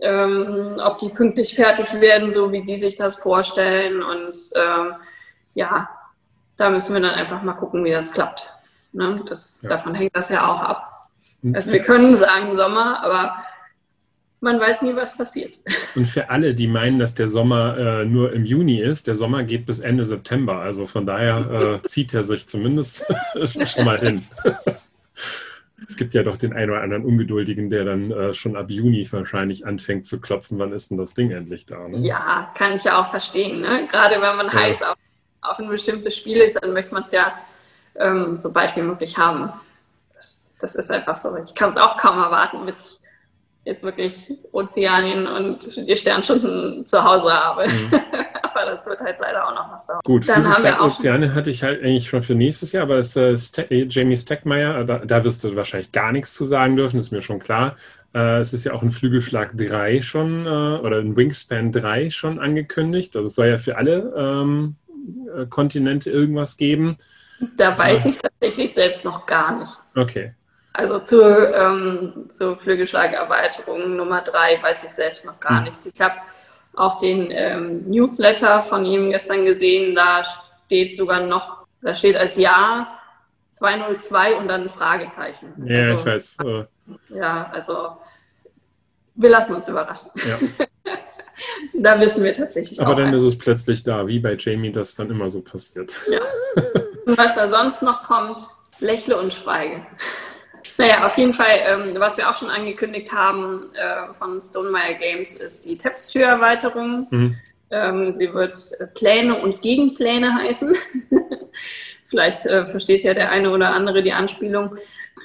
ähm, 0.00 0.80
ob 0.84 0.98
die 0.98 1.08
pünktlich 1.08 1.54
fertig 1.54 2.00
werden, 2.00 2.32
so 2.32 2.52
wie 2.52 2.64
die 2.64 2.76
sich 2.76 2.94
das 2.94 3.16
vorstellen. 3.16 4.02
Und 4.02 4.38
ähm, 4.54 4.94
ja, 5.54 5.88
da 6.56 6.70
müssen 6.70 6.94
wir 6.94 7.00
dann 7.00 7.14
einfach 7.14 7.42
mal 7.42 7.54
gucken, 7.54 7.84
wie 7.84 7.90
das 7.90 8.12
klappt. 8.12 8.52
Ne? 8.92 9.16
Das, 9.28 9.62
Ja. 9.62 9.70
Davon 9.70 9.94
hängt 9.94 10.14
das 10.14 10.30
ja 10.30 10.46
auch 10.46 10.60
ab. 10.60 11.02
Also 11.52 11.72
wir 11.72 11.82
können 11.82 12.14
sagen 12.14 12.56
Sommer, 12.56 13.02
aber 13.04 13.44
man 14.40 14.60
weiß 14.60 14.82
nie, 14.82 14.94
was 14.94 15.16
passiert. 15.16 15.58
Und 15.94 16.06
für 16.06 16.30
alle, 16.30 16.54
die 16.54 16.68
meinen, 16.68 16.98
dass 16.98 17.14
der 17.14 17.28
Sommer 17.28 17.76
äh, 17.76 18.04
nur 18.04 18.32
im 18.32 18.44
Juni 18.44 18.80
ist, 18.80 19.06
der 19.06 19.14
Sommer 19.14 19.44
geht 19.44 19.66
bis 19.66 19.80
Ende 19.80 20.04
September. 20.04 20.60
Also 20.60 20.86
von 20.86 21.06
daher 21.06 21.80
äh, 21.84 21.88
zieht 21.88 22.14
er 22.14 22.24
sich 22.24 22.48
zumindest 22.48 23.04
schon 23.66 23.84
mal 23.84 23.98
hin. 23.98 24.24
Es 25.86 25.96
gibt 25.96 26.14
ja 26.14 26.22
doch 26.22 26.36
den 26.36 26.52
einen 26.52 26.70
oder 26.70 26.82
anderen 26.82 27.04
Ungeduldigen, 27.04 27.70
der 27.70 27.84
dann 27.84 28.10
äh, 28.10 28.34
schon 28.34 28.56
ab 28.56 28.70
Juni 28.70 29.06
wahrscheinlich 29.10 29.66
anfängt 29.66 30.06
zu 30.06 30.20
klopfen. 30.20 30.58
Wann 30.58 30.72
ist 30.72 30.90
denn 30.90 30.98
das 30.98 31.14
Ding 31.14 31.30
endlich 31.30 31.66
da? 31.66 31.86
Ne? 31.88 31.98
Ja, 31.98 32.50
kann 32.56 32.74
ich 32.76 32.84
ja 32.84 33.00
auch 33.00 33.10
verstehen. 33.10 33.60
Ne? 33.60 33.88
Gerade 33.90 34.14
wenn 34.16 34.36
man 34.36 34.46
Ja. 34.46 34.54
heiß 34.54 34.82
auf, 34.82 34.96
auf 35.42 35.58
ein 35.58 35.68
bestimmtes 35.68 36.16
Spiel 36.16 36.38
ist, 36.38 36.62
dann 36.62 36.72
möchte 36.72 36.92
man 36.92 37.04
es 37.04 37.12
ja 37.12 37.32
ähm, 37.96 38.36
so 38.38 38.52
bald 38.52 38.74
wie 38.76 38.82
möglich 38.82 39.16
haben. 39.16 39.52
Das, 40.14 40.50
das 40.60 40.74
ist 40.74 40.90
einfach 40.90 41.16
so. 41.16 41.36
Ich 41.36 41.54
kann 41.54 41.70
es 41.70 41.76
auch 41.76 41.96
kaum 41.96 42.18
erwarten, 42.18 42.64
bis 42.66 42.92
ich 42.92 42.98
jetzt 43.64 43.82
wirklich 43.84 44.32
Ozeanien 44.52 45.26
und 45.26 45.76
die 45.76 45.96
Sternstunden 45.96 46.86
zu 46.86 47.04
Hause 47.04 47.32
habe. 47.32 47.68
Mhm. 47.68 47.90
Aber 48.60 48.72
das 48.72 48.86
wird 48.86 49.00
halt 49.00 49.16
leider 49.20 49.46
auch 49.46 49.54
noch 49.54 49.72
was 49.72 49.86
dauern. 49.86 50.00
Gut, 50.04 50.28
Dann 50.28 50.36
haben 50.36 50.44
wir 50.44 50.52
Flügelschlag 50.54 50.80
auch- 50.80 50.86
Ozeane 50.98 51.34
hatte 51.34 51.50
ich 51.50 51.62
halt 51.62 51.82
eigentlich 51.82 52.08
schon 52.08 52.22
für 52.22 52.34
nächstes 52.34 52.72
Jahr, 52.72 52.82
aber 52.84 52.96
es, 52.98 53.14
äh, 53.16 53.36
Ste 53.36 53.62
äh, 53.70 53.86
Jamie 53.88 54.16
Steckmeier, 54.16 54.78
äh, 54.80 54.86
da, 54.86 54.98
da 54.98 55.24
wirst 55.24 55.44
du 55.44 55.54
wahrscheinlich 55.56 55.92
gar 55.92 56.12
nichts 56.12 56.34
zu 56.34 56.44
sagen 56.46 56.76
dürfen, 56.76 56.98
ist 56.98 57.10
mir 57.12 57.22
schon 57.22 57.38
klar. 57.38 57.76
Äh, 58.14 58.38
es 58.38 58.52
ist 58.52 58.64
ja 58.64 58.72
auch 58.72 58.82
ein 58.82 58.90
Flügelschlag 58.90 59.56
3 59.56 60.02
schon 60.02 60.46
äh, 60.46 60.48
oder 60.48 60.98
ein 60.98 61.16
Wingspan 61.16 61.72
3 61.72 62.10
schon 62.10 62.38
angekündigt. 62.38 63.14
Also 63.16 63.28
es 63.28 63.34
soll 63.34 63.48
ja 63.48 63.58
für 63.58 63.76
alle 63.76 64.12
ähm, 64.16 64.76
äh, 65.36 65.46
Kontinente 65.46 66.10
irgendwas 66.10 66.56
geben. 66.56 66.96
Da 67.56 67.76
weiß 67.78 68.06
ich 68.06 68.18
tatsächlich 68.18 68.72
selbst 68.72 69.04
noch 69.04 69.24
gar 69.26 69.58
nichts. 69.58 69.96
Okay. 69.96 70.32
Also 70.72 70.98
zur, 71.00 71.54
ähm, 71.54 72.26
zur 72.30 72.56
Flügelschlagerweiterung 72.58 73.96
Nummer 73.96 74.20
drei 74.22 74.58
weiß 74.62 74.84
ich 74.84 74.90
selbst 74.90 75.26
noch 75.26 75.38
gar 75.40 75.58
Hm. 75.58 75.64
nichts. 75.64 75.86
Ich 75.86 76.00
habe 76.00 76.14
auch 76.74 76.96
den 76.98 77.30
ähm, 77.30 77.88
Newsletter 77.90 78.62
von 78.62 78.84
ihm 78.84 79.10
gestern 79.10 79.44
gesehen, 79.44 79.94
da 79.94 80.22
steht 80.66 80.96
sogar 80.96 81.20
noch, 81.26 81.66
da 81.82 81.94
steht 81.94 82.16
als 82.16 82.36
Ja 82.36 82.88
202 83.50 84.36
und 84.36 84.48
dann 84.48 84.62
ein 84.62 84.68
Fragezeichen. 84.68 85.52
Ja, 85.66 85.80
also, 85.80 85.98
ich 85.98 86.04
weiß. 86.06 86.36
Äh, 86.44 86.64
Ja, 87.18 87.50
also 87.52 87.96
wir 89.14 89.30
lassen 89.30 89.56
uns 89.56 89.68
überraschen. 89.68 90.10
ja. 90.28 90.38
Da 91.72 92.00
wissen 92.00 92.24
wir 92.24 92.34
tatsächlich 92.34 92.80
Aber 92.80 92.96
dann 92.96 93.06
einfach. 93.06 93.18
ist 93.18 93.24
es 93.24 93.38
plötzlich 93.38 93.84
da, 93.84 94.08
wie 94.08 94.18
bei 94.18 94.34
Jamie 94.36 94.72
das 94.72 94.96
dann 94.96 95.08
immer 95.08 95.30
so 95.30 95.40
passiert. 95.40 95.92
Und 97.06 97.16
was 97.16 97.36
da 97.36 97.46
sonst 97.46 97.80
noch 97.82 98.02
kommt, 98.02 98.42
lächle 98.80 99.16
und 99.20 99.32
schweige. 99.32 99.86
Naja, 100.80 101.04
auf 101.04 101.18
jeden 101.18 101.32
Fall, 101.32 101.60
ähm, 101.64 101.94
was 101.98 102.16
wir 102.16 102.30
auch 102.30 102.36
schon 102.36 102.50
angekündigt 102.50 103.12
haben 103.12 103.74
äh, 103.74 104.14
von 104.14 104.40
Stonemeyer 104.40 104.94
Games, 104.94 105.34
ist 105.34 105.66
die 105.66 105.76
Tapestry-Erweiterung. 105.76 107.08
Mhm. 107.10 107.36
Ähm, 107.70 108.12
sie 108.12 108.32
wird 108.32 108.56
Pläne 108.94 109.40
und 109.40 109.60
Gegenpläne 109.60 110.32
heißen. 110.34 110.76
Vielleicht 112.06 112.46
äh, 112.46 112.64
versteht 112.66 113.02
ja 113.02 113.12
der 113.12 113.30
eine 113.30 113.50
oder 113.50 113.70
andere 113.70 114.04
die 114.04 114.12
Anspielung. 114.12 114.76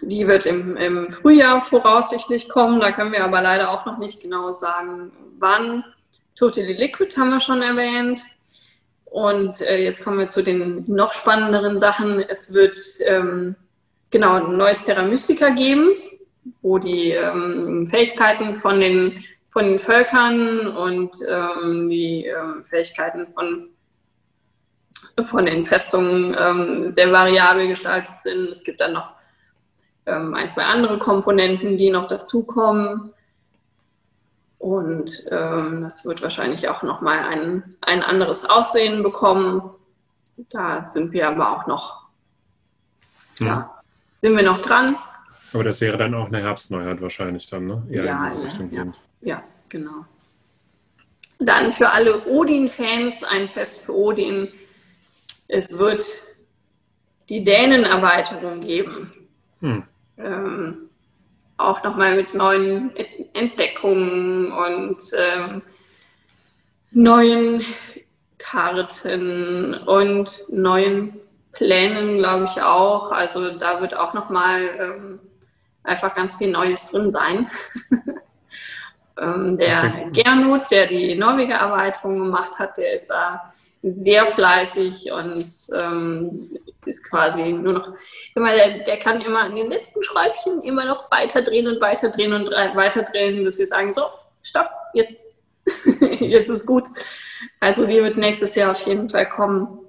Die 0.02 0.28
wird 0.28 0.48
im, 0.48 0.76
im 0.76 1.12
Frühjahr 1.12 1.62
voraussichtlich 1.62 2.50
kommen. 2.50 2.82
Da 2.82 2.92
können 2.92 3.12
wir 3.12 3.24
aber 3.24 3.42
leider 3.42 3.70
auch 3.70 3.86
noch 3.86 4.00
nicht 4.00 4.22
genau 4.22 4.54
sagen, 4.54 5.12
wann. 5.38 5.86
Totally 6.36 6.74
Liquid 6.74 7.16
haben 7.16 7.30
wir 7.30 7.40
schon 7.40 7.62
erwähnt. 7.62 8.22
Und 9.06 9.62
äh, 9.62 9.84
jetzt 9.84 10.04
kommen 10.04 10.18
wir 10.18 10.30
zu 10.30 10.42
den 10.42 10.84
noch 10.88 11.12
spannenderen 11.12 11.78
Sachen. 11.78 12.20
Es 12.28 12.56
wird 12.56 12.76
ähm, 13.06 13.56
genau 14.14 14.36
ein 14.36 14.56
neues 14.56 14.84
Terra 14.84 15.02
Mystica 15.02 15.50
geben, 15.50 15.90
wo 16.62 16.78
die 16.78 17.10
ähm, 17.10 17.86
Fähigkeiten 17.88 18.56
von 18.56 18.80
den, 18.80 19.26
von 19.50 19.66
den 19.66 19.80
Völkern 19.80 20.68
und 20.68 21.18
ähm, 21.28 21.90
die 21.90 22.28
ähm, 22.28 22.64
Fähigkeiten 22.64 23.28
von, 23.34 23.70
von 25.26 25.46
den 25.46 25.66
Festungen 25.66 26.36
ähm, 26.40 26.90
sehr 26.90 27.12
variabel 27.12 27.68
gestaltet 27.68 28.16
sind. 28.18 28.50
Es 28.50 28.64
gibt 28.64 28.80
dann 28.80 28.94
noch 28.94 29.10
ähm, 30.06 30.34
ein, 30.36 30.50
zwei 30.50 30.64
andere 30.64 31.00
Komponenten, 31.00 31.78
die 31.78 31.90
noch 31.90 32.08
dazukommen. 32.08 33.14
Und 34.60 35.26
ähm, 35.32 35.82
das 35.82 36.06
wird 36.06 36.22
wahrscheinlich 36.22 36.70
auch 36.70 36.84
nochmal 36.84 37.20
ein, 37.20 37.76
ein 37.82 38.04
anderes 38.04 38.50
Aussehen 38.50 39.02
bekommen. 39.02 39.72
Da 40.50 40.84
sind 40.84 41.12
wir 41.14 41.28
aber 41.28 41.52
auch 41.52 41.68
noch, 41.68 42.04
ja, 43.40 43.73
sind 44.24 44.38
wir 44.38 44.44
noch 44.44 44.62
dran. 44.62 44.96
Aber 45.52 45.66
das 45.66 45.82
wäre 45.82 45.98
dann 45.98 46.14
auch 46.14 46.28
eine 46.28 46.42
Herbstneuheit 46.42 47.02
wahrscheinlich 47.02 47.46
dann, 47.50 47.68
ne? 47.68 47.84
Eher 47.92 48.06
Ja, 48.06 48.16
in 48.16 48.24
diese 48.24 48.40
ja, 48.40 48.46
Richtung 48.46 48.72
ja. 48.72 48.82
gehend. 48.82 48.96
Ja, 49.22 49.44
genau. 49.68 50.06
Dann 51.40 51.74
für 51.74 51.90
alle 51.90 52.26
Odin-Fans 52.26 53.26
ein 53.26 53.50
Fest 53.50 53.84
für 53.84 53.94
Odin. 53.94 54.48
Es 55.50 55.78
wird 55.78 56.06
die 57.28 57.44
Dänen-Erweiterung 57.44 58.62
geben. 58.62 59.12
Hm. 59.60 59.84
ähm, 60.18 60.90
auch 61.58 61.84
nochmal 61.84 62.16
mit 62.16 62.34
neuen 62.34 62.92
Entdeckungen 63.34 64.52
und 64.52 65.02
ähm, 65.18 65.62
neuen 66.92 67.62
Karten 68.38 69.74
und 69.74 70.44
neuen 70.50 71.23
Plänen, 71.54 72.18
glaube 72.18 72.46
ich 72.46 72.62
auch. 72.62 73.12
Also 73.12 73.52
da 73.58 73.82
wird 73.82 73.96
auch 73.96 74.14
nochmal 74.14 74.70
ähm, 74.80 75.20
einfach 75.84 76.14
ganz 76.16 76.36
viel 76.36 76.52
Neues 76.52 76.92
drin 76.92 77.12
sein. 77.12 77.50
ähm, 79.22 79.58
der. 79.58 80.10
Gernot, 80.12 80.70
der 80.72 80.88
die 80.88 81.16
Norweger 81.16 81.56
Erweiterung 81.56 82.20
gemacht 82.20 82.60
hat, 82.60 82.78
der 82.78 82.94
ist 82.94 83.10
da 83.10 83.54
sehr 83.84 84.26
fleißig 84.26 85.12
und 85.12 85.48
ähm, 85.78 86.58
ist 86.86 87.10
quasi 87.10 87.52
nur 87.52 87.74
noch 87.74 87.94
immer, 88.34 88.54
der, 88.54 88.80
der 88.80 88.98
kann 88.98 89.22
immer 89.22 89.40
an 89.40 89.56
den 89.56 89.70
letzten 89.70 90.04
Schräubchen 90.04 90.62
immer 90.62 90.86
noch 90.86 91.12
weiter 91.12 91.42
drehen 91.42 91.68
und 91.68 91.82
weiter 91.82 92.10
drehen 92.10 92.34
und 92.34 92.50
weiter 92.50 93.04
drehen, 93.04 93.44
bis 93.44 93.60
wir 93.60 93.68
sagen, 93.68 93.92
so, 93.92 94.04
stopp, 94.42 94.70
jetzt 94.94 95.38
jetzt 96.20 96.50
ist 96.50 96.66
gut. 96.66 96.86
Also 97.60 97.86
die 97.86 98.02
wird 98.02 98.18
nächstes 98.18 98.56
Jahr 98.56 98.72
auf 98.72 98.86
jeden 98.86 99.10
Fall 99.10 99.28
kommen. 99.30 99.80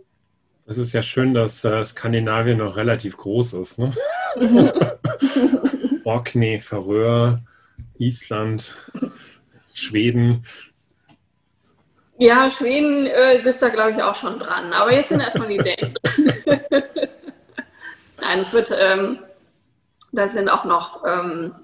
Das 0.67 0.79
ist 0.79 0.95
ja 0.95 1.03
schön, 1.03 1.35
dass 1.35 1.63
äh, 1.65 1.85
Skandinavien 1.85 2.59
noch 2.59 2.77
relativ 2.77 3.19
groß 3.19 3.53
ist. 3.55 3.79
Ne? 3.79 3.91
Orkney, 6.05 6.59
Färöer, 6.59 7.41
Island, 7.99 8.75
Schweden. 9.75 10.45
Ja, 12.19 12.49
Schweden 12.49 13.07
äh, 13.07 13.43
sitzt 13.43 13.61
da, 13.61 13.69
glaube 13.69 13.93
ich, 13.93 14.03
auch 14.03 14.15
schon 14.15 14.39
dran. 14.39 14.73
Aber 14.73 14.93
jetzt 14.93 15.11
sind 15.11 15.21
erstmal 15.21 15.49
die 15.49 15.59
Dänen. 15.59 15.99
Nein, 18.21 18.39
es 18.41 18.53
wird, 18.55 18.73
ähm, 18.79 19.19
da 20.13 20.29
sind 20.29 20.49
auch 20.49 20.65
noch 20.65 21.05
ähm, 21.07 21.55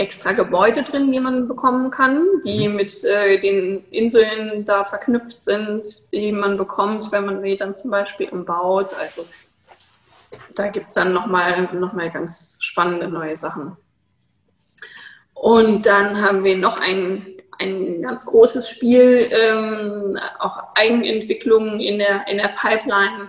extra 0.00 0.32
Gebäude 0.32 0.82
drin, 0.82 1.12
die 1.12 1.20
man 1.20 1.46
bekommen 1.46 1.90
kann, 1.90 2.26
die 2.42 2.68
mhm. 2.68 2.76
mit 2.76 3.04
äh, 3.04 3.38
den 3.38 3.84
Inseln 3.90 4.64
da 4.64 4.84
verknüpft 4.84 5.42
sind, 5.42 6.10
die 6.10 6.32
man 6.32 6.56
bekommt, 6.56 7.12
wenn 7.12 7.26
man 7.26 7.42
sie 7.42 7.56
dann 7.56 7.76
zum 7.76 7.90
Beispiel 7.90 8.30
umbaut. 8.30 8.88
Also 8.98 9.26
da 10.54 10.68
gibt 10.68 10.88
es 10.88 10.94
dann 10.94 11.12
nochmal 11.12 11.68
noch 11.74 11.92
mal 11.92 12.10
ganz 12.10 12.56
spannende 12.62 13.08
neue 13.08 13.36
Sachen. 13.36 13.76
Und 15.34 15.84
dann 15.84 16.22
haben 16.22 16.44
wir 16.44 16.56
noch 16.56 16.80
ein, 16.80 17.26
ein 17.58 18.00
ganz 18.00 18.24
großes 18.24 18.70
Spiel, 18.70 19.28
ähm, 19.30 20.18
auch 20.38 20.74
Eigenentwicklungen 20.74 21.78
in 21.78 21.98
der, 21.98 22.26
in 22.26 22.38
der 22.38 22.54
Pipeline. 22.58 23.28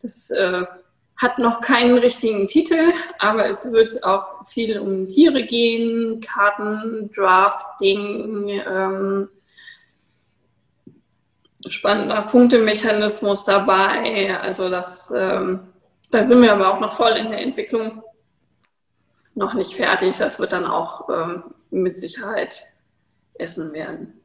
Das 0.00 0.30
äh, 0.30 0.64
hat 1.16 1.38
noch 1.38 1.60
keinen 1.60 1.98
richtigen 1.98 2.48
Titel, 2.48 2.92
aber 3.18 3.48
es 3.48 3.70
wird 3.72 4.02
auch 4.02 4.46
viel 4.46 4.78
um 4.78 5.06
Tiere 5.06 5.44
gehen, 5.44 6.20
Karten, 6.20 7.10
Drafting, 7.14 8.48
ähm, 8.48 9.28
spannender 11.68 12.22
Punktemechanismus 12.22 13.44
dabei. 13.44 14.36
Also 14.40 14.68
das, 14.68 15.12
ähm, 15.16 15.60
da 16.10 16.22
sind 16.24 16.42
wir 16.42 16.52
aber 16.52 16.74
auch 16.74 16.80
noch 16.80 16.92
voll 16.92 17.12
in 17.12 17.30
der 17.30 17.40
Entwicklung, 17.40 18.02
noch 19.34 19.54
nicht 19.54 19.74
fertig. 19.74 20.16
Das 20.18 20.40
wird 20.40 20.52
dann 20.52 20.66
auch 20.66 21.08
ähm, 21.08 21.44
mit 21.70 21.96
Sicherheit 21.96 22.66
essen 23.34 23.72
werden. 23.72 24.20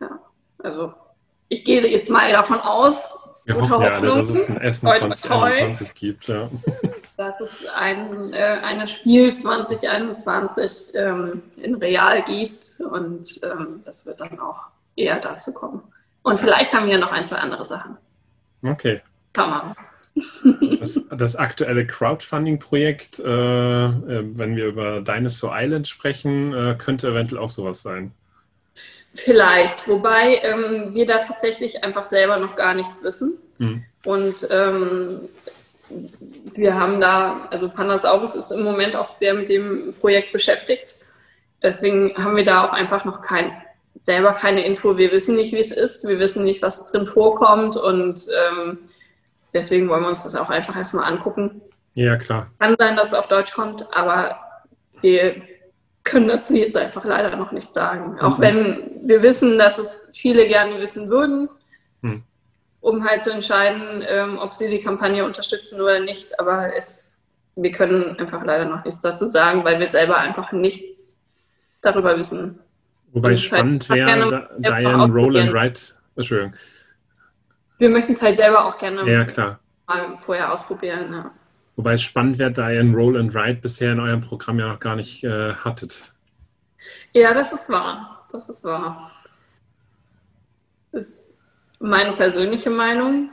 Ja, 0.00 0.20
also 0.58 0.94
ich 1.48 1.64
gehe 1.64 1.86
jetzt 1.86 2.10
mal 2.10 2.30
davon 2.32 2.60
aus, 2.60 3.18
wir 3.46 3.60
hoffen 3.60 3.82
ja 3.82 3.94
alle, 3.94 4.08
dass 4.08 4.30
es 4.30 4.50
ein 4.50 4.60
Essen 4.60 4.90
2021 4.90 5.94
gibt. 5.94 6.28
Ja. 6.28 6.48
Dass 7.16 7.40
es 7.40 7.64
ein, 7.74 8.34
äh, 8.34 8.58
ein 8.62 8.86
Spiel 8.86 9.34
2021 9.34 10.92
ähm, 10.92 11.42
in 11.56 11.76
Real 11.76 12.22
gibt 12.24 12.74
und 12.78 13.40
ähm, 13.42 13.80
das 13.86 14.04
wird 14.04 14.20
dann 14.20 14.38
auch 14.38 14.66
eher 14.96 15.18
dazu 15.18 15.54
kommen. 15.54 15.82
Und 16.22 16.38
vielleicht 16.38 16.74
haben 16.74 16.88
wir 16.88 16.98
noch 16.98 17.12
ein, 17.12 17.26
zwei 17.26 17.36
andere 17.36 17.66
Sachen. 17.66 17.96
Okay. 18.62 19.00
Kann 19.32 19.50
man. 19.50 19.74
Das, 20.78 21.00
das 21.10 21.36
aktuelle 21.36 21.86
Crowdfunding-Projekt, 21.86 23.18
äh, 23.18 23.24
äh, 23.24 24.24
wenn 24.36 24.56
wir 24.56 24.66
über 24.66 25.00
Dinosaur 25.00 25.52
Island 25.54 25.88
sprechen, 25.88 26.54
äh, 26.54 26.74
könnte 26.78 27.08
eventuell 27.08 27.40
auch 27.40 27.50
sowas 27.50 27.82
sein. 27.82 28.12
Vielleicht, 29.16 29.88
wobei 29.88 30.40
ähm, 30.42 30.94
wir 30.94 31.06
da 31.06 31.18
tatsächlich 31.18 31.82
einfach 31.82 32.04
selber 32.04 32.36
noch 32.36 32.54
gar 32.54 32.74
nichts 32.74 33.02
wissen. 33.02 33.38
Mhm. 33.58 33.84
Und 34.04 34.46
ähm, 34.50 35.20
wir 36.54 36.78
haben 36.78 37.00
da, 37.00 37.48
also 37.50 37.70
Pandasaurus 37.70 38.34
ist 38.34 38.50
im 38.50 38.62
Moment 38.62 38.94
auch 38.94 39.08
sehr 39.08 39.34
mit 39.34 39.48
dem 39.48 39.94
Projekt 39.98 40.32
beschäftigt. 40.32 40.96
Deswegen 41.62 42.14
haben 42.16 42.36
wir 42.36 42.44
da 42.44 42.66
auch 42.66 42.72
einfach 42.72 43.06
noch 43.06 43.22
kein, 43.22 43.50
selber 43.98 44.34
keine 44.34 44.66
Info. 44.66 44.98
Wir 44.98 45.10
wissen 45.10 45.36
nicht, 45.36 45.54
wie 45.54 45.60
es 45.60 45.72
ist. 45.72 46.06
Wir 46.06 46.18
wissen 46.18 46.44
nicht, 46.44 46.60
was 46.60 46.84
drin 46.86 47.06
vorkommt. 47.06 47.76
Und 47.76 48.26
ähm, 48.28 48.78
deswegen 49.54 49.88
wollen 49.88 50.02
wir 50.02 50.08
uns 50.08 50.24
das 50.24 50.36
auch 50.36 50.50
einfach 50.50 50.76
erstmal 50.76 51.10
angucken. 51.10 51.62
Ja, 51.94 52.16
klar. 52.16 52.50
Kann 52.58 52.76
sein, 52.78 52.96
dass 52.96 53.08
es 53.08 53.14
auf 53.14 53.28
Deutsch 53.28 53.54
kommt, 53.54 53.86
aber 53.96 54.38
wir 55.00 55.40
können 56.06 56.28
dazu 56.28 56.54
jetzt 56.54 56.76
einfach 56.76 57.04
leider 57.04 57.36
noch 57.36 57.52
nichts 57.52 57.74
sagen. 57.74 58.18
Auch 58.20 58.38
mhm. 58.38 58.42
wenn 58.42 58.90
wir 59.02 59.22
wissen, 59.22 59.58
dass 59.58 59.78
es 59.78 60.10
viele 60.14 60.48
gerne 60.48 60.80
wissen 60.80 61.10
würden, 61.10 61.50
mhm. 62.00 62.22
um 62.80 63.04
halt 63.04 63.22
zu 63.22 63.32
entscheiden, 63.32 64.02
ähm, 64.08 64.38
ob 64.38 64.54
sie 64.54 64.70
die 64.70 64.78
Kampagne 64.78 65.24
unterstützen 65.24 65.80
oder 65.80 66.00
nicht. 66.00 66.40
Aber 66.40 66.74
es, 66.74 67.14
wir 67.56 67.72
können 67.72 68.18
einfach 68.18 68.42
leider 68.44 68.64
noch 68.64 68.84
nichts 68.84 69.00
dazu 69.02 69.26
sagen, 69.26 69.64
weil 69.64 69.78
wir 69.78 69.88
selber 69.88 70.16
einfach 70.16 70.52
nichts 70.52 71.20
darüber 71.82 72.16
wissen. 72.16 72.58
Wobei 73.12 73.32
es 73.32 73.42
spannend 73.42 73.88
halt 73.88 74.00
wäre, 74.00 74.48
Diane 74.58 75.12
Roll 75.12 75.36
and 75.36 75.52
Write. 75.52 75.80
Entschuldigung. 76.16 76.54
Wir 77.78 77.90
möchten 77.90 78.12
es 78.12 78.22
halt 78.22 78.36
selber 78.36 78.64
auch 78.64 78.78
gerne 78.78 79.10
ja, 79.10 79.24
klar. 79.24 79.58
mal 79.86 80.18
vorher 80.24 80.52
ausprobieren. 80.52 81.12
Ja. 81.12 81.30
Wobei 81.76 81.94
es 81.94 82.02
spannend 82.02 82.38
wäre, 82.38 82.50
da 82.50 82.70
ihr 82.70 82.80
ein 82.80 82.94
Roll 82.94 83.18
and 83.18 83.34
Write 83.34 83.60
bisher 83.60 83.92
in 83.92 84.00
eurem 84.00 84.22
Programm 84.22 84.58
ja 84.58 84.68
noch 84.68 84.80
gar 84.80 84.96
nicht 84.96 85.22
äh, 85.24 85.52
hattet. 85.54 86.12
Ja, 87.12 87.34
das 87.34 87.52
ist 87.52 87.68
wahr. 87.68 88.26
Das 88.32 88.48
ist 88.48 88.64
wahr. 88.64 89.12
Das 90.92 91.08
ist 91.08 91.30
meine 91.78 92.12
persönliche 92.12 92.70
Meinung. 92.70 93.30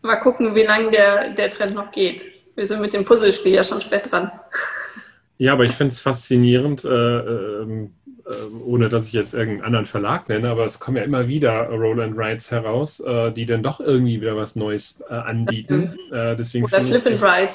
Mal 0.00 0.16
gucken, 0.16 0.54
wie 0.54 0.62
lange 0.62 0.90
der, 0.90 1.34
der 1.34 1.50
Trend 1.50 1.74
noch 1.74 1.90
geht. 1.90 2.24
Wir 2.54 2.64
sind 2.64 2.80
mit 2.80 2.92
dem 2.92 3.04
Puzzlespiel 3.04 3.52
ja 3.52 3.64
schon 3.64 3.80
spät 3.80 4.10
dran. 4.10 4.32
Ja, 5.36 5.52
aber 5.52 5.64
ich 5.64 5.72
finde 5.72 5.92
es 5.92 6.00
faszinierend, 6.00 6.84
äh, 6.84 6.88
äh, 6.88 7.88
ohne 8.64 8.88
dass 8.88 9.06
ich 9.06 9.12
jetzt 9.12 9.34
irgendeinen 9.34 9.64
anderen 9.64 9.86
Verlag 9.86 10.28
nenne, 10.28 10.50
aber 10.50 10.64
es 10.64 10.78
kommen 10.80 10.98
ja 10.98 11.02
immer 11.02 11.28
wieder 11.28 11.68
Roll 11.68 12.00
and 12.00 12.18
Rides 12.18 12.50
heraus, 12.50 13.00
äh, 13.00 13.32
die 13.32 13.46
dann 13.46 13.62
doch 13.62 13.80
irgendwie 13.80 14.20
wieder 14.20 14.36
was 14.36 14.56
Neues 14.56 15.02
äh, 15.08 15.14
anbieten. 15.14 15.94
Äh, 16.12 16.36
deswegen 16.36 16.64
Oder 16.64 16.82
Flip 16.82 17.06
and 17.06 17.22
Ride. 17.22 17.54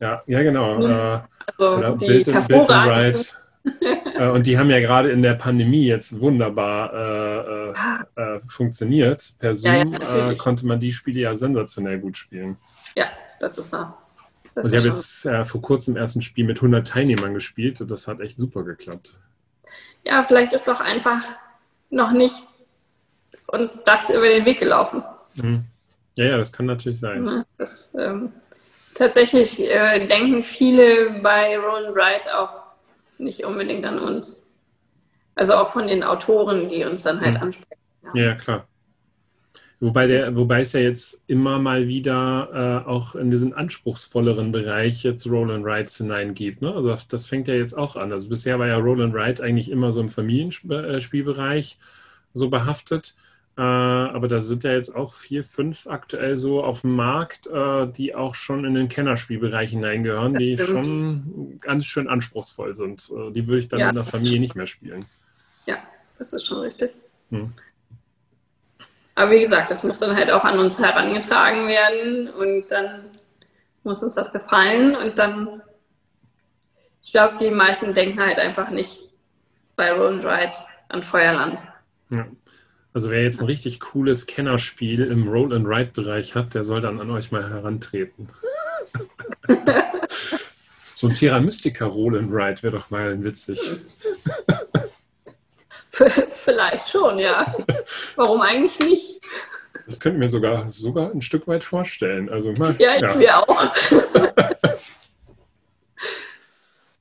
Ja, 0.00 0.22
ja, 0.26 0.42
genau. 0.42 0.76
Mhm. 0.76 1.22
Also 1.46 1.76
oder 1.76 1.96
die 1.96 2.06
Build, 2.06 2.28
and, 2.28 2.48
Build 2.48 2.70
and 2.70 2.90
Ride. 2.90 4.32
und 4.32 4.46
die 4.46 4.58
haben 4.58 4.70
ja 4.70 4.80
gerade 4.80 5.10
in 5.10 5.22
der 5.22 5.34
Pandemie 5.34 5.86
jetzt 5.86 6.20
wunderbar 6.20 6.92
äh, 6.92 7.70
äh, 8.20 8.40
funktioniert. 8.46 9.32
Per 9.38 9.54
Zoom 9.54 9.92
ja, 9.92 10.28
ja, 10.30 10.34
konnte 10.34 10.66
man 10.66 10.78
die 10.78 10.92
Spiele 10.92 11.20
ja 11.20 11.36
sensationell 11.36 11.98
gut 11.98 12.16
spielen. 12.16 12.56
Ja, 12.96 13.06
das 13.40 13.56
ist 13.58 13.72
wahr. 13.72 14.02
Das 14.54 14.64
also 14.64 14.76
ich 14.76 14.80
habe 14.80 14.88
jetzt 14.88 15.50
vor 15.50 15.62
kurzem 15.62 15.96
erst 15.96 16.16
ein 16.16 16.22
Spiel 16.22 16.44
mit 16.44 16.58
100 16.58 16.86
Teilnehmern 16.86 17.34
gespielt 17.34 17.80
und 17.80 17.90
das 17.90 18.08
hat 18.08 18.20
echt 18.20 18.38
super 18.38 18.62
geklappt 18.62 19.18
ja, 20.06 20.22
vielleicht 20.22 20.52
ist 20.52 20.68
auch 20.68 20.80
einfach 20.80 21.22
noch 21.90 22.12
nicht 22.12 22.46
uns 23.48 23.82
das 23.84 24.10
über 24.10 24.28
den 24.28 24.44
Weg 24.44 24.58
gelaufen. 24.58 25.02
Mhm. 25.34 25.64
Ja, 26.16 26.24
ja, 26.26 26.38
das 26.38 26.52
kann 26.52 26.66
natürlich 26.66 26.98
sein. 26.98 27.44
Das, 27.58 27.94
ähm, 27.94 28.32
tatsächlich 28.94 29.60
äh, 29.60 30.06
denken 30.06 30.42
viele 30.42 31.20
bei 31.22 31.58
Roll 31.58 31.86
and 31.86 31.96
Write 31.96 32.38
auch 32.38 32.62
nicht 33.18 33.44
unbedingt 33.44 33.84
an 33.84 33.98
uns. 33.98 34.46
Also 35.34 35.54
auch 35.54 35.70
von 35.70 35.86
den 35.86 36.02
Autoren, 36.02 36.68
die 36.68 36.84
uns 36.84 37.02
dann 37.02 37.20
halt 37.20 37.34
mhm. 37.34 37.42
ansprechen. 37.42 37.82
Ja. 38.14 38.22
ja, 38.22 38.34
klar. 38.34 38.66
Wobei, 39.78 40.06
der, 40.06 40.34
wobei 40.34 40.62
es 40.62 40.72
ja 40.72 40.80
jetzt 40.80 41.22
immer 41.26 41.58
mal 41.58 41.86
wieder 41.86 42.82
äh, 42.86 42.88
auch 42.88 43.14
in 43.14 43.30
diesen 43.30 43.52
anspruchsvolleren 43.52 44.50
Bereich 44.50 45.02
jetzt 45.02 45.26
Roll 45.26 45.50
and 45.50 45.66
Rides 45.66 45.98
hineingeht. 45.98 46.62
Ne? 46.62 46.74
Also 46.74 46.88
das, 46.88 47.08
das, 47.08 47.26
fängt 47.26 47.46
ja 47.46 47.54
jetzt 47.54 47.76
auch 47.76 47.94
an. 47.96 48.10
Also 48.10 48.30
bisher 48.30 48.58
war 48.58 48.66
ja 48.66 48.78
Roll 48.78 49.02
and 49.02 49.14
Ride 49.14 49.42
eigentlich 49.42 49.70
immer 49.70 49.92
so 49.92 50.00
im 50.00 50.08
Familienspielbereich 50.08 51.78
so 52.32 52.48
behaftet. 52.48 53.14
Äh, 53.58 53.60
aber 53.60 54.28
da 54.28 54.40
sind 54.40 54.64
ja 54.64 54.72
jetzt 54.72 54.94
auch 54.94 55.12
vier, 55.12 55.44
fünf 55.44 55.86
aktuell 55.86 56.38
so 56.38 56.64
auf 56.64 56.80
dem 56.80 56.94
Markt, 56.94 57.46
äh, 57.46 57.86
die 57.86 58.14
auch 58.14 58.34
schon 58.34 58.64
in 58.64 58.74
den 58.74 58.88
Kennerspielbereich 58.88 59.70
hineingehören, 59.70 60.34
die 60.34 60.58
schon 60.58 61.58
ganz 61.60 61.84
schön 61.84 62.08
anspruchsvoll 62.08 62.74
sind. 62.74 63.10
Äh, 63.10 63.30
die 63.32 63.46
würde 63.46 63.58
ich 63.58 63.68
dann 63.68 63.80
ja. 63.80 63.88
in 63.90 63.94
der 63.94 64.04
Familie 64.04 64.40
nicht 64.40 64.54
mehr 64.54 64.66
spielen. 64.66 65.04
Ja, 65.66 65.76
das 66.18 66.32
ist 66.32 66.46
schon 66.46 66.60
richtig. 66.60 66.92
Hm. 67.30 67.52
Aber 69.16 69.30
wie 69.30 69.40
gesagt, 69.40 69.70
das 69.70 69.82
muss 69.82 69.98
dann 69.98 70.14
halt 70.14 70.30
auch 70.30 70.44
an 70.44 70.58
uns 70.58 70.78
herangetragen 70.78 71.66
werden 71.66 72.28
und 72.28 72.68
dann 72.68 73.06
muss 73.82 74.02
uns 74.02 74.14
das 74.14 74.30
gefallen 74.30 74.94
und 74.94 75.18
dann, 75.18 75.62
ich 77.02 77.12
glaube, 77.12 77.36
die 77.40 77.50
meisten 77.50 77.94
denken 77.94 78.20
halt 78.20 78.38
einfach 78.38 78.68
nicht 78.68 79.00
bei 79.74 79.90
Roll 79.90 80.14
and 80.14 80.24
Ride 80.24 80.58
an 80.88 81.02
Feuerland. 81.02 81.58
Ja. 82.10 82.26
Also 82.92 83.10
wer 83.10 83.22
jetzt 83.22 83.40
ein 83.40 83.46
richtig 83.46 83.80
cooles 83.80 84.26
Kennerspiel 84.26 85.02
im 85.04 85.28
Roll 85.28 85.54
and 85.54 85.66
Ride 85.66 85.92
Bereich 85.92 86.34
hat, 86.34 86.54
der 86.54 86.62
soll 86.62 86.82
dann 86.82 87.00
an 87.00 87.10
euch 87.10 87.32
mal 87.32 87.48
herantreten. 87.48 88.28
so 90.94 91.08
ein 91.08 91.14
Terra 91.14 91.40
Mystica 91.40 91.86
Roll 91.86 92.18
and 92.18 92.30
Ride 92.30 92.62
wäre 92.62 92.76
doch 92.76 92.90
mal 92.90 93.22
witzig. 93.24 93.60
Vielleicht 96.30 96.88
schon, 96.88 97.18
ja. 97.18 97.54
Warum 98.16 98.40
eigentlich 98.42 98.78
nicht? 98.80 99.20
Das 99.86 100.00
könnte 100.00 100.18
mir 100.18 100.28
sogar, 100.28 100.70
sogar 100.70 101.10
ein 101.10 101.22
Stück 101.22 101.46
weit 101.46 101.64
vorstellen. 101.64 102.28
Also, 102.28 102.52
mal, 102.52 102.74
ja, 102.78 102.96
ich 102.96 103.02
ja. 103.02 103.14
mir 103.14 103.38
auch. 103.38 103.64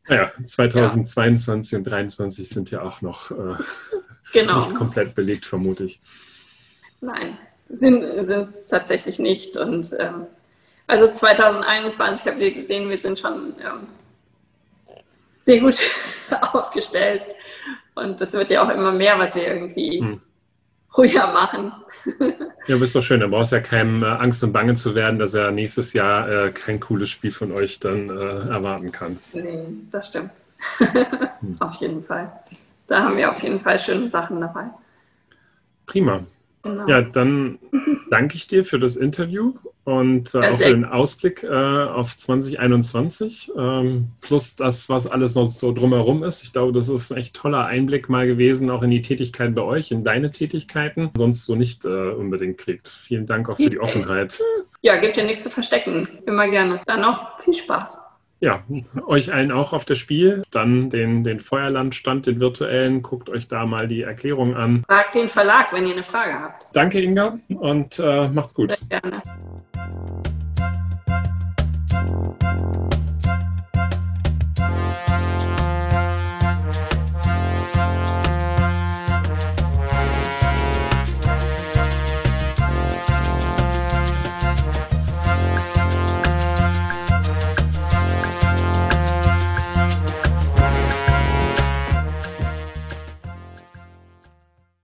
naja, 0.07 0.31
2022 0.45 1.71
ja. 1.71 1.77
und 1.79 1.85
2023 1.85 2.47
sind 2.47 2.71
ja 2.71 2.83
auch 2.83 3.01
noch 3.01 3.31
äh, 3.31 3.55
genau. 4.31 4.57
nicht 4.57 4.75
komplett 4.75 5.15
belegt, 5.15 5.45
vermute 5.45 5.85
ich. 5.85 5.99
Nein, 7.01 7.37
sind 7.69 8.03
es 8.03 8.67
tatsächlich 8.67 9.19
nicht. 9.19 9.57
Und 9.57 9.91
ähm, 9.99 10.27
also 10.87 11.07
2021 11.07 12.27
habt 12.27 12.39
ihr 12.39 12.53
gesehen, 12.53 12.89
wir 12.89 12.99
sind 12.99 13.19
schon 13.19 13.55
ähm, 13.59 13.87
sehr 15.41 15.59
gut 15.59 15.75
aufgestellt. 16.29 17.27
Und 17.95 18.19
das 18.21 18.33
wird 18.33 18.49
ja 18.49 18.63
auch 18.63 18.69
immer 18.69 18.91
mehr, 18.91 19.17
was 19.17 19.35
wir 19.35 19.47
irgendwie 19.47 19.99
hm. 19.99 20.21
ruhiger 20.97 21.31
machen. 21.31 21.71
ja, 22.67 22.75
aber 22.75 22.85
ist 22.85 22.95
doch 22.95 23.01
schön. 23.01 23.21
Da 23.21 23.27
brauchst 23.27 23.51
du 23.51 23.57
ja 23.57 23.61
keinem 23.61 24.03
äh, 24.03 24.07
Angst 24.07 24.43
und 24.43 24.53
Bange 24.53 24.75
zu 24.75 24.95
werden, 24.95 25.17
dass 25.17 25.33
er 25.33 25.51
nächstes 25.51 25.93
Jahr 25.93 26.29
äh, 26.29 26.51
kein 26.51 26.79
cooles 26.79 27.09
Spiel 27.09 27.31
von 27.31 27.51
euch 27.51 27.79
dann 27.79 28.09
äh, 28.09 28.49
erwarten 28.49 28.91
kann. 28.91 29.17
Nee, 29.33 29.65
das 29.91 30.09
stimmt. 30.09 30.31
hm. 30.77 31.55
Auf 31.59 31.75
jeden 31.75 32.03
Fall. 32.03 32.31
Da 32.87 33.03
haben 33.03 33.17
wir 33.17 33.31
auf 33.31 33.41
jeden 33.41 33.59
Fall 33.59 33.79
schöne 33.79 34.07
Sachen 34.09 34.39
dabei. 34.39 34.65
Prima. 35.87 36.23
Genau. 36.61 36.87
Ja, 36.87 37.01
dann 37.01 37.57
danke 38.11 38.35
ich 38.35 38.47
dir 38.47 38.63
für 38.63 38.79
das 38.79 38.95
Interview 38.95 39.55
und 39.85 40.33
äh, 40.33 40.39
auch 40.39 40.57
für 40.57 40.71
den 40.71 40.83
Ausblick 40.83 41.43
äh, 41.43 41.47
auf 41.47 42.17
2021. 42.17 43.51
Ähm, 43.55 44.07
plus 44.19 44.55
das, 44.55 44.89
was 44.89 45.07
alles 45.07 45.35
noch 45.35 45.45
so 45.45 45.71
drumherum 45.71 46.23
ist. 46.23 46.43
Ich 46.43 46.53
glaube, 46.53 46.73
das 46.73 46.89
ist 46.89 47.11
ein 47.11 47.19
echt 47.19 47.35
toller 47.35 47.67
Einblick 47.67 48.09
mal 48.09 48.25
gewesen, 48.25 48.71
auch 48.71 48.81
in 48.81 48.89
die 48.89 49.03
Tätigkeit 49.03 49.53
bei 49.53 49.61
euch, 49.61 49.91
in 49.91 50.03
deine 50.03 50.31
Tätigkeiten, 50.31 51.11
sonst 51.15 51.45
so 51.45 51.55
nicht 51.55 51.85
äh, 51.85 51.87
unbedingt 51.87 52.57
kriegt. 52.57 52.87
Vielen 52.87 53.27
Dank 53.27 53.47
auch 53.47 53.57
für 53.57 53.69
die 53.69 53.79
Offenheit. 53.79 54.41
Ja, 54.81 54.97
gibt 54.97 55.17
ja 55.17 55.23
nichts 55.23 55.43
zu 55.43 55.49
verstecken. 55.51 56.07
Immer 56.25 56.49
gerne. 56.49 56.81
Dann 56.85 57.01
noch 57.01 57.39
viel 57.39 57.53
Spaß 57.53 58.14
ja, 58.45 58.63
euch 59.07 59.33
allen 59.33 59.51
auch 59.51 59.73
auf 59.73 59.85
das 59.85 59.97
Spiel. 59.97 60.43
Dann 60.51 60.91
den, 60.91 61.23
den 61.23 61.39
Feuerlandstand, 61.39 62.27
den 62.27 62.39
virtuellen. 62.39 63.01
Guckt 63.01 63.27
euch 63.27 63.47
da 63.47 63.65
mal 63.65 63.87
die 63.87 64.03
Erklärung 64.03 64.55
an. 64.55 64.83
Fragt 64.87 65.15
den 65.15 65.29
Verlag, 65.29 65.73
wenn 65.73 65.87
ihr 65.87 65.93
eine 65.93 66.03
Frage 66.03 66.39
habt. 66.39 66.67
Danke, 66.73 67.01
Inga, 67.01 67.39
und 67.49 67.97
äh, 67.97 68.29
macht's 68.29 68.53
gut. 68.53 68.77
Sehr 68.89 69.01
gerne. 69.01 69.23